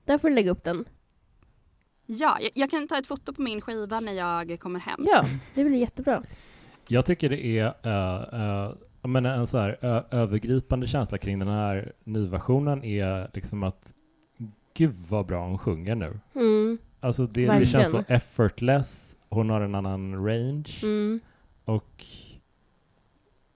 [0.05, 0.85] Där får du lägga upp den.
[2.11, 5.01] Ja, jag, jag kan ta ett foto på min skiva när jag kommer hem.
[5.07, 5.25] Ja,
[5.55, 6.23] det blir jättebra.
[6.89, 11.39] Jag tycker det är uh, uh, jag menar, en så här ö- övergripande känsla kring
[11.39, 13.95] den här nyversionen är liksom att
[14.75, 16.21] gud vad bra hon sjunger nu.
[16.35, 21.21] Mm, Alltså det, det känns så effortless, hon har en annan range mm.
[21.65, 22.05] och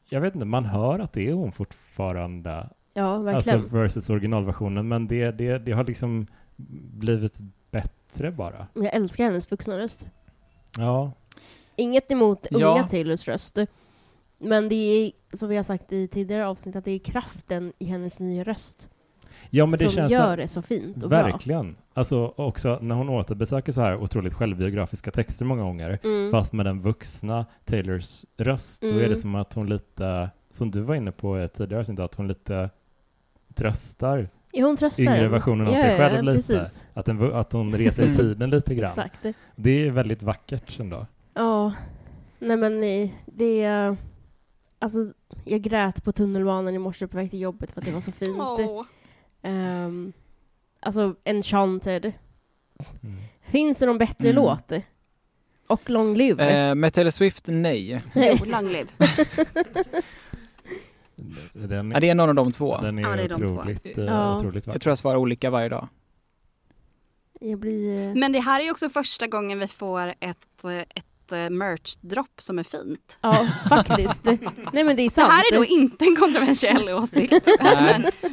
[0.08, 3.58] jag vet inte, man hör att det är hon fortfarande, Ja, verkligen.
[3.60, 6.26] alltså versus originalversionen, men det, det, det har liksom
[6.94, 7.40] blivit
[7.72, 8.66] bättre bara.
[8.74, 10.06] Jag älskar hennes vuxna röst.
[10.78, 11.12] Ja,
[11.76, 12.86] Inget emot unga Ja.
[12.90, 13.58] Taylors röst.
[14.38, 17.84] Men det är, som vi har sagt i tidigare avsnitt, att det är kraften i
[17.84, 18.88] hennes nya röst
[19.50, 21.22] ja men det som känns gör det så fint och bra.
[21.22, 21.76] verkligen.
[21.94, 26.30] Alltså också när hon återbesöker så här otroligt självbiografiska texter många gånger, Mm.
[26.30, 29.08] fast med den vuxna Taylors röst, då är Mm.
[29.10, 32.14] det som att hon lite, som du var inne på i ett tidigare avsnitt, att
[32.14, 32.70] hon lite
[33.54, 35.30] tröstar Ja, hon tröstar yngre en.
[35.30, 36.48] versionen av Ja, sig ja, själv ja, lite.
[36.58, 36.84] Precis.
[36.94, 38.16] Att, den, att hon reser i Mm.
[38.16, 38.88] tiden lite grann.
[38.90, 39.26] Exakt.
[39.56, 41.06] Det är väldigt vackert ändå.
[41.34, 41.72] Ja,
[42.38, 42.80] nej men
[43.26, 43.96] det är...
[44.78, 44.98] Alltså,
[45.44, 48.12] jag grät på tunnelbanan i morse på väg till jobbet för att det var så
[48.22, 48.38] fint.
[48.40, 48.84] Åh.
[49.42, 50.12] Ehm,
[50.80, 52.12] alltså, Enchanted.
[53.02, 53.16] Mm.
[53.40, 54.36] Finns det någon bättre Mm.
[54.42, 54.72] låt?
[55.66, 56.50] Och Long Live?
[56.68, 58.02] Eh, med Taylor Swift, nej.
[58.14, 58.36] Nej.
[58.40, 58.88] Jo, long live.
[61.52, 62.80] Den, Ja, det är någon av de två.
[62.80, 63.44] den är, Ja, det är de två.
[63.54, 64.36] otroligt, eh, Ja.
[64.36, 64.74] otroligt vacker.
[64.76, 65.88] Jag tror jag svarar olika varje dag.
[67.40, 68.08] Jag blir...
[68.08, 71.06] eh, Men det här är också första gången vi får ett, eh, ett
[71.36, 73.18] merch-dropp som är fint.
[73.20, 74.24] Ja, faktiskt.
[74.72, 75.32] nej men det är Det sant.
[75.32, 77.32] här är då inte en kontroversiell åsikt.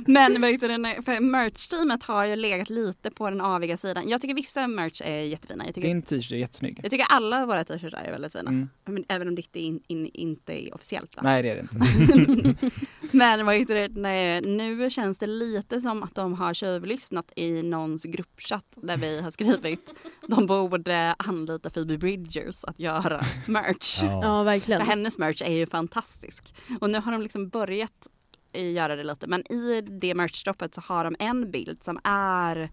[0.08, 4.10] Men men för merch-teamet har ju legat lite på den aviga sidan.
[4.10, 5.66] Jag tycker vissa merch är jättefina.
[5.66, 6.80] Jag tycker, Din t-shirt är jättesnygg.
[6.84, 8.50] jag tycker alla våra t-shirtar är väldigt fina.
[8.50, 8.70] Mm.
[8.86, 11.12] Men, även om ditt är in, in, inte är officiellt.
[11.16, 11.22] Då.
[11.24, 12.70] Nej, det är det inte.
[13.12, 17.64] Men vad heter det, nej, nu känns det lite som att de har tjuvlyssnat i
[17.64, 19.94] någons gruppchatt där vi har skrivit
[20.28, 22.89] de borde anlita Phoebe Bridgers att göra
[23.46, 24.00] merch.
[24.04, 24.20] Ja.
[24.24, 24.82] Ja, verkligen.
[24.82, 26.56] För hennes merch är ju fantastisk.
[26.82, 28.08] Och nu har de liksom börjat
[28.54, 29.28] göra det lite.
[29.28, 32.70] Men i det merchstoppet så har de en bild som är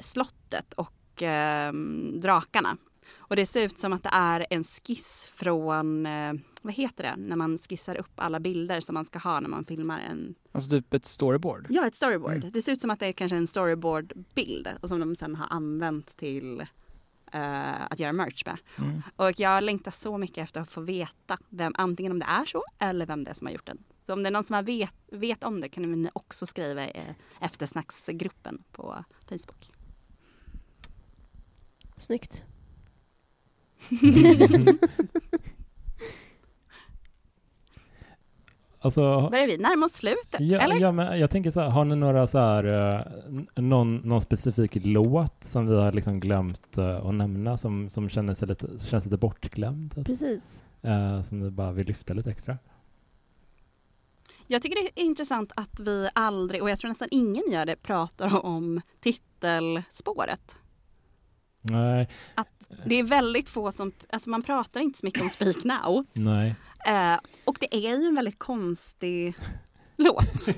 [0.00, 2.76] slottet och ehm, drakarna.
[3.16, 6.32] Och det ser ut som att det är en skiss från, eh,
[6.62, 9.64] vad heter det, när man skissar upp alla bilder som man ska ha när man
[9.64, 11.66] filmar en, Alltså typ ett storyboard.
[11.70, 12.34] ja ett storyboard.
[12.36, 12.50] Mm.
[12.52, 15.46] Det ser ut som att det är kanske en storyboard-bild och som de sen har
[15.50, 16.66] använt till
[17.32, 18.58] eh, att göra merch med.
[18.78, 19.02] Mm.
[19.16, 22.64] Och jag längtar så mycket efter att få veta vem, antingen om det är så
[22.78, 23.78] eller vem det är som har gjort den.
[24.06, 26.86] Så om det är någon som har vet, vet om det kan ni också skriva
[26.88, 29.70] i eftersnacksgruppen på Facebook.
[31.96, 32.42] Snyggt.
[38.80, 40.40] Alltså, Börjar vi närma oss slutet?
[40.40, 40.80] ja, eller?
[40.80, 43.00] ja, men jag tänker så här, har ni några så här, eh,
[43.62, 48.34] någon, någon specifik låt som vi har liksom glömt eh, att nämna som, som känner
[48.34, 49.94] sig lite, känns lite bortglömd?
[49.94, 50.62] Typ, Precis.
[50.82, 52.58] eh, som ni bara vill lyfta lite extra?
[54.46, 57.76] Jag tycker det är intressant att vi aldrig, och jag tror nästan ingen gör det,
[57.76, 60.56] pratar om titelspåret.
[61.62, 62.08] Nej,
[62.84, 66.04] Det är väldigt få som, alltså man pratar inte så mycket om Speak Now.
[66.12, 66.54] nej.
[66.86, 69.34] Eh, och det är ju en väldigt konstig
[69.96, 70.48] låt.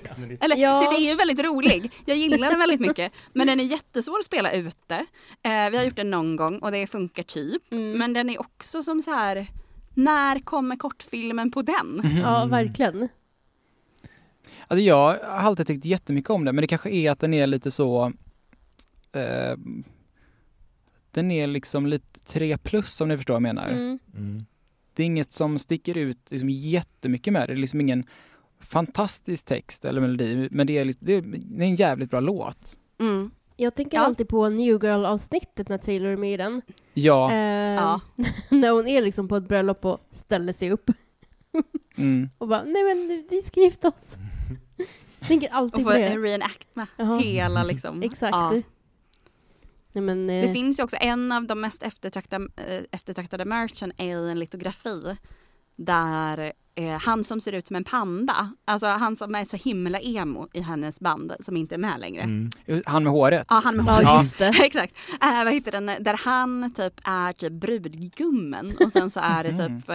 [0.40, 0.80] Eller Ja.
[0.80, 1.92] den är ju väldigt rolig.
[2.06, 3.12] Jag gillar den väldigt mycket.
[3.32, 4.94] Men den är jättesvår att spela ute.
[5.42, 7.72] Eh, vi har gjort den någon gång och det funkar typ.
[7.72, 7.98] Mm.
[7.98, 9.46] Men den är också som så här,
[9.94, 12.02] när kommer kortfilmen på den?
[12.22, 12.50] Ja, Mm.
[12.50, 13.08] verkligen.
[14.66, 15.18] Alltså jag har
[15.48, 18.12] alltid tyckt jättemycket om den, men det kanske är att den är lite så...
[19.12, 19.56] Eh,
[21.10, 23.68] den är liksom lite 3 plus om ni förstår vad jag menar.
[23.68, 24.46] Mm.
[24.98, 27.46] Det är inget som sticker ut liksom jättemycket med det.
[27.46, 28.04] Det är liksom ingen
[28.60, 31.22] fantastisk text eller melodi, men det är, lite- det är,
[31.62, 32.76] en jävligt bra låt.
[33.00, 33.30] Mm.
[33.56, 34.04] Jag tänker Ja.
[34.04, 36.62] alltid på New Girl-avsnittet när Taylor är med i den.
[36.94, 37.38] Ja, Eh,
[37.74, 38.00] Ja.
[38.50, 40.90] när hon är liksom på ett bröllop och ställer sig upp
[41.96, 42.28] mm.
[42.38, 44.18] och bara nej men vi ska gifta oss.
[45.28, 46.28] tänker Och alltid på en det.
[46.28, 47.18] reenact med Jaha.
[47.18, 48.02] hela liksom.
[48.02, 48.32] Exakt.
[48.32, 48.54] Ja.
[49.92, 53.92] Nej, men, Det eh, finns ju också en av de mest eftertraktade, eh, eftertraktade merchen
[53.96, 55.16] är en litografi
[55.76, 59.98] där eh, han som ser ut som en panda, alltså han som är så himla
[60.00, 62.22] emo i hennes band som inte är med längre.
[62.22, 62.50] Mm.
[62.86, 63.46] Han med håret.
[63.50, 64.22] Ja, han med ja, håret.
[64.22, 64.48] just det.
[64.64, 64.94] Exakt.
[65.22, 65.86] Äh, vad heter den?
[65.86, 69.82] Där han typ är typ brudgummen och sen så är det Mhm.
[69.82, 69.90] typ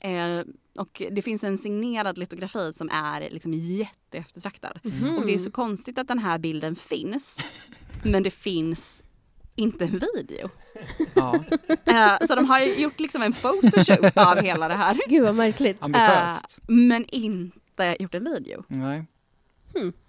[0.00, 0.52] eh,
[0.82, 4.78] och det finns en signerad litografi som är liksom jätteeftertraktad.
[4.82, 5.16] Mhm.
[5.16, 7.38] Och det är så konstigt att den här bilden finns
[8.04, 9.02] men det finns
[9.56, 10.48] inte en video.
[11.14, 11.44] Ja,
[11.84, 14.98] Eh, så de har ju gjort liksom en photoshoot av hela det här.
[15.08, 15.76] Gud vad märkligt.
[15.80, 16.58] ambitiöst.
[16.66, 18.64] Men inte gjort en video.
[18.68, 19.04] Nej.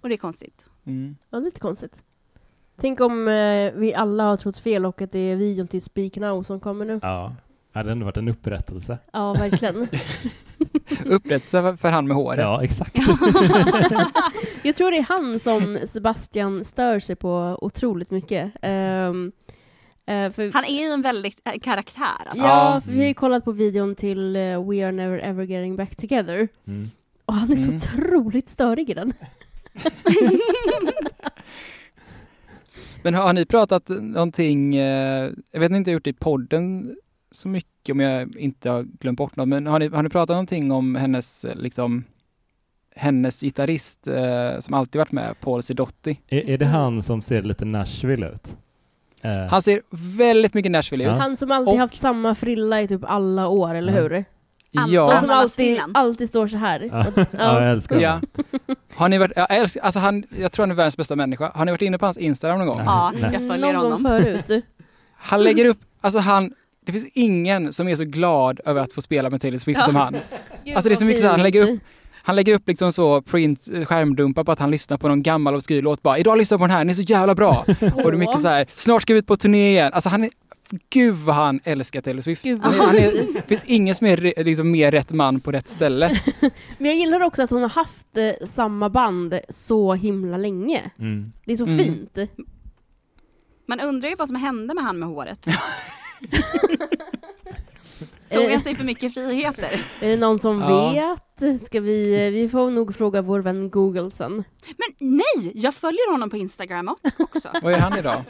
[0.00, 0.64] Och det är konstigt.
[0.86, 1.16] Mm.
[1.30, 2.02] Ja, lite konstigt.
[2.80, 6.16] Tänk om eh, vi alla har trott fel och att det är videon till Speak
[6.16, 7.00] Now som kommer nu.
[7.02, 7.34] Ja,
[7.72, 8.98] det hade ändå varit en upprättelse.
[9.12, 9.88] Ja, verkligen.
[11.06, 12.40] Upprättelse för han med håret.
[12.40, 12.96] Ja, exakt.
[14.62, 18.52] Jag tror det är han som Sebastian stör sig på otroligt mycket.
[18.62, 19.32] Ehm,
[20.06, 22.44] eh, för, Han är ju en väldigt eh, karaktär alltså.
[22.44, 25.76] ja, för vi har ju kollat på videon till eh, We Are Never Ever Getting
[25.76, 26.48] Back Together.
[26.66, 26.90] Mm.
[27.24, 27.76] Och han är så Mm.
[27.76, 29.12] otroligt störig i den.
[33.02, 36.96] Men har, ni pratat någonting, jag vet inte om jag har gjort det i podden
[37.30, 40.34] så mycket om jag inte har glömt bort något, men har ni, har ni pratat
[40.34, 42.04] någonting om hennes, eh, liksom,
[42.96, 46.20] hennes gitarrist eh, som alltid varit med, Paul Sidotti?
[46.28, 48.48] Är, är det han som ser lite Nashville ut?
[49.22, 49.80] Eh, Han ser
[50.16, 51.10] väldigt mycket Nashville ut.
[51.10, 51.16] Ja.
[51.16, 54.00] Han som alltid Och- haft samma frilla i typ alla år, eller Ja.
[54.02, 54.08] hur?
[54.10, 54.24] De
[54.72, 56.80] Ja, som Annas alltid, alltid står så här.
[56.92, 58.10] Ja, Och- ja, jag älskar ja.
[58.10, 58.26] honom.
[58.94, 61.50] Har ni varit, jag, älskar, alltså han, jag tror han är världens bästa människa.
[61.54, 62.80] Har ni varit inne på hans Instagram någon gång?
[62.84, 64.04] Ja, jag följer Någon gång honom.
[64.22, 64.64] förut.
[65.16, 66.52] Han lägger upp, alltså han,
[66.92, 69.84] det finns ingen som är så glad över att få spela med Taylor Swift Ja.
[69.84, 70.12] som han.
[70.64, 71.80] Gud, Alltså, det är så mycket så han lägger upp-
[72.22, 75.54] Han lägger upp liksom så print, eh, skärmdumpar på att han lyssnar på någon gammal
[75.54, 77.64] obskyr låt bara idag lyssnar jag på den här, den är så jävla bra.
[77.68, 79.92] Och det är mycket så här, snart ska vi ut på turné igen.
[79.92, 80.30] Alltså han är,
[80.90, 82.42] gud vad han älskar Taylor Swift.
[82.42, 83.34] Gud, Han är, vad han är, fint.
[83.34, 86.20] det finns ingen som är liksom mer rätt man på rätt ställe.
[86.78, 90.90] Men jag gillar också att hon har haft eh, samma band så himla länge.
[90.98, 91.32] Mm.
[91.44, 91.78] Det är så Mm.
[91.78, 92.18] fint.
[93.68, 95.46] Man undrar ju vad som hände med han med håret.
[98.30, 99.84] Är Tog han det, sig för mycket friheter?
[100.00, 100.90] är det någon som Ja.
[101.40, 101.62] vet?
[101.62, 104.32] Ska vi, vi får nog fråga vår vän Google sen.
[104.76, 106.88] Men nej, jag följer honom på Instagram
[107.18, 107.48] också.
[107.62, 108.24] Vad är han idag?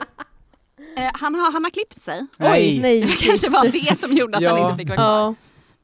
[0.97, 2.27] Eh, han, har, han har klippt sig.
[2.39, 3.01] Oj, nej.
[3.01, 3.71] Det kanske just var det.
[3.71, 4.51] det som gjorde att Ja.
[4.61, 5.07] han inte fick vara kvar.
[5.21, 5.35] Ja,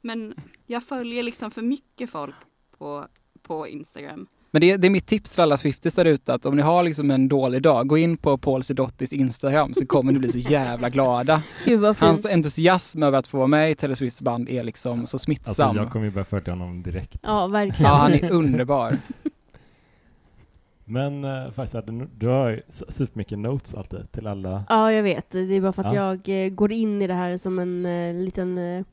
[0.01, 0.35] Men
[0.66, 2.35] jag följer liksom för mycket folk
[2.78, 3.06] på,
[3.43, 4.26] på Instagram.
[4.55, 6.62] Men det, är- det är mitt tips till alla Swifties där ute att om ni
[6.62, 10.28] har liksom en dålig dag, gå in på Paul Sidottis Instagram så kommer ni bli
[10.32, 11.43] så jävla glada.
[11.64, 12.06] gud vad fint.
[12.09, 15.18] Hans entusiasm över att få vara med i Taylor Swifts band är liksom så Alltså,
[15.18, 15.76] smittsam.
[15.76, 17.18] jag kommer ju börja följa honom direkt.
[17.22, 17.90] Ja, verkligen.
[17.93, 18.98] Ja, han är underbar.
[20.85, 24.64] Men uh, faktiskt, du, du har ju supermycket notes alltid till alla.
[24.68, 25.31] Ja, jag vet.
[25.31, 26.16] Det är bara för att Ja.
[26.26, 28.85] jag eh, går in i det här som en eh, liten, eh,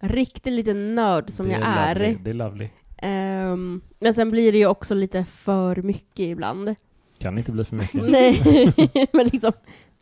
[0.00, 1.94] riktig liten nörd som det jag är.
[1.94, 2.16] Lovely.
[2.22, 2.68] Det är lovely.
[3.02, 6.74] Ehm, men sen blir det ju också lite för mycket ibland.
[7.18, 8.02] Kan inte bli för mycket.
[8.10, 8.42] Nej,
[9.12, 9.52] men liksom,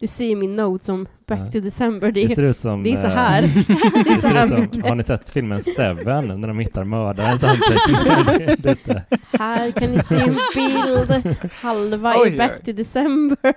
[0.00, 1.52] du ser min note som Back Ja.
[1.52, 2.12] to December.
[2.12, 2.82] Det Det är, ser ut som...
[2.82, 3.42] det är så eh, här.
[4.04, 4.86] Det ser ut som, mycket.
[4.88, 6.84] har ni sett filmen Seven när de hittar
[8.66, 9.02] lite-
[9.32, 13.54] Här kan ni se en bild, halva Oj, i Back to December.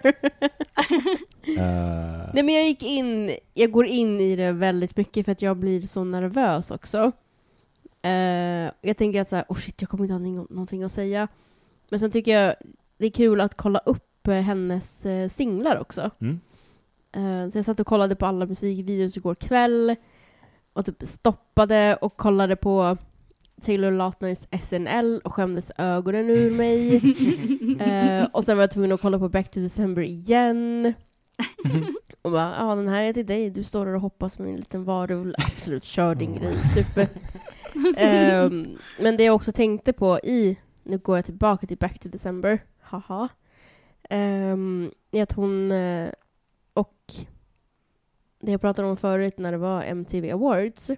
[1.57, 5.41] Eh, Nej men jag gick in, jag går in i det väldigt mycket för att
[5.41, 7.11] jag blir så nervös också.
[8.01, 11.27] Eh, jag tänker att så här, oh shit, jag kommer inte ha någonting, att säga.
[11.89, 12.55] Men sen tycker jag
[12.97, 16.09] det är kul att kolla upp eh, hennes eh, singlar också.
[16.21, 16.39] Mm.
[17.11, 19.95] Eh, så jag satt och kollade på alla musikvideos igår kväll
[20.73, 22.97] och typ stoppade och kollade på
[23.61, 27.01] Taylor Lautners SNL och skämdes ögonen ur mig.
[28.33, 30.93] Och sen var jag tvungen att kolla på Back to December igen.
[32.21, 34.55] Och bara, ja den här är till dig, du står där och hoppas med en
[34.55, 35.33] liten varulv.
[35.37, 36.57] Absolut, kör din grej.
[36.75, 37.09] Typ.
[37.97, 42.09] Ehm, men det jag också tänkte på i, nu går jag tillbaka till Back to
[42.09, 43.29] December, haha.
[44.09, 46.09] Um, är att hon, eh,
[46.73, 47.13] och
[48.39, 50.91] det jag pratade om förut när det var MTV Awards,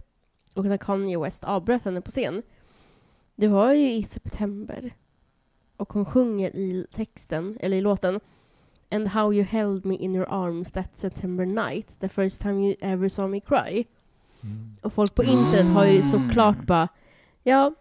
[0.53, 2.41] och när Kanye West avbröt henne på scen,
[3.35, 4.95] det var ju i september.
[5.77, 8.19] Och hon sjunger i texten, eller i låten,
[8.95, 12.75] And how you held me in your arms that September night, the first time you
[12.81, 13.85] ever saw me cry.
[14.43, 14.75] Mm.
[14.81, 16.03] Och folk på internet har ju Mm.
[16.11, 16.87] såklart bara,
[17.43, 17.73] ja,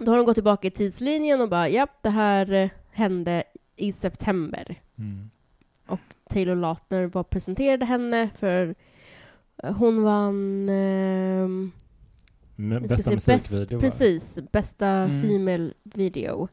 [0.00, 3.44] då har de gått tillbaka i tidslinjen och bara, ja, det här eh, hände
[3.76, 4.80] i september.
[4.98, 5.30] Mm.
[6.28, 8.74] Taylor Lautner var presenterade henne för
[9.62, 10.66] eh, hon vann
[12.86, 13.80] ska Bästa musikvideo va?
[13.80, 15.22] precis, bästa Mm.
[15.22, 16.48] female video.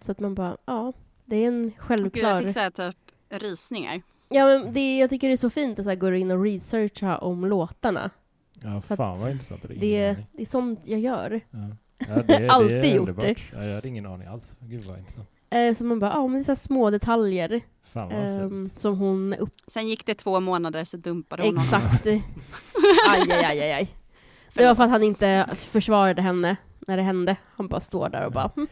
[0.00, 0.92] Så att man bara, ja,
[1.32, 2.42] det är en Gud, jag självklar...
[2.42, 2.96] fick så här, typ
[3.30, 4.02] rysningar.
[4.28, 6.42] Ja, men det, jag tycker det är så fint att så här, gå in och
[6.42, 8.10] researcha om låtarna.
[8.62, 9.62] Ja, För fan att vad intressant.
[9.62, 11.40] Det, är Det, det är sånt jag gör.
[11.50, 11.58] Ja.
[12.08, 13.52] Ja, det, Alltid det är gjort underbart.
[13.52, 14.58] Ja, jag hade ingen aning alls.
[14.60, 15.28] Gud vad intressant.
[15.50, 18.50] Eh, så man bara, ja men det är så här små detaljer Fan vad ehm,
[18.50, 18.78] fint.
[18.78, 19.54] som hon upp...
[19.66, 21.80] Sen gick det två månader så dumpade hon honom.
[21.84, 22.06] Exakt.
[22.06, 22.22] aj,
[23.30, 23.88] aj, aj, aj, aj.
[24.54, 26.56] Det var för att han inte försvarade henne
[26.86, 27.36] när det hände.
[27.56, 28.50] Han bara står där och bara...
[28.56, 28.66] "Hm."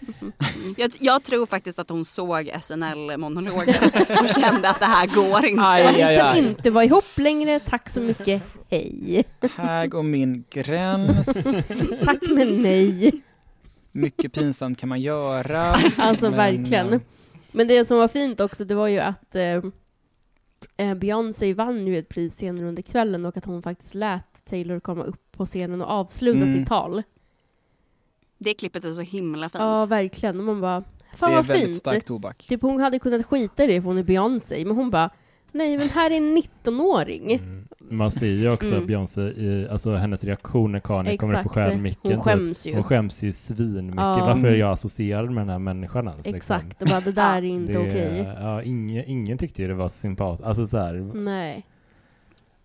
[0.77, 3.75] Jag, jag tror faktiskt att hon såg SNL-monologen
[4.23, 5.63] och kände att det här går inte.
[5.65, 6.39] Aj, "Ja, vi aj, kan aj.
[6.39, 9.25] inte vara ihop längre, tack så mycket, hej.
[9.57, 11.27] Här går min gräns.
[12.05, 13.13] Tack men nej.
[13.93, 15.63] Mycket pinsamt kan man göra.
[15.97, 16.93] Alltså Men, verkligen.
[16.93, 17.01] eh,
[17.53, 19.63] Men det som var fint också, det var ju att eh,
[20.77, 24.81] eh, Beyoncé vann ju ett pris senare under kvällen och att hon faktiskt lät Taylor
[24.81, 26.55] komma upp på scenen och avsluta Mm.
[26.59, 27.03] sitt tal.
[28.43, 29.61] Det klippet är så himla fint.
[29.61, 30.39] Ja, verkligen.
[30.39, 31.77] Och man bara, Det fan är vad väldigt fint.
[31.77, 32.47] stark tobak.
[32.49, 35.11] Typ hon hade kunnat skita i det för hon är Beyoncé, men hon bara,
[35.53, 37.33] nej men här är en 19-åring.
[37.33, 37.67] Mm.
[37.91, 38.87] Man ser ju också Mm.
[38.87, 42.13] Beyoncé i, alltså hennes reaktion när Kanye kommer upp och skär micken.
[42.13, 42.75] hon skäms ju.
[42.75, 43.97] Hon skäms ju svinmycket.
[44.01, 44.25] Ja.
[44.35, 46.27] Varför är jag associerad med den här människan ens?
[46.27, 46.37] liksom?
[46.57, 48.35] Exakt, och bara det där är inte Det- okej.
[48.41, 50.47] Ja, ingen, ingen tyckte ju det var sympatiskt.
[50.47, 51.67] Alltså så här, Nej.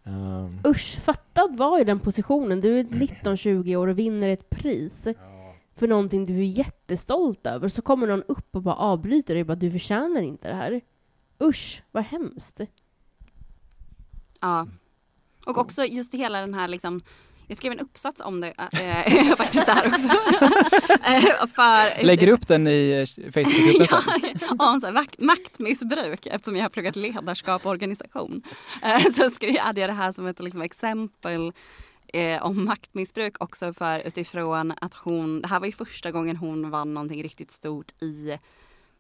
[0.04, 2.62] ehm, Usch, fatta att vara i den positionen.
[2.62, 5.08] Du är 19-20 år och vinner ett pris
[5.76, 7.70] för någonting du är jättestolt över.
[7.70, 10.82] Så kommer någon upp och bara avbryter dig och bara du förtjänar inte det här.
[11.44, 12.60] Usch, vad hemskt.
[14.42, 14.68] Ja.
[15.46, 17.02] Och också just hela den här liksom
[17.48, 20.08] jag skrev en uppsats om det äh, faktiskt där också.
[21.04, 24.40] Eh, för, Lägger upp den i eh, Facebookgruppen sen.
[24.60, 28.42] ja, om så här, makt, maktmissbruk eftersom jag har pluggat ledarskap och organisation.
[29.16, 31.54] Så skrev, hade jag det här som ett liksom, exempel
[32.16, 36.70] eh, om maktmissbruk också för utifrån att hon, det här var ju första gången hon
[36.70, 38.38] vann någonting riktigt stort i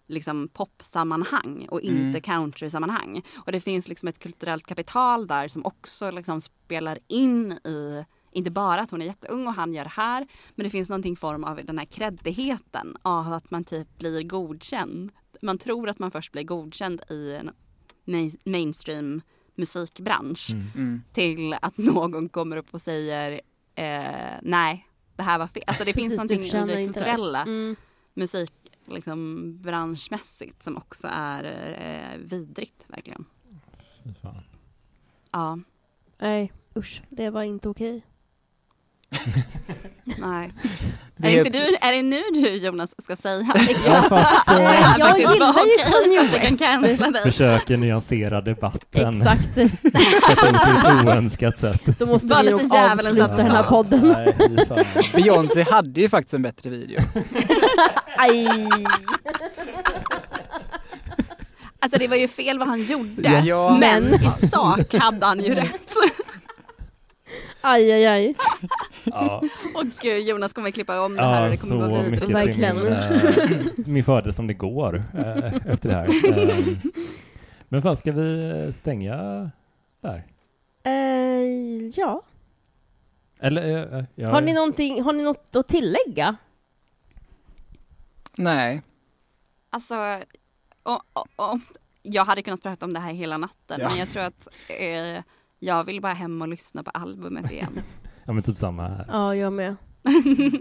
[0.07, 2.21] liksom popsammanhang och inte Mm.
[2.21, 3.21] countrysammanhang.
[3.45, 8.51] Och det finns liksom ett kulturellt kapital där som också liksom spelar in i inte
[8.51, 11.43] bara att hon är jätteung och han gör det här, men det finns någonting form
[11.43, 15.11] av den här kreddigheten av att man typ blir godkänd.
[15.41, 17.51] Man tror att man först blir godkänd i en
[18.05, 19.21] main- mainstream
[19.55, 20.67] musikbransch mm.
[20.75, 21.03] Mm.
[21.13, 23.41] till att någon kommer upp och säger
[23.75, 25.63] eh, nej, det här var fel.
[25.67, 27.75] Alltså det finns Precis, du någonting i det kulturella Mm.
[28.13, 28.51] musik
[28.85, 31.43] liksom branschmässigt som också är
[32.13, 33.25] eh, vidrigt verkligen.
[34.03, 34.43] Fy fan.
[35.31, 35.59] Ja,
[36.19, 38.05] Nej, usch, det var inte okej.
[40.17, 40.53] nej.
[41.17, 43.45] Det Är, inte du, är det nu du Jonas ska säga?
[43.85, 47.23] Ja, fast, Eh, eh, jag Faktiskt gillar bara, ju Kanye så att vi kan West.
[47.23, 49.55] försöker nyansera debatten Exakt.
[49.55, 51.81] på ett oönskat sätt.
[51.99, 54.07] Då måste Var vi lite nog avsluta den här podden.
[54.07, 54.35] Nej.
[55.13, 56.99] Beyoncé hade ju faktiskt en bättre video.
[58.17, 58.47] Aj!
[61.79, 63.41] Alltså det var ju fel vad han gjorde.
[63.45, 63.77] Ja.
[63.79, 65.93] Men Men- i sak hade han ju rätt.
[67.67, 68.33] Aj, aj, aj.
[69.03, 69.41] Ja,
[69.75, 72.53] Och gud, Jonas kommer klippa om det här ja det så kommer vara mycket vidrigt.
[72.53, 73.61] till min, Verkligen.
[73.61, 76.39] eh, min fördel som det går eh, efter det här.
[76.49, 76.65] Eh,
[77.69, 79.49] men fan, ska vi stänga
[80.01, 80.23] där?
[80.83, 82.21] Eh, ja.
[83.39, 86.35] Eller, eh, ja, Har, ni någonting, har ni något att tillägga?
[88.37, 88.81] Nej.
[89.69, 89.95] Alltså,
[90.83, 91.59] och, och, och,
[92.01, 93.89] jag hade kunnat prata om det här hela natten Ja.
[93.89, 95.23] men jag tror att eh,
[95.65, 97.79] jag vill bara hem och lyssna på albumet igen.
[98.27, 99.05] Ja, men typ samma här.
[99.07, 99.75] Ja, jag med.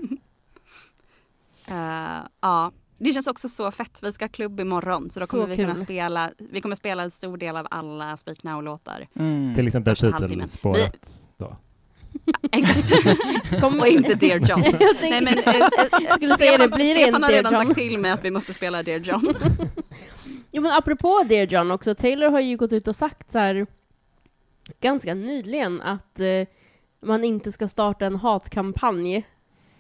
[1.66, 3.98] Eh, ja, det känns också så fett.
[4.02, 5.84] Vi ska ha klubb imorgon så då Så kommer vi kunna kul.
[5.84, 9.08] spela, vi kommer spela en stor del av alla Speak Now-låtar.
[9.18, 9.54] Mm.
[9.54, 11.10] Till exempel titelspåret.
[11.36, 11.56] Då.
[12.52, 12.92] Exakt.
[13.60, 14.62] Kom- och inte Dear John.
[14.62, 15.68] jag tänkte, Nej men eh,
[16.08, 17.66] jag skulle säga det, blir det Stefan har redan John?
[17.66, 19.34] sagt till mig att vi måste spela Dear John.
[20.52, 23.66] Jo men apropå Dear John också, Taylor har ju gått ut och sagt så här
[24.80, 26.46] ganska nyligen att eh,
[27.00, 29.26] man inte ska starta en hatkampanj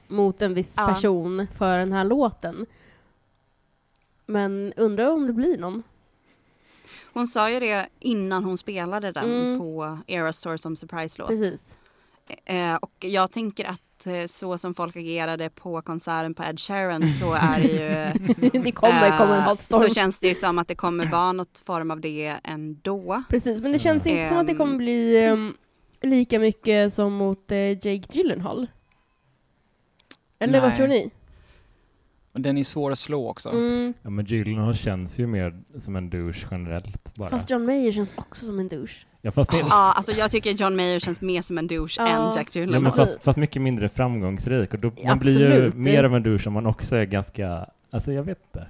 [0.08, 0.86] mot en viss Ja.
[0.88, 2.66] person för den här låten.
[4.26, 5.82] Men undrar om det blir någon?
[7.12, 9.58] Hon sa ju det innan hon spelade den Mm.
[9.58, 11.28] på Eras Tour som surprise-låt.
[11.28, 11.76] Precis.
[12.44, 17.12] Eh, och jag tänker att eh, så som folk agerade på konserten på Ed Sheeran
[17.12, 18.50] så är det ju...
[18.62, 19.80] det kommer komma en eh, hatstorm.
[19.80, 23.22] Så känns det ju som att det kommer vara något form av det ändå.
[23.28, 24.58] Precis, men det känns inte som att det Ehm.
[24.58, 25.54] kommer bli ehm,
[26.02, 28.66] lika mycket som mot eh, Jake Gyllenhaal.
[30.38, 30.76] Eller vad Nej.
[30.76, 31.10] tror ni?
[32.34, 33.48] Och den är svår att slå också.
[33.50, 33.94] Mm.
[34.02, 37.28] Ja, men Gyllenhaal känns ju mer som en douche generellt bara.
[37.28, 39.06] Fast John Mayer känns också som en douche.
[39.20, 42.08] ja, fast, det, Ja, alltså jag tycker John Mayer känns mer som en douche Ja.
[42.08, 42.82] än Jack ja, Gyllenhaal.
[42.82, 45.74] men fast, fast mycket mindre framgångsrik och då, man blir ju Absolut.
[45.74, 48.66] mer av en douche om man också är ganska, alltså jag vet inte.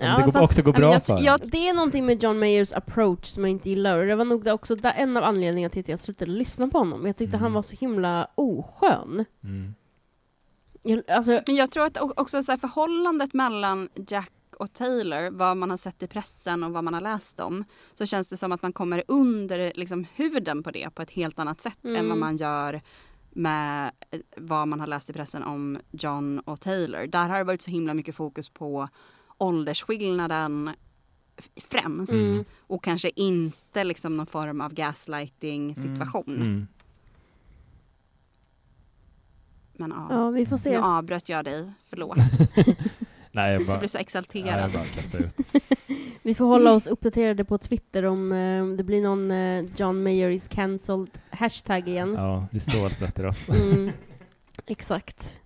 [0.00, 2.38] Ja, det går, fast- också går bra jag- för jag- Det är någonting med John
[2.38, 5.24] Mayers approach som jag inte gillar och det var nog det också där, en av
[5.24, 7.06] anledningarna till att jag slutade lyssna på honom.
[7.06, 7.42] Jag tyckte Mm.
[7.42, 9.24] han var så himla oskön.
[9.44, 9.74] mm.
[11.08, 15.70] Alltså, Men jag tror att också så här, förhållandet mellan Jack och Taylor, vad man
[15.70, 17.64] har sett i pressen och vad man har läst om,
[17.94, 21.38] så känns det som att man kommer under liksom, huden på det på ett helt
[21.38, 22.08] annat sätt än Mm.
[22.08, 22.80] vad man gör
[23.30, 27.06] med eh, vad man har läst i pressen om John och Taylor.
[27.06, 28.88] Där har det varit så himla mycket fokus på
[29.38, 30.70] åldersskillnaden
[31.56, 32.44] främst Mm.
[32.60, 36.36] och kanske inte liksom någon form av gaslighting situation.
[36.36, 36.66] Mm.
[39.78, 40.76] Men ja, ja, vi får nu se.
[40.76, 42.16] avbröt jag dig, förlåt.
[43.32, 44.60] Nej, jag bara, Jag blir så nej, exalterad.
[44.60, 45.36] jag bara kastar ut.
[46.22, 50.30] Vi får hålla oss uppdaterade på Twitter om eh, det blir någon eh, John Mayer
[50.30, 52.14] is cancelled hashtag igen.
[52.14, 53.48] Ja, vi stålsätter oss.
[53.72, 53.92] Mm,
[54.66, 55.36] exakt.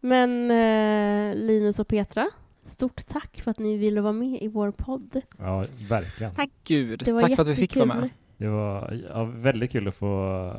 [0.00, 2.28] Men eh, Linus och Petra,
[2.62, 5.20] stort tack för att ni ville vara med i vår podd.
[5.38, 6.34] Ja, verkligen.
[6.34, 6.50] Tack.
[6.64, 8.00] Gud, tack för att vi fick vara jättekul.
[8.00, 8.10] med.
[8.42, 10.06] Det var ja, väldigt kul att få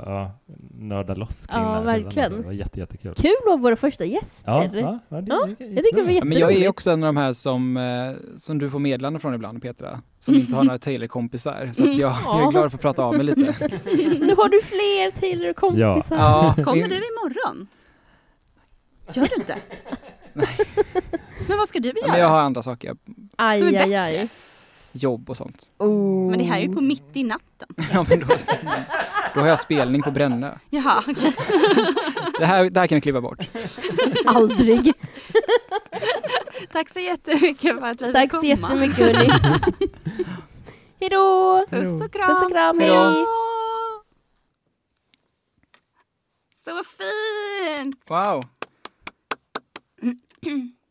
[0.05, 0.31] ja,
[0.73, 2.31] nörda loss kring Ja, verkligen.
[2.31, 3.13] Det var jätte, jättekul.
[3.15, 4.51] Kul att vara våra första gäster.
[4.51, 6.69] Ja, ja, ja, det, Ja, det, jag tycker det var Ja, men jag är Jätteroligt.
[6.69, 10.35] också en av de här som, eh, som du får meddelanden från ibland Petra, som
[10.35, 11.69] inte har några Taylor-kompisar.
[11.73, 13.41] Så att jag, jag är glad att få prata av mig lite.
[14.19, 16.15] Nu har du fler Taylor-kompisar.
[16.17, 17.67] Ja, Kommer du imorgon?
[19.13, 19.55] Gör du inte?
[20.33, 20.47] Nej.
[21.47, 22.11] Men vad ska du Ja, göra?
[22.11, 24.01] men jag har andra saker, Som Aj, är aj, bättre.
[24.01, 24.29] aj.
[24.93, 25.71] Jobb och sånt.
[25.77, 26.29] Oh.
[26.29, 27.67] Men det här är ju på mitt i natten.
[27.93, 28.25] Ja, men då,
[29.33, 30.55] då har jag spelning på Brännö.
[30.69, 31.33] Jaha, okej.
[32.39, 33.49] Det här, det här kan vi klippa bort.
[34.25, 34.93] Aldrig.
[36.71, 38.47] Tack så jättemycket för att vi Tack fick så komma.
[38.47, 39.29] jättemycket hörni.
[40.99, 41.65] Hejdå!
[41.69, 42.29] Puss och kram.
[42.29, 42.97] Puss och kram, Hej hej!
[42.97, 43.25] då.
[46.65, 47.95] Så fint!
[48.09, 48.43] Wow!